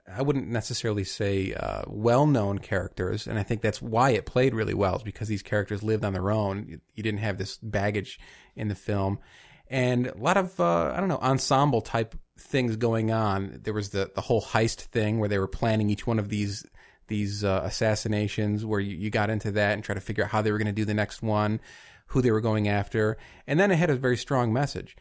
I 0.08 0.22
wouldn't 0.22 0.48
necessarily 0.48 1.04
say 1.04 1.52
uh, 1.52 1.82
well 1.86 2.26
known 2.26 2.58
characters, 2.58 3.26
and 3.26 3.38
I 3.38 3.42
think 3.42 3.60
that's 3.60 3.82
why 3.82 4.10
it 4.10 4.26
played 4.26 4.54
really 4.54 4.74
well, 4.74 4.96
is 4.96 5.02
because 5.02 5.28
these 5.28 5.42
characters 5.42 5.82
lived 5.82 6.04
on 6.04 6.12
their 6.12 6.30
own. 6.30 6.66
You, 6.68 6.80
you 6.94 7.02
didn't 7.02 7.20
have 7.20 7.38
this 7.38 7.58
baggage 7.58 8.18
in 8.56 8.68
the 8.68 8.74
film, 8.74 9.18
and 9.68 10.06
a 10.06 10.16
lot 10.16 10.36
of 10.36 10.58
uh, 10.58 10.92
I 10.94 11.00
don't 11.00 11.08
know 11.08 11.18
ensemble 11.18 11.82
type 11.82 12.14
things 12.38 12.76
going 12.76 13.10
on. 13.10 13.60
There 13.62 13.74
was 13.74 13.90
the 13.90 14.10
the 14.14 14.22
whole 14.22 14.42
heist 14.42 14.80
thing 14.80 15.18
where 15.18 15.28
they 15.28 15.38
were 15.38 15.48
planning 15.48 15.90
each 15.90 16.06
one 16.06 16.18
of 16.18 16.28
these 16.28 16.66
these 17.08 17.44
uh, 17.44 17.60
assassinations, 17.64 18.64
where 18.64 18.80
you, 18.80 18.96
you 18.96 19.10
got 19.10 19.28
into 19.28 19.50
that 19.52 19.74
and 19.74 19.84
try 19.84 19.94
to 19.94 20.00
figure 20.00 20.24
out 20.24 20.30
how 20.30 20.40
they 20.40 20.50
were 20.50 20.58
going 20.58 20.66
to 20.66 20.72
do 20.72 20.86
the 20.86 20.94
next 20.94 21.22
one, 21.22 21.60
who 22.06 22.22
they 22.22 22.30
were 22.30 22.40
going 22.40 22.68
after, 22.68 23.18
and 23.46 23.60
then 23.60 23.70
it 23.70 23.76
had 23.76 23.90
a 23.90 23.96
very 23.96 24.16
strong 24.16 24.52
message. 24.52 24.96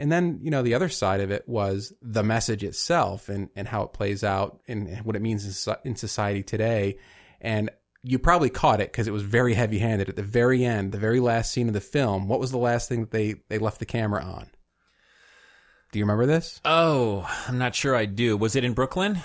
And 0.00 0.10
then, 0.10 0.40
you 0.42 0.50
know, 0.50 0.62
the 0.62 0.72
other 0.72 0.88
side 0.88 1.20
of 1.20 1.30
it 1.30 1.46
was 1.46 1.92
the 2.00 2.22
message 2.22 2.64
itself 2.64 3.28
and, 3.28 3.50
and 3.54 3.68
how 3.68 3.82
it 3.82 3.92
plays 3.92 4.24
out 4.24 4.58
and 4.66 4.88
what 5.04 5.14
it 5.14 5.20
means 5.20 5.66
in, 5.66 5.76
in 5.84 5.94
society 5.94 6.42
today. 6.42 6.96
And 7.38 7.68
you 8.02 8.18
probably 8.18 8.48
caught 8.48 8.80
it 8.80 8.90
because 8.90 9.06
it 9.06 9.12
was 9.12 9.22
very 9.22 9.52
heavy 9.52 9.78
handed. 9.78 10.08
At 10.08 10.16
the 10.16 10.22
very 10.22 10.64
end, 10.64 10.92
the 10.92 10.98
very 10.98 11.20
last 11.20 11.52
scene 11.52 11.68
of 11.68 11.74
the 11.74 11.82
film, 11.82 12.28
what 12.28 12.40
was 12.40 12.50
the 12.50 12.56
last 12.56 12.88
thing 12.88 13.00
that 13.00 13.10
they, 13.10 13.34
they 13.50 13.58
left 13.58 13.78
the 13.78 13.84
camera 13.84 14.24
on? 14.24 14.50
Do 15.92 15.98
you 15.98 16.04
remember 16.06 16.24
this? 16.24 16.62
oh, 16.64 17.28
I'm 17.46 17.58
not 17.58 17.74
sure 17.74 17.94
I 17.94 18.06
do. 18.06 18.38
Was 18.38 18.56
it 18.56 18.64
in 18.64 18.72
Brooklyn? 18.72 19.18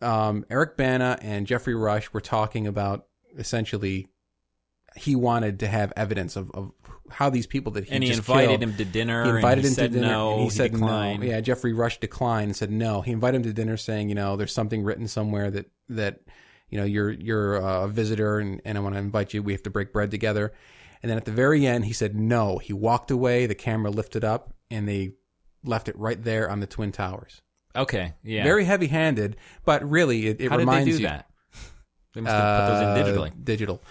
Um, 0.00 0.46
Eric 0.48 0.76
Bana 0.76 1.18
and 1.20 1.48
Geoffrey 1.48 1.74
Rush 1.74 2.12
were 2.12 2.20
talking 2.20 2.68
about 2.68 3.06
essentially 3.36 4.06
he 4.96 5.14
wanted 5.16 5.60
to 5.60 5.68
have 5.68 5.92
evidence 5.96 6.36
of, 6.36 6.50
of 6.52 6.72
how 7.10 7.30
these 7.30 7.46
people 7.46 7.72
that 7.72 7.84
he 7.84 7.92
and 7.92 8.02
he 8.02 8.08
just 8.10 8.20
invited 8.20 8.48
killed- 8.48 8.62
him 8.62 8.76
to 8.76 8.84
dinner. 8.84 9.24
He 9.24 9.30
invited 9.30 9.58
and 9.58 9.62
he 9.64 9.68
him 9.68 9.74
said 9.74 9.92
to 9.92 9.98
dinner, 9.98 10.08
no. 10.12 10.32
and 10.34 10.42
he, 10.42 10.50
said 10.50 10.72
declined. 10.72 11.20
no. 11.20 11.26
Yeah, 11.26 11.40
Geoffrey 11.40 11.72
Rush 11.72 11.98
declined 12.00 12.46
and 12.48 12.56
said 12.56 12.70
no. 12.70 13.00
He 13.02 13.12
invited 13.12 13.38
him 13.38 13.42
to 13.44 13.52
dinner, 13.52 13.76
saying, 13.76 14.08
you 14.08 14.14
know, 14.14 14.36
there's 14.36 14.52
something 14.52 14.82
written 14.84 15.08
somewhere 15.08 15.50
that 15.50 15.66
that 15.88 16.20
you 16.68 16.78
know 16.78 16.84
you're 16.84 17.10
you're 17.10 17.56
a 17.56 17.88
visitor, 17.88 18.38
and, 18.38 18.60
and 18.64 18.78
I 18.78 18.80
want 18.80 18.94
to 18.94 18.98
invite 19.00 19.34
you. 19.34 19.42
We 19.42 19.52
have 19.52 19.62
to 19.64 19.70
break 19.70 19.92
bread 19.92 20.10
together. 20.10 20.52
And 21.02 21.08
then 21.08 21.16
at 21.16 21.24
the 21.24 21.32
very 21.32 21.66
end, 21.66 21.86
he 21.86 21.92
said 21.94 22.14
no. 22.14 22.58
He 22.58 22.72
walked 22.72 23.10
away. 23.10 23.46
The 23.46 23.54
camera 23.54 23.90
lifted 23.90 24.22
up, 24.24 24.54
and 24.70 24.86
they 24.86 25.14
left 25.64 25.88
it 25.88 25.98
right 25.98 26.22
there 26.22 26.50
on 26.50 26.60
the 26.60 26.66
twin 26.66 26.92
towers. 26.92 27.40
Okay, 27.74 28.14
yeah. 28.22 28.42
Very 28.42 28.64
heavy-handed, 28.64 29.36
but 29.64 29.88
really, 29.88 30.26
it, 30.26 30.40
it 30.40 30.50
reminds 30.50 30.86
they 30.86 30.90
do 30.92 30.98
you. 30.98 31.06
that? 31.06 31.26
They 32.14 32.20
must 32.20 32.34
have 32.34 32.60
put 32.60 32.72
those 32.74 32.82
in 32.82 32.88
Uh, 32.88 32.96
digitally. 33.30 33.44
Digital, 33.44 33.82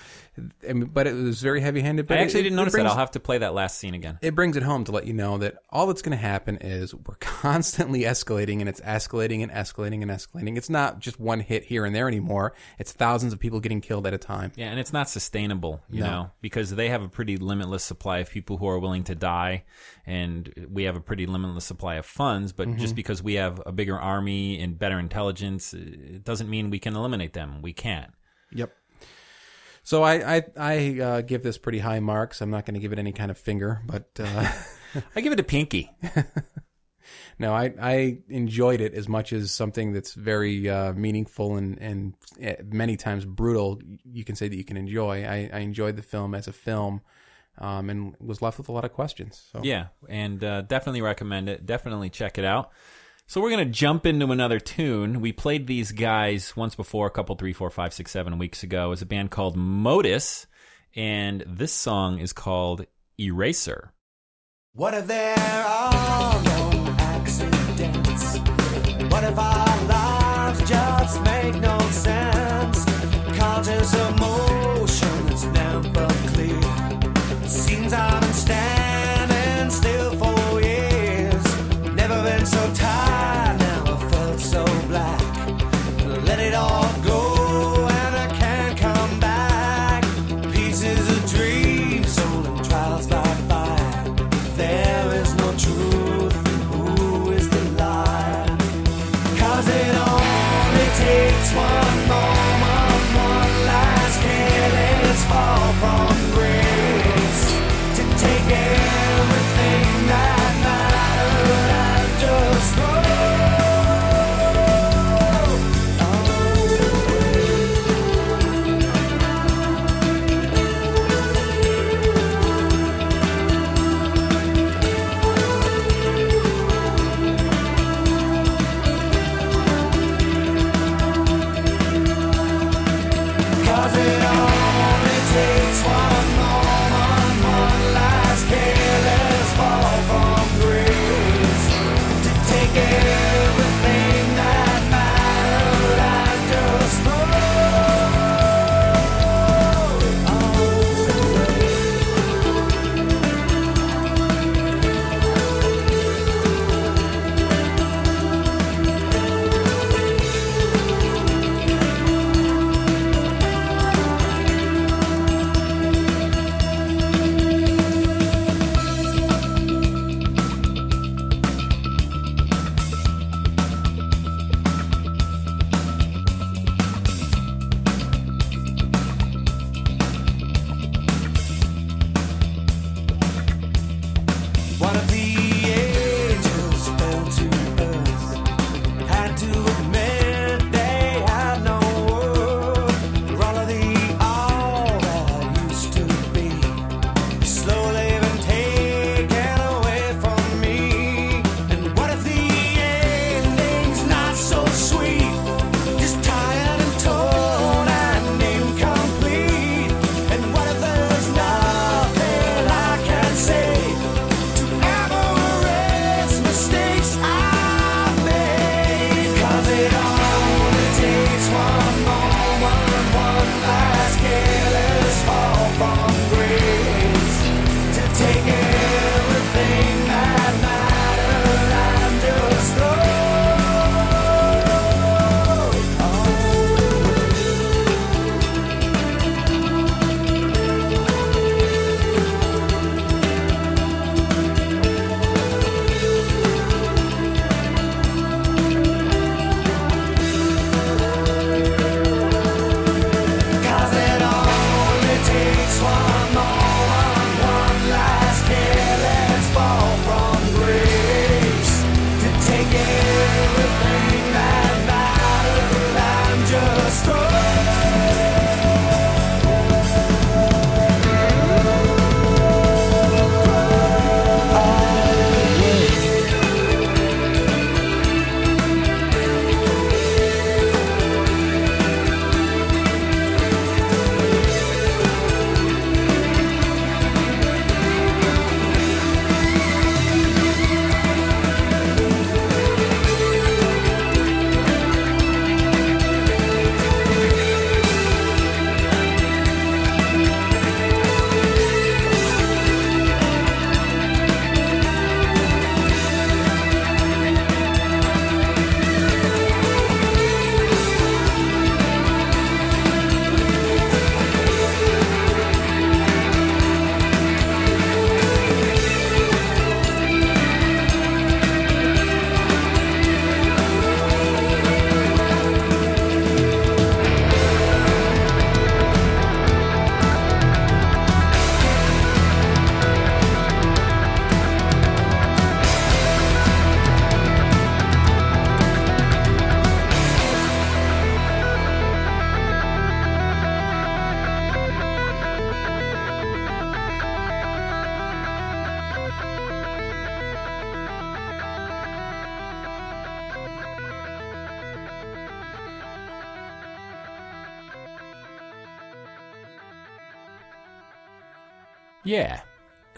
I 0.67 0.73
mean, 0.73 0.85
but 0.93 1.07
it 1.07 1.13
was 1.13 1.41
very 1.41 1.61
heavy-handed. 1.61 2.07
But 2.07 2.17
I 2.17 2.21
actually 2.21 2.41
it, 2.41 2.43
didn't 2.43 2.53
it 2.53 2.61
notice 2.61 2.71
brings, 2.73 2.85
that. 2.85 2.91
I'll 2.91 2.97
have 2.97 3.11
to 3.11 3.19
play 3.19 3.37
that 3.39 3.53
last 3.53 3.77
scene 3.77 3.93
again. 3.93 4.19
it 4.21 4.35
brings 4.35 4.55
it 4.57 4.63
home 4.63 4.83
to 4.85 4.91
let 4.91 5.05
you 5.07 5.13
know 5.13 5.37
that 5.39 5.57
all 5.69 5.87
that's 5.87 6.01
going 6.01 6.17
to 6.17 6.21
happen 6.21 6.57
is 6.61 6.93
we're 6.95 7.15
constantly 7.19 8.01
escalating 8.01 8.59
and 8.59 8.69
it's 8.69 8.81
escalating 8.81 9.43
and 9.43 9.51
escalating 9.51 10.01
and 10.01 10.11
escalating. 10.11 10.57
It's 10.57 10.69
not 10.69 10.99
just 10.99 11.19
one 11.19 11.39
hit 11.39 11.63
here 11.65 11.85
and 11.85 11.95
there 11.95 12.07
anymore. 12.07 12.53
It's 12.77 12.91
thousands 12.91 13.33
of 13.33 13.39
people 13.39 13.59
getting 13.59 13.81
killed 13.81 14.05
at 14.07 14.13
a 14.13 14.17
time. 14.17 14.51
Yeah, 14.55 14.67
and 14.69 14.79
it's 14.79 14.93
not 14.93 15.09
sustainable, 15.09 15.81
you 15.89 16.01
No. 16.01 16.07
know, 16.09 16.31
because 16.41 16.71
they 16.75 16.89
have 16.89 17.01
a 17.01 17.09
pretty 17.09 17.37
limitless 17.37 17.83
supply 17.83 18.19
of 18.19 18.29
people 18.29 18.57
who 18.57 18.67
are 18.67 18.79
willing 18.79 19.03
to 19.05 19.15
die, 19.15 19.63
and 20.05 20.51
we 20.71 20.83
have 20.83 20.95
a 20.95 21.01
pretty 21.01 21.25
limitless 21.25 21.65
supply 21.65 21.95
of 21.95 22.05
funds. 22.05 22.51
But 22.53 22.67
Mm-hmm. 22.69 22.79
just 22.79 22.95
because 22.95 23.23
we 23.23 23.33
have 23.35 23.61
a 23.65 23.71
bigger 23.71 23.97
army 23.97 24.59
and 24.61 24.77
better 24.77 24.99
intelligence, 24.99 25.73
it 25.73 26.23
doesn't 26.23 26.49
mean 26.49 26.69
we 26.69 26.79
can 26.79 26.95
eliminate 26.95 27.33
them. 27.33 27.61
We 27.61 27.73
can't. 27.73 28.11
Yep. 28.53 28.71
So 29.89 30.03
I 30.03 30.35
I, 30.35 30.43
I 30.55 30.99
uh, 30.99 31.21
give 31.21 31.41
this 31.41 31.57
pretty 31.57 31.79
high 31.79 31.99
marks. 31.99 32.41
I'm 32.41 32.51
not 32.51 32.63
going 32.63 32.75
to 32.75 32.79
give 32.79 32.93
it 32.93 32.99
any 32.99 33.11
kind 33.11 33.31
of 33.31 33.39
finger, 33.39 33.81
but 33.87 34.07
uh, 34.19 34.47
I 35.15 35.21
give 35.21 35.33
it 35.33 35.39
a 35.39 35.43
pinky. 35.43 35.89
no, 37.39 37.55
I 37.55 37.73
I 37.81 38.19
enjoyed 38.29 38.81
it 38.81 38.93
as 38.93 39.09
much 39.09 39.33
as 39.33 39.51
something 39.51 39.91
that's 39.91 40.13
very 40.13 40.69
uh, 40.69 40.93
meaningful 40.93 41.55
and 41.55 41.79
and 41.79 42.13
eh, 42.39 42.57
many 42.63 42.97
times 42.97 43.25
brutal. 43.25 43.81
You 44.05 44.23
can 44.23 44.35
say 44.35 44.47
that 44.47 44.55
you 44.55 44.63
can 44.63 44.77
enjoy. 44.77 45.25
I, 45.25 45.49
I 45.51 45.59
enjoyed 45.61 45.95
the 45.95 46.03
film 46.03 46.35
as 46.35 46.47
a 46.47 46.53
film. 46.53 47.01
Um, 47.57 47.89
and 47.89 48.15
was 48.21 48.41
left 48.41 48.57
with 48.57 48.69
a 48.69 48.71
lot 48.71 48.85
of 48.85 48.93
questions. 48.93 49.43
So. 49.51 49.59
Yeah, 49.63 49.87
and 50.07 50.41
uh, 50.41 50.61
definitely 50.61 51.01
recommend 51.01 51.49
it. 51.49 51.65
Definitely 51.65 52.09
check 52.09 52.37
it 52.37 52.45
out. 52.45 52.71
So 53.29 53.41
we're 53.41 53.51
gonna 53.51 53.65
jump 53.65 54.07
into 54.07 54.31
another 54.31 54.59
tune. 54.59 55.21
We 55.21 55.31
played 55.31 55.67
these 55.67 55.91
guys 55.91 56.57
once 56.57 56.73
before, 56.73 57.05
a 57.05 57.11
couple, 57.11 57.35
three, 57.35 57.53
four, 57.53 57.69
five, 57.69 57.93
six, 57.93 58.09
seven 58.09 58.39
weeks 58.39 58.63
ago. 58.63 58.89
Was 58.89 59.03
a 59.03 59.05
band 59.05 59.29
called 59.29 59.55
Modus, 59.55 60.47
and 60.95 61.43
this 61.45 61.71
song 61.71 62.17
is 62.17 62.33
called 62.33 62.87
Eraser. 63.19 63.93
What 64.73 64.95
if 64.95 65.05
there 65.05 65.37
are 65.37 66.41
no 66.41 66.95
accidents? 66.97 68.39
What 69.13 69.23
if 69.23 69.37
our 69.37 69.58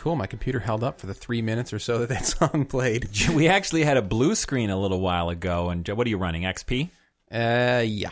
Cool. 0.02 0.16
My 0.16 0.26
computer 0.26 0.60
held 0.60 0.84
up 0.84 1.00
for 1.00 1.06
the 1.06 1.14
three 1.14 1.44
minutes 1.44 1.72
or 1.72 1.78
so 1.78 2.00
that 2.00 2.10
that 2.10 2.26
song 2.50 2.66
played. 2.66 3.08
We 3.30 3.48
actually 3.48 3.84
had 3.84 3.98
a 3.98 4.02
blue 4.02 4.34
screen 4.34 4.72
a 4.72 4.76
little 4.82 5.00
while 5.00 5.30
ago, 5.30 5.70
and 5.70 5.88
what 5.90 6.08
are 6.08 6.10
you 6.10 6.18
running? 6.18 6.42
XP? 6.42 6.90
Uh, 7.32 7.84
yeah. 7.86 8.10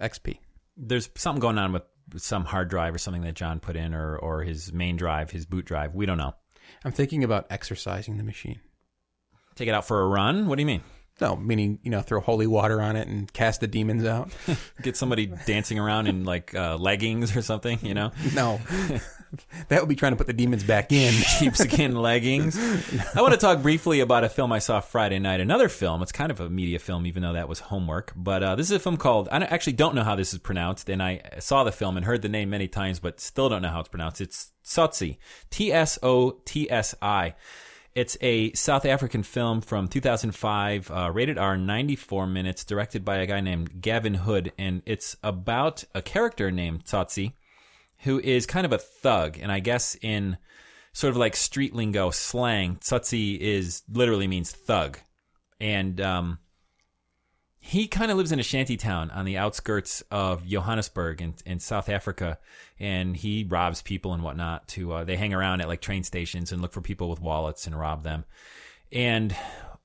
XP. 0.00 0.38
There's 0.76 1.08
something 1.14 1.38
going 1.38 1.56
on 1.56 1.72
with 1.72 1.84
some 2.16 2.44
hard 2.44 2.68
drive 2.68 2.96
or 2.96 2.98
something 2.98 3.22
that 3.22 3.34
John 3.34 3.60
put 3.60 3.76
in, 3.76 3.94
or 3.94 4.16
or 4.16 4.42
his 4.42 4.72
main 4.72 4.96
drive, 4.96 5.30
his 5.30 5.46
boot 5.46 5.66
drive. 5.66 5.94
We 5.94 6.04
don't 6.04 6.18
know. 6.18 6.34
I'm 6.84 6.90
thinking 6.90 7.22
about 7.22 7.46
exercising 7.48 8.16
the 8.16 8.24
machine. 8.24 8.58
Take 9.54 9.68
it 9.68 9.72
out 9.72 9.86
for 9.86 10.00
a 10.00 10.08
run. 10.08 10.48
What 10.48 10.56
do 10.56 10.62
you 10.62 10.66
mean? 10.66 10.82
No, 11.20 11.36
meaning 11.36 11.78
you 11.84 11.92
know, 11.92 12.00
throw 12.00 12.20
holy 12.20 12.48
water 12.48 12.82
on 12.82 12.96
it 12.96 13.06
and 13.06 13.32
cast 13.32 13.60
the 13.60 13.68
demons 13.68 14.04
out. 14.04 14.32
Get 14.82 14.96
somebody 14.96 15.26
dancing 15.26 15.78
around 15.78 16.08
in 16.08 16.24
like 16.24 16.52
uh, 16.56 16.76
leggings 16.76 17.36
or 17.36 17.42
something, 17.42 17.78
you 17.82 17.94
know? 17.94 18.10
No, 18.34 18.60
that 19.68 19.80
would 19.80 19.88
be 19.88 19.96
trying 19.96 20.12
to 20.12 20.16
put 20.16 20.26
the 20.26 20.32
demons 20.32 20.64
back 20.64 20.92
in. 20.92 21.12
sheepskin 21.38 21.96
leggings. 21.96 22.58
I 23.14 23.20
want 23.20 23.34
to 23.34 23.40
talk 23.40 23.62
briefly 23.62 24.00
about 24.00 24.24
a 24.24 24.28
film 24.28 24.52
I 24.52 24.58
saw 24.58 24.80
Friday 24.80 25.18
night. 25.18 25.40
Another 25.40 25.68
film. 25.68 26.02
It's 26.02 26.12
kind 26.12 26.30
of 26.30 26.40
a 26.40 26.48
media 26.48 26.78
film, 26.78 27.06
even 27.06 27.22
though 27.22 27.34
that 27.34 27.48
was 27.48 27.60
homework. 27.60 28.12
But 28.16 28.42
uh, 28.42 28.56
this 28.56 28.66
is 28.66 28.76
a 28.76 28.80
film 28.80 28.96
called. 28.96 29.28
I 29.30 29.38
actually 29.38 29.74
don't 29.74 29.94
know 29.94 30.04
how 30.04 30.16
this 30.16 30.32
is 30.32 30.38
pronounced, 30.38 30.88
and 30.88 31.02
I 31.02 31.22
saw 31.38 31.64
the 31.64 31.72
film 31.72 31.96
and 31.96 32.04
heard 32.04 32.22
the 32.22 32.28
name 32.28 32.50
many 32.50 32.68
times, 32.68 33.00
but 33.00 33.20
still 33.20 33.48
don't 33.48 33.62
know 33.62 33.70
how 33.70 33.80
it's 33.80 33.88
pronounced. 33.88 34.20
It's 34.20 34.52
Tsotsi. 34.64 35.18
T 35.50 35.72
S 35.72 35.98
O 36.02 36.32
T 36.44 36.70
S 36.70 36.94
I. 37.00 37.34
It's 37.94 38.16
a 38.20 38.52
South 38.54 38.86
African 38.86 39.22
film 39.22 39.60
from 39.60 39.86
2005, 39.86 40.90
uh, 40.90 41.10
rated 41.12 41.38
R, 41.38 41.56
94 41.56 42.26
minutes, 42.26 42.64
directed 42.64 43.04
by 43.04 43.18
a 43.18 43.26
guy 43.26 43.40
named 43.40 43.80
Gavin 43.80 44.14
Hood, 44.14 44.52
and 44.58 44.82
it's 44.84 45.16
about 45.22 45.84
a 45.94 46.02
character 46.02 46.50
named 46.50 46.84
Tsotsi 46.84 47.34
who 48.04 48.20
is 48.20 48.46
kind 48.46 48.64
of 48.64 48.72
a 48.72 48.78
thug, 48.78 49.38
and 49.40 49.50
I 49.50 49.60
guess 49.60 49.96
in 50.00 50.36
sort 50.92 51.10
of 51.10 51.16
like 51.16 51.34
street 51.34 51.74
lingo 51.74 52.10
slang, 52.10 52.76
Tsotsi 52.76 53.38
is 53.38 53.82
literally 53.90 54.28
means 54.28 54.50
thug, 54.52 54.98
and 55.58 56.00
um, 56.00 56.38
he 57.58 57.88
kind 57.88 58.10
of 58.10 58.18
lives 58.18 58.30
in 58.30 58.38
a 58.38 58.42
shanty 58.42 58.76
town 58.76 59.10
on 59.10 59.24
the 59.24 59.38
outskirts 59.38 60.02
of 60.10 60.46
Johannesburg 60.46 61.22
in, 61.22 61.34
in 61.46 61.58
South 61.58 61.88
Africa, 61.88 62.38
and 62.78 63.16
he 63.16 63.44
robs 63.48 63.80
people 63.80 64.12
and 64.12 64.22
whatnot. 64.22 64.68
To 64.68 64.92
uh, 64.92 65.04
they 65.04 65.16
hang 65.16 65.32
around 65.32 65.62
at 65.62 65.68
like 65.68 65.80
train 65.80 66.04
stations 66.04 66.52
and 66.52 66.60
look 66.60 66.74
for 66.74 66.82
people 66.82 67.08
with 67.08 67.22
wallets 67.22 67.66
and 67.66 67.78
rob 67.78 68.02
them, 68.02 68.26
and 68.92 69.34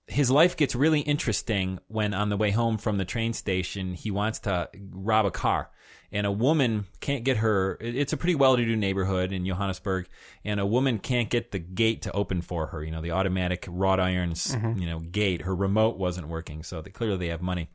his 0.09 0.31
life 0.31 0.57
gets 0.57 0.75
really 0.75 1.01
interesting 1.01 1.79
when 1.87 2.13
on 2.13 2.29
the 2.29 2.37
way 2.37 2.51
home 2.51 2.77
from 2.77 2.97
the 2.97 3.05
train 3.05 3.33
station 3.33 3.93
he 3.93 4.11
wants 4.11 4.39
to 4.39 4.69
rob 4.91 5.25
a 5.25 5.31
car. 5.31 5.69
And 6.11 6.25
a 6.25 6.31
woman 6.31 6.87
can't 7.01 7.23
get 7.23 7.37
her 7.37 7.77
it's 7.79 8.13
a 8.13 8.17
pretty 8.17 8.33
well-to-do 8.33 8.75
neighborhood 8.75 9.31
in 9.31 9.45
johannesburg 9.45 10.07
and 10.43 10.59
a 10.59 10.65
woman 10.65 10.97
can't 10.97 11.29
get 11.29 11.51
the 11.51 11.59
gate 11.59 12.01
to 12.01 12.11
open 12.13 12.41
for 12.41 12.65
her 12.65 12.83
you 12.83 12.89
know 12.89 13.01
the 13.01 13.11
automatic 13.11 13.65
wrought 13.69 13.99
irons 13.99 14.55
mm-hmm. 14.55 14.79
you 14.79 14.87
know 14.87 14.99
gate. 14.99 15.43
Her 15.43 15.55
remote 15.55 15.97
wasn't 15.97 16.27
working 16.27 16.63
so 16.63 16.81
they, 16.81 16.89
clearly 16.89 17.17
they 17.17 17.27
have 17.27 17.43
money. 17.43 17.69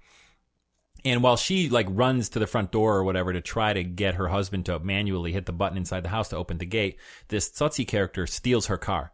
And 1.05 1.23
while 1.23 1.37
she 1.37 1.69
like 1.69 1.87
runs 1.91 2.31
to 2.31 2.39
the 2.39 2.47
front 2.47 2.73
door 2.73 2.97
or 2.97 3.05
whatever 3.05 3.33
to 3.33 3.41
try 3.41 3.73
to 3.73 3.85
get 3.85 4.15
her 4.15 4.29
husband 4.29 4.67
to 4.67 4.79
manually 4.79 5.33
hit 5.33 5.47
the 5.47 5.53
button 5.53 5.77
inside 5.77 6.03
the 6.03 6.09
house 6.09 6.31
to 6.31 6.37
open 6.37 6.59
the 6.59 6.67
gate, 6.67 6.99
this 7.29 7.51
Tsotsi 7.51 7.87
character 7.87 8.27
steals 8.27 8.67
her 8.67 8.79
car. 8.79 9.13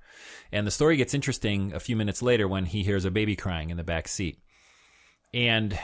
And 0.52 0.66
the 0.66 0.70
story 0.70 0.96
gets 0.96 1.14
interesting 1.14 1.72
a 1.74 1.80
few 1.80 1.96
minutes 1.96 2.22
later 2.22 2.48
when 2.48 2.66
he 2.66 2.82
hears 2.82 3.04
a 3.04 3.10
baby 3.10 3.36
crying 3.36 3.70
in 3.70 3.76
the 3.76 3.84
back 3.84 4.08
seat. 4.08 4.38
And 5.32 5.78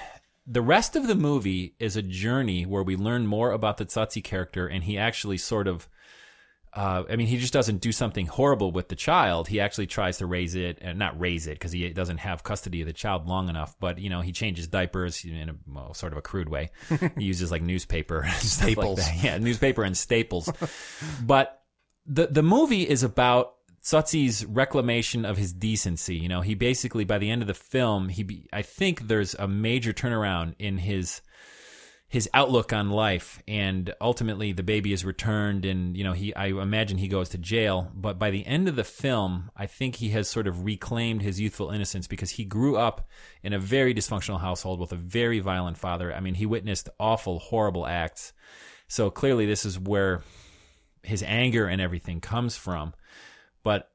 the 0.47 0.63
rest 0.63 0.97
of 0.97 1.07
the 1.07 1.15
movie 1.15 1.75
is 1.79 1.97
a 1.97 2.03
journey 2.03 2.65
where 2.67 2.83
we 2.83 2.97
learn 2.97 3.27
more 3.27 3.53
about 3.53 3.77
the 3.79 3.87
Tsotsi 3.87 4.23
character 4.23 4.67
and 4.67 4.85
he 4.85 4.99
actually 4.99 5.39
sort 5.39 5.69
of 5.69 5.89
uh, 6.77 7.05
I 7.09 7.17
mean, 7.17 7.27
he 7.27 7.39
just 7.39 7.55
doesn't 7.55 7.79
do 7.79 7.91
something 7.91 8.27
horrible 8.27 8.71
with 8.71 8.89
the 8.89 8.95
child. 8.95 9.49
He 9.49 9.61
actually 9.61 9.87
tries 9.87 10.19
to 10.19 10.27
raise 10.27 10.55
it, 10.55 10.77
and 10.83 10.99
not 10.99 11.19
raise 11.19 11.47
it 11.47 11.55
because 11.55 11.73
he 11.73 11.89
doesn't 11.89 12.19
have 12.19 12.45
custody 12.45 12.83
of 12.83 12.87
the 12.87 12.93
child 12.93 13.27
long 13.27 13.49
enough. 13.49 13.75
But 13.81 13.99
you 13.99 14.11
know, 14.11 14.21
he 14.21 14.31
changes 14.31 14.69
diapers 14.69 15.25
in 15.25 15.49
a 15.49 15.55
well, 15.67 15.95
sort 15.95 16.13
of 16.13 16.19
a 16.19 16.23
crude 16.23 16.51
way. 16.51 16.71
he 17.17 17.25
uses 17.25 17.51
like 17.51 17.63
newspaper, 17.63 18.21
like 18.25 18.35
Staples. 18.35 18.99
that. 18.99 19.25
yeah, 19.25 19.39
newspaper 19.39 19.85
and 19.85 19.97
staples. 19.97 20.53
but 21.25 21.63
the 22.05 22.27
the 22.27 22.43
movie 22.43 22.87
is 22.87 23.03
about 23.03 23.55
Tsotsi's 23.87 24.45
reclamation 24.45 25.25
of 25.25 25.37
his 25.37 25.53
decency. 25.53 26.17
You 26.17 26.29
know, 26.29 26.41
he 26.41 26.57
basically 26.57 27.05
by 27.05 27.19
the 27.19 27.31
end 27.31 27.43
of 27.43 27.47
the 27.47 27.55
film, 27.55 28.09
he 28.09 28.25
be, 28.25 28.49
I 28.53 28.63
think 28.63 29.07
there's 29.07 29.35
a 29.35 29.47
major 29.47 29.93
turnaround 29.93 30.57
in 30.59 30.79
his 30.79 31.21
his 32.09 32.29
outlook 32.35 32.73
on 32.73 32.91
life. 32.91 33.41
And 33.47 33.95
ultimately 34.01 34.51
the 34.51 34.65
baby 34.65 34.93
is 34.93 35.05
returned 35.05 35.65
and 35.65 35.97
you 35.97 36.03
know 36.03 36.15
he 36.15 36.35
I 36.35 36.47
imagine 36.47 36.99
he 36.99 37.07
goes 37.07 37.29
to 37.29 37.39
jail. 37.39 37.93
But 37.95 38.19
by 38.19 38.31
the 38.31 38.45
end 38.45 38.67
of 38.67 38.75
the 38.75 38.83
film 38.83 39.53
I 39.57 39.67
think 39.67 39.95
he 39.97 40.09
has 40.09 40.29
sort 40.29 40.49
of 40.49 40.65
reclaimed 40.65 41.23
his 41.23 41.41
youthful 41.41 41.71
innocence 41.71 42.09
because 42.09 42.31
he 42.31 42.45
grew 42.45 42.77
up 42.77 43.09
in 43.45 43.53
a 43.53 43.59
very 43.61 43.95
dysfunctional 43.95 44.41
household 44.41 44.81
with 44.81 44.91
a 44.91 44.97
very 44.97 45.39
violent 45.39 45.79
father. 45.79 46.13
I 46.13 46.19
mean 46.19 46.35
he 46.35 46.47
witnessed 46.47 46.89
awful 46.99 47.39
horrible 47.39 47.87
acts. 47.87 48.33
So 48.89 49.11
clearly 49.11 49.47
this 49.47 49.65
is 49.65 49.79
where 49.79 50.25
his 51.05 51.23
anger 51.23 51.69
and 51.69 51.81
everything 51.81 52.21
comes 52.21 52.57
from 52.57 52.93
but 53.67 53.91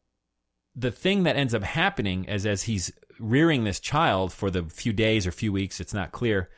the 0.76 0.92
thing 0.92 1.24
that 1.24 1.38
ends 1.38 1.56
up 1.56 1.64
happening 1.64 2.26
is 2.26 2.46
as 2.46 2.64
he's 2.64 2.92
rearing 3.20 3.64
this 3.64 3.80
child 3.80 4.34
for 4.34 4.52
the 4.52 4.64
few 4.64 4.94
days 4.94 5.26
or 5.26 5.32
few 5.32 5.52
weeks 5.52 5.80
it's 5.80 5.94
not 5.94 6.12
clear 6.12 6.50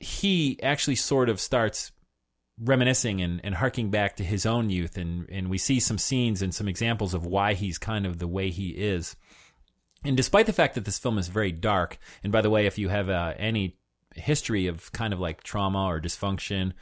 he 0.00 0.58
actually 0.62 0.96
sort 0.96 1.28
of 1.28 1.38
starts 1.38 1.92
reminiscing 2.60 3.20
and, 3.20 3.40
and 3.44 3.54
harking 3.54 3.90
back 3.90 4.16
to 4.16 4.24
his 4.24 4.44
own 4.44 4.70
youth. 4.70 4.96
And, 4.96 5.28
and 5.30 5.48
we 5.48 5.58
see 5.58 5.80
some 5.80 5.98
scenes 5.98 6.42
and 6.42 6.54
some 6.54 6.68
examples 6.68 7.14
of 7.14 7.26
why 7.26 7.54
he's 7.54 7.78
kind 7.78 8.06
of 8.06 8.18
the 8.18 8.28
way 8.28 8.50
he 8.50 8.70
is. 8.70 9.16
And 10.04 10.16
despite 10.16 10.46
the 10.46 10.52
fact 10.52 10.74
that 10.74 10.84
this 10.84 10.98
film 10.98 11.18
is 11.18 11.28
very 11.28 11.52
dark 11.52 11.98
and 12.22 12.32
by 12.32 12.40
the 12.40 12.50
way 12.50 12.66
if 12.66 12.78
you 12.78 12.88
have 12.88 13.10
uh, 13.10 13.34
any 13.36 13.76
history 14.14 14.66
of 14.66 14.90
kind 14.92 15.12
of 15.12 15.20
like 15.20 15.42
trauma 15.42 15.84
or 15.84 16.00
dysfunction 16.00 16.72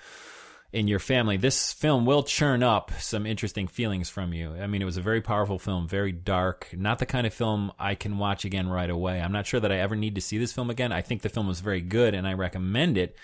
in 0.73 0.87
your 0.87 0.99
family 0.99 1.37
this 1.37 1.73
film 1.73 2.05
will 2.05 2.23
churn 2.23 2.63
up 2.63 2.93
some 3.01 3.27
interesting 3.27 3.67
feelings 3.67 4.11
from 4.11 4.33
you. 4.33 4.55
I 4.55 4.67
mean 4.67 4.83
it 4.83 4.87
was 4.87 4.97
a 4.97 5.03
very 5.03 5.21
powerful 5.21 5.59
film 5.59 5.89
very 5.89 6.13
dark 6.13 6.69
not 6.73 6.99
the 6.99 7.07
kind 7.07 7.27
of 7.27 7.33
film 7.33 7.73
i 7.79 7.95
can 7.95 8.19
watch 8.19 8.45
again 8.45 8.69
right 8.69 8.91
away. 8.91 9.21
I'm 9.21 9.33
not 9.33 9.47
sure 9.47 9.61
that 9.61 9.73
i 9.73 9.79
ever 9.79 9.97
need 9.97 10.15
to 10.17 10.21
see 10.21 10.39
this 10.39 10.53
film 10.53 10.71
again. 10.71 10.93
I 10.93 11.03
think 11.03 11.23
the 11.23 11.29
film 11.29 11.47
was 11.49 11.61
very 11.61 11.81
good 11.81 12.15
and 12.15 12.27
i 12.27 12.35
recommend 12.35 12.99
it 12.99 13.17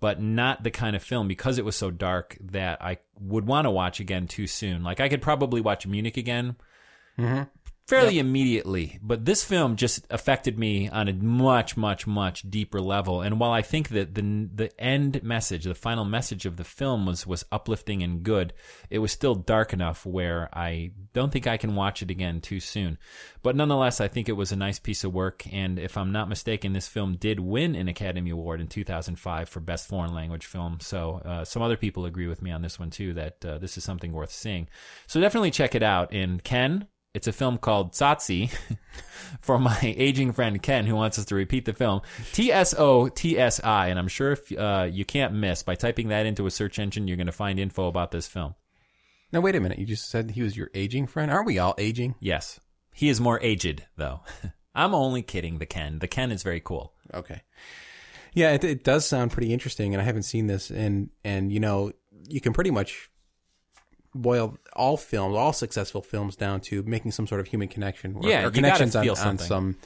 but 0.00 0.20
not 0.22 0.62
the 0.62 0.70
kind 0.70 0.94
of 0.94 1.02
film 1.02 1.26
because 1.26 1.58
it 1.58 1.64
was 1.64 1.76
so 1.76 1.90
dark 1.90 2.36
that 2.40 2.82
i 2.82 2.98
would 3.20 3.46
want 3.46 3.64
to 3.64 3.70
watch 3.70 4.00
again 4.00 4.26
too 4.26 4.46
soon. 4.46 4.82
Like 4.82 5.00
i 5.00 5.08
could 5.08 5.22
probably 5.22 5.60
watch 5.60 5.86
munich 5.86 6.16
again 6.16 6.56
mm-hmm. 7.18 7.42
Fairly 7.88 8.18
immediately. 8.18 8.98
But 9.02 9.24
this 9.24 9.42
film 9.42 9.76
just 9.76 10.06
affected 10.10 10.58
me 10.58 10.90
on 10.90 11.08
a 11.08 11.12
much, 11.14 11.76
much, 11.76 12.06
much 12.06 12.42
deeper 12.48 12.80
level. 12.80 13.22
And 13.22 13.40
while 13.40 13.50
I 13.50 13.62
think 13.62 13.88
that 13.88 14.14
the 14.14 14.48
the 14.54 14.80
end 14.80 15.22
message, 15.22 15.64
the 15.64 15.74
final 15.74 16.04
message 16.04 16.44
of 16.44 16.56
the 16.56 16.64
film 16.64 17.06
was 17.06 17.26
was 17.26 17.44
uplifting 17.50 18.02
and 18.02 18.22
good, 18.22 18.52
it 18.90 18.98
was 18.98 19.10
still 19.10 19.34
dark 19.34 19.72
enough 19.72 20.04
where 20.04 20.48
I 20.52 20.92
don't 21.14 21.32
think 21.32 21.46
I 21.46 21.56
can 21.56 21.74
watch 21.74 22.02
it 22.02 22.10
again 22.10 22.40
too 22.40 22.60
soon. 22.60 22.98
But 23.42 23.56
nonetheless, 23.56 24.00
I 24.00 24.08
think 24.08 24.28
it 24.28 24.32
was 24.32 24.52
a 24.52 24.56
nice 24.56 24.78
piece 24.78 25.04
of 25.04 25.14
work. 25.14 25.46
And 25.50 25.78
if 25.78 25.96
I'm 25.96 26.12
not 26.12 26.28
mistaken, 26.28 26.74
this 26.74 26.88
film 26.88 27.16
did 27.16 27.40
win 27.40 27.74
an 27.74 27.88
Academy 27.88 28.30
Award 28.30 28.60
in 28.60 28.66
2005 28.66 29.48
for 29.48 29.60
Best 29.60 29.88
Foreign 29.88 30.14
Language 30.14 30.44
Film. 30.44 30.78
So 30.80 31.22
uh, 31.24 31.44
some 31.44 31.62
other 31.62 31.76
people 31.76 32.04
agree 32.04 32.26
with 32.26 32.42
me 32.42 32.50
on 32.50 32.60
this 32.60 32.78
one 32.78 32.90
too. 32.90 33.14
That 33.14 33.44
uh, 33.44 33.58
this 33.58 33.78
is 33.78 33.84
something 33.84 34.12
worth 34.12 34.32
seeing. 34.32 34.68
So 35.06 35.20
definitely 35.20 35.50
check 35.50 35.74
it 35.74 35.82
out. 35.82 36.12
And 36.12 36.44
Ken, 36.44 36.86
it's 37.14 37.26
a 37.26 37.32
film 37.32 37.58
called 37.58 37.92
Tsotsi 37.92 38.50
for 39.40 39.58
my 39.58 39.78
aging 39.82 40.32
friend 40.32 40.62
Ken, 40.62 40.86
who 40.86 40.94
wants 40.94 41.18
us 41.18 41.24
to 41.26 41.34
repeat 41.34 41.64
the 41.64 41.72
film. 41.72 42.02
T 42.32 42.52
S 42.52 42.74
O 42.76 43.08
T 43.08 43.38
S 43.38 43.60
I. 43.62 43.88
And 43.88 43.98
I'm 43.98 44.08
sure 44.08 44.32
if 44.32 44.52
uh, 44.52 44.88
you 44.90 45.04
can't 45.04 45.34
miss 45.34 45.62
by 45.62 45.74
typing 45.74 46.08
that 46.08 46.26
into 46.26 46.46
a 46.46 46.50
search 46.50 46.78
engine, 46.78 47.08
you're 47.08 47.16
going 47.16 47.26
to 47.26 47.32
find 47.32 47.58
info 47.58 47.86
about 47.86 48.10
this 48.10 48.26
film. 48.26 48.54
Now 49.32 49.40
wait 49.40 49.56
a 49.56 49.60
minute. 49.60 49.78
You 49.78 49.86
just 49.86 50.08
said 50.08 50.30
he 50.30 50.42
was 50.42 50.56
your 50.56 50.70
aging 50.74 51.06
friend. 51.06 51.30
Aren't 51.30 51.46
we 51.46 51.58
all 51.58 51.74
aging? 51.78 52.14
Yes. 52.20 52.60
He 52.94 53.08
is 53.08 53.20
more 53.20 53.38
aged, 53.42 53.84
though. 53.96 54.20
I'm 54.74 54.94
only 54.94 55.22
kidding, 55.22 55.58
the 55.58 55.66
Ken. 55.66 55.98
The 55.98 56.08
Ken 56.08 56.30
is 56.30 56.42
very 56.42 56.60
cool. 56.60 56.94
Okay. 57.12 57.42
Yeah, 58.34 58.52
it, 58.52 58.64
it 58.64 58.84
does 58.84 59.06
sound 59.06 59.32
pretty 59.32 59.52
interesting, 59.52 59.94
and 59.94 60.00
I 60.00 60.04
haven't 60.04 60.22
seen 60.22 60.46
this. 60.46 60.70
And 60.70 61.10
and 61.24 61.52
you 61.52 61.60
know, 61.60 61.92
you 62.28 62.40
can 62.40 62.52
pretty 62.52 62.70
much 62.70 63.10
boil 64.22 64.58
all 64.74 64.96
films, 64.96 65.36
all 65.36 65.52
successful 65.52 66.02
films, 66.02 66.36
down 66.36 66.60
to 66.62 66.82
making 66.82 67.12
some 67.12 67.26
sort 67.26 67.40
of 67.40 67.46
human 67.46 67.68
connection. 67.68 68.16
Or, 68.16 68.28
Yeah, 68.28 68.46
or 68.46 68.50
connections 68.50 68.94
on, 68.96 69.08
on 69.08 69.38
some 69.38 69.76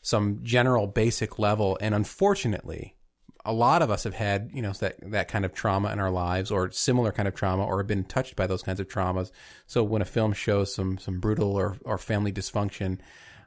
some 0.00 0.40
general 0.42 0.86
basic 0.86 1.38
level. 1.38 1.78
And 1.80 1.94
unfortunately, 1.94 2.96
a 3.44 3.52
lot 3.52 3.82
of 3.82 3.90
us 3.90 4.04
have 4.04 4.14
had 4.14 4.50
you 4.52 4.62
know 4.62 4.72
that 4.72 4.96
that 5.10 5.28
kind 5.28 5.44
of 5.44 5.52
trauma 5.52 5.92
in 5.92 6.00
our 6.00 6.10
lives, 6.10 6.50
or 6.50 6.70
similar 6.70 7.12
kind 7.12 7.28
of 7.28 7.34
trauma, 7.34 7.64
or 7.64 7.78
have 7.78 7.86
been 7.86 8.04
touched 8.04 8.36
by 8.36 8.46
those 8.46 8.62
kinds 8.62 8.80
of 8.80 8.88
traumas. 8.88 9.30
So 9.66 9.82
when 9.84 10.02
a 10.02 10.06
film 10.06 10.32
shows 10.32 10.74
some 10.74 10.98
some 10.98 11.20
brutal 11.20 11.56
or 11.56 11.76
or 11.84 11.98
family 11.98 12.32
dysfunction. 12.32 12.98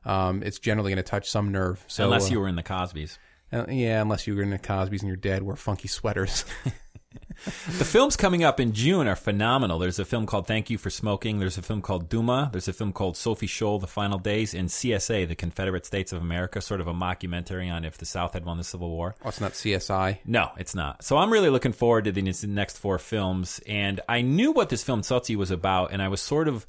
Um, 0.08 0.44
it's 0.44 0.60
generally 0.60 0.92
going 0.92 1.04
to 1.04 1.10
touch 1.10 1.28
some 1.28 1.52
nerve. 1.52 1.84
So, 1.88 2.04
Unless 2.04 2.28
uh, 2.28 2.34
you 2.34 2.40
were 2.40 2.48
in 2.48 2.56
the 2.56 2.62
Cosbys. 2.62 3.18
uh, 3.52 3.66
yeah, 3.70 4.04
unless 4.04 4.28
you 4.28 4.36
were 4.36 4.44
in 4.44 4.52
the 4.52 4.60
Cosby's 4.60 5.02
and 5.02 5.08
your 5.08 5.18
dad 5.18 5.42
wore 5.42 5.56
funky 5.56 5.88
sweaters. 5.88 6.46
The 7.78 7.86
films 7.86 8.16
coming 8.16 8.44
up 8.44 8.60
in 8.60 8.72
June 8.74 9.08
are 9.08 9.16
phenomenal. 9.16 9.78
There's 9.78 10.00
a 10.00 10.06
film 10.06 10.26
called 10.26 10.48
Thank 10.48 10.70
You 10.70 10.78
for 10.78 10.90
Smoking. 10.90 11.40
There's 11.40 11.58
a 11.58 11.62
film 11.62 11.82
called 11.82 12.10
Duma. 12.10 12.50
There's 12.52 12.68
a 12.68 12.74
film 12.74 12.94
called 12.94 13.18
Sophie 13.18 13.46
Scholl, 13.46 13.80
The 13.80 13.88
Final 13.88 14.18
Days, 14.18 14.54
and 14.54 14.70
CSA, 14.70 15.28
The 15.28 15.36
Confederate 15.36 15.86
States 15.86 16.12
of 16.12 16.22
America, 16.22 16.62
sort 16.62 16.82
of 16.82 16.88
a 16.88 16.94
mockumentary 16.94 17.72
on 17.72 17.84
if 17.86 17.98
the 17.98 18.06
South 18.06 18.34
had 18.34 18.46
won 18.46 18.58
the 18.58 18.64
Civil 18.64 18.90
War. 18.90 19.16
oh, 19.24 19.30
it's 19.30 19.42
not 19.42 19.52
CSI. 19.52 20.20
No, 20.26 20.52
it's 20.58 20.74
not. 20.74 21.04
So 21.04 21.18
I'm 21.18 21.32
really 21.32 21.50
looking 21.50 21.74
forward 21.74 22.06
to 22.06 22.12
the 22.12 22.22
next 22.48 22.78
four 22.78 22.98
films. 22.98 23.60
And 23.68 24.00
I 24.08 24.22
knew 24.22 24.52
what 24.52 24.70
this 24.70 24.84
film 24.84 25.02
Tsotsi 25.02 25.36
was 25.36 25.52
about, 25.52 25.92
and 25.92 26.02
I 26.02 26.08
was 26.08 26.22
sort 26.22 26.48
of 26.48 26.66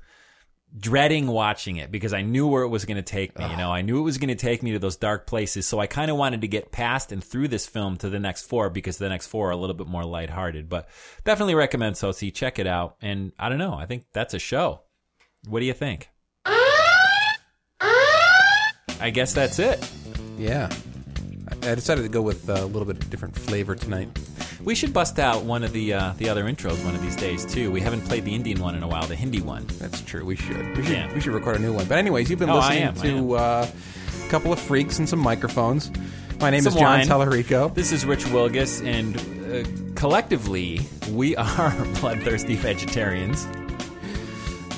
dreading 0.79 1.27
watching 1.27 1.77
it 1.77 1.91
because 1.91 2.13
I 2.13 2.23
knew 2.23 2.47
where 2.47 2.63
it 2.63 2.69
was 2.69 2.85
going 2.85 2.97
to 2.97 3.03
take 3.03 3.39
me. 3.39 3.49
You 3.49 3.57
know, 3.57 3.73
I 3.73 3.83
knew 3.83 3.99
it 3.99 4.03
was 4.03 4.19
going 4.19 4.29
to 4.29 4.35
take 4.35 4.63
me 4.63 4.73
to 4.73 4.79
those 4.79 4.97
dark 4.97 5.27
places. 5.27 5.67
So 5.67 5.79
I 5.79 5.87
kind 5.87 6.11
of 6.11 6.17
wanted 6.17 6.43
to 6.43 6.49
get 6.49 6.71
past 6.71 7.13
and 7.13 7.25
through 7.25 7.49
this 7.49 7.67
film 7.67 7.97
to 7.99 8.11
the 8.11 8.19
next 8.19 8.43
four 8.43 8.69
because 8.69 8.99
the 8.99 9.09
next 9.09 9.29
four 9.29 9.49
are 9.49 9.53
a 9.53 9.57
little 9.57 9.75
bit 9.75 9.87
more 9.87 10.05
lighthearted. 10.05 10.69
But 10.69 10.89
definitely 11.25 11.55
recommend 11.55 11.97
Tsotsi. 11.97 12.33
Check 12.33 12.59
it 12.59 12.67
out. 12.67 12.97
And 13.01 13.33
I 13.39 13.49
don't 13.49 13.59
know. 13.59 13.75
I 13.75 13.87
think 13.87 14.05
that's 14.13 14.35
a 14.35 14.39
show. 14.39 14.83
What 15.49 15.61
do 15.61 15.67
you 15.67 15.73
think? 15.73 16.11
I 18.99 19.11
guess 19.13 19.35
that's 19.35 19.59
it. 19.59 19.91
Yeah. 20.39 20.71
I 21.63 21.75
decided 21.75 22.03
to 22.03 22.09
go 22.09 22.23
with 22.23 22.49
a 22.49 22.65
little 22.67 22.87
bit 22.87 22.97
of 22.97 23.11
different 23.11 23.37
flavor 23.37 23.75
tonight. 23.75 24.09
We 24.65 24.75
should 24.75 24.93
bust 24.93 25.19
out 25.19 25.45
one 25.45 25.63
of 25.65 25.73
the 25.73 25.93
uh, 25.95 26.13
the 26.17 26.29
other 26.29 26.45
intros 26.45 26.83
one 26.85 26.95
of 26.95 27.03
these 27.03 27.17
days 27.17 27.45
too. 27.45 27.71
We 27.71 27.81
haven't 27.81 28.03
played 28.03 28.25
the 28.25 28.35
Indian 28.35 28.61
one 28.61 28.75
in 28.75 28.83
a 28.83 28.89
while, 28.89 29.07
the 29.07 29.15
Hindi 29.17 29.41
one. 29.43 29.67
That's 29.79 30.01
true. 30.03 30.25
We 30.25 30.37
should. 30.37 30.77
We 30.77 30.83
should. 30.85 30.93
Yeah. 30.93 31.13
We 31.15 31.21
should 31.21 31.33
record 31.33 31.57
a 31.57 31.59
new 31.59 31.73
one. 31.73 31.87
But 31.87 31.99
anyways, 31.99 32.31
you've 32.31 32.39
been 32.39 32.51
Oh, 32.51 32.59
I 32.59 32.69
listening 32.69 32.83
am, 32.83 32.99
I 32.99 33.03
to 33.21 33.35
uh, 33.37 33.71
a 34.25 34.29
couple 34.31 34.53
of 34.53 34.59
freaks 34.59 34.99
and 34.99 35.09
some 35.09 35.19
microphones. 35.21 35.91
My 36.41 36.51
name 36.51 36.63
Some 36.63 36.73
is 36.75 36.79
John 36.79 36.99
wine. 36.99 37.07
Tellerico. 37.07 37.73
This 37.75 37.93
is 37.93 38.05
Rich 38.05 38.25
Wilgus, 38.27 38.85
and 38.85 39.17
uh, 39.17 39.69
collectively 39.95 40.81
we 41.13 41.35
are 41.37 41.71
bloodthirsty 42.01 42.57
vegetarians. 42.57 43.47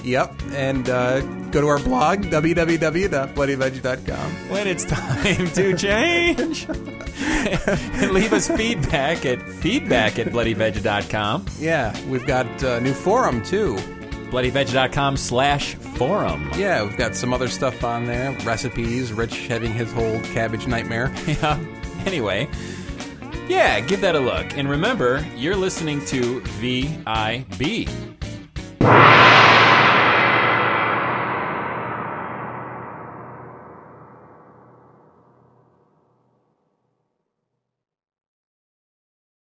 Yep. 0.08 0.34
And 0.52 0.88
uh, 0.88 1.20
go 1.50 1.60
to 1.60 1.66
our 1.68 1.78
blog 1.78 2.20
www.bloodyveggie.com. 2.22 4.30
When 4.50 4.66
it's 4.66 4.84
time 4.84 5.50
to 5.50 5.76
change, 5.76 6.66
and 6.68 8.12
leave 8.12 8.32
us 8.32 8.48
feedback 8.48 9.24
at 9.26 9.42
feedback 9.48 10.18
at 10.18 10.28
bloodyveg.com, 10.28 11.46
Yeah, 11.58 11.94
we've 12.08 12.26
got 12.26 12.62
a 12.62 12.80
new 12.80 12.94
forum 12.94 13.42
too. 13.42 13.76
bloodyveg.com 14.30 15.16
slash 15.16 15.74
forum. 15.74 16.50
Yeah, 16.56 16.82
we've 16.84 16.96
got 16.96 17.14
some 17.14 17.32
other 17.32 17.48
stuff 17.48 17.84
on 17.84 18.06
there, 18.06 18.32
recipes. 18.44 19.12
Rich 19.12 19.46
having 19.48 19.72
his 19.72 19.92
whole 19.92 20.20
cabbage 20.34 20.66
nightmare. 20.66 21.12
Yeah. 21.26 21.58
Anyway, 22.06 22.48
yeah, 23.48 23.80
give 23.80 24.00
that 24.02 24.14
a 24.14 24.20
look. 24.20 24.56
And 24.56 24.70
remember, 24.70 25.26
you're 25.36 25.56
listening 25.56 26.02
to 26.06 26.40
VIB. 26.60 27.88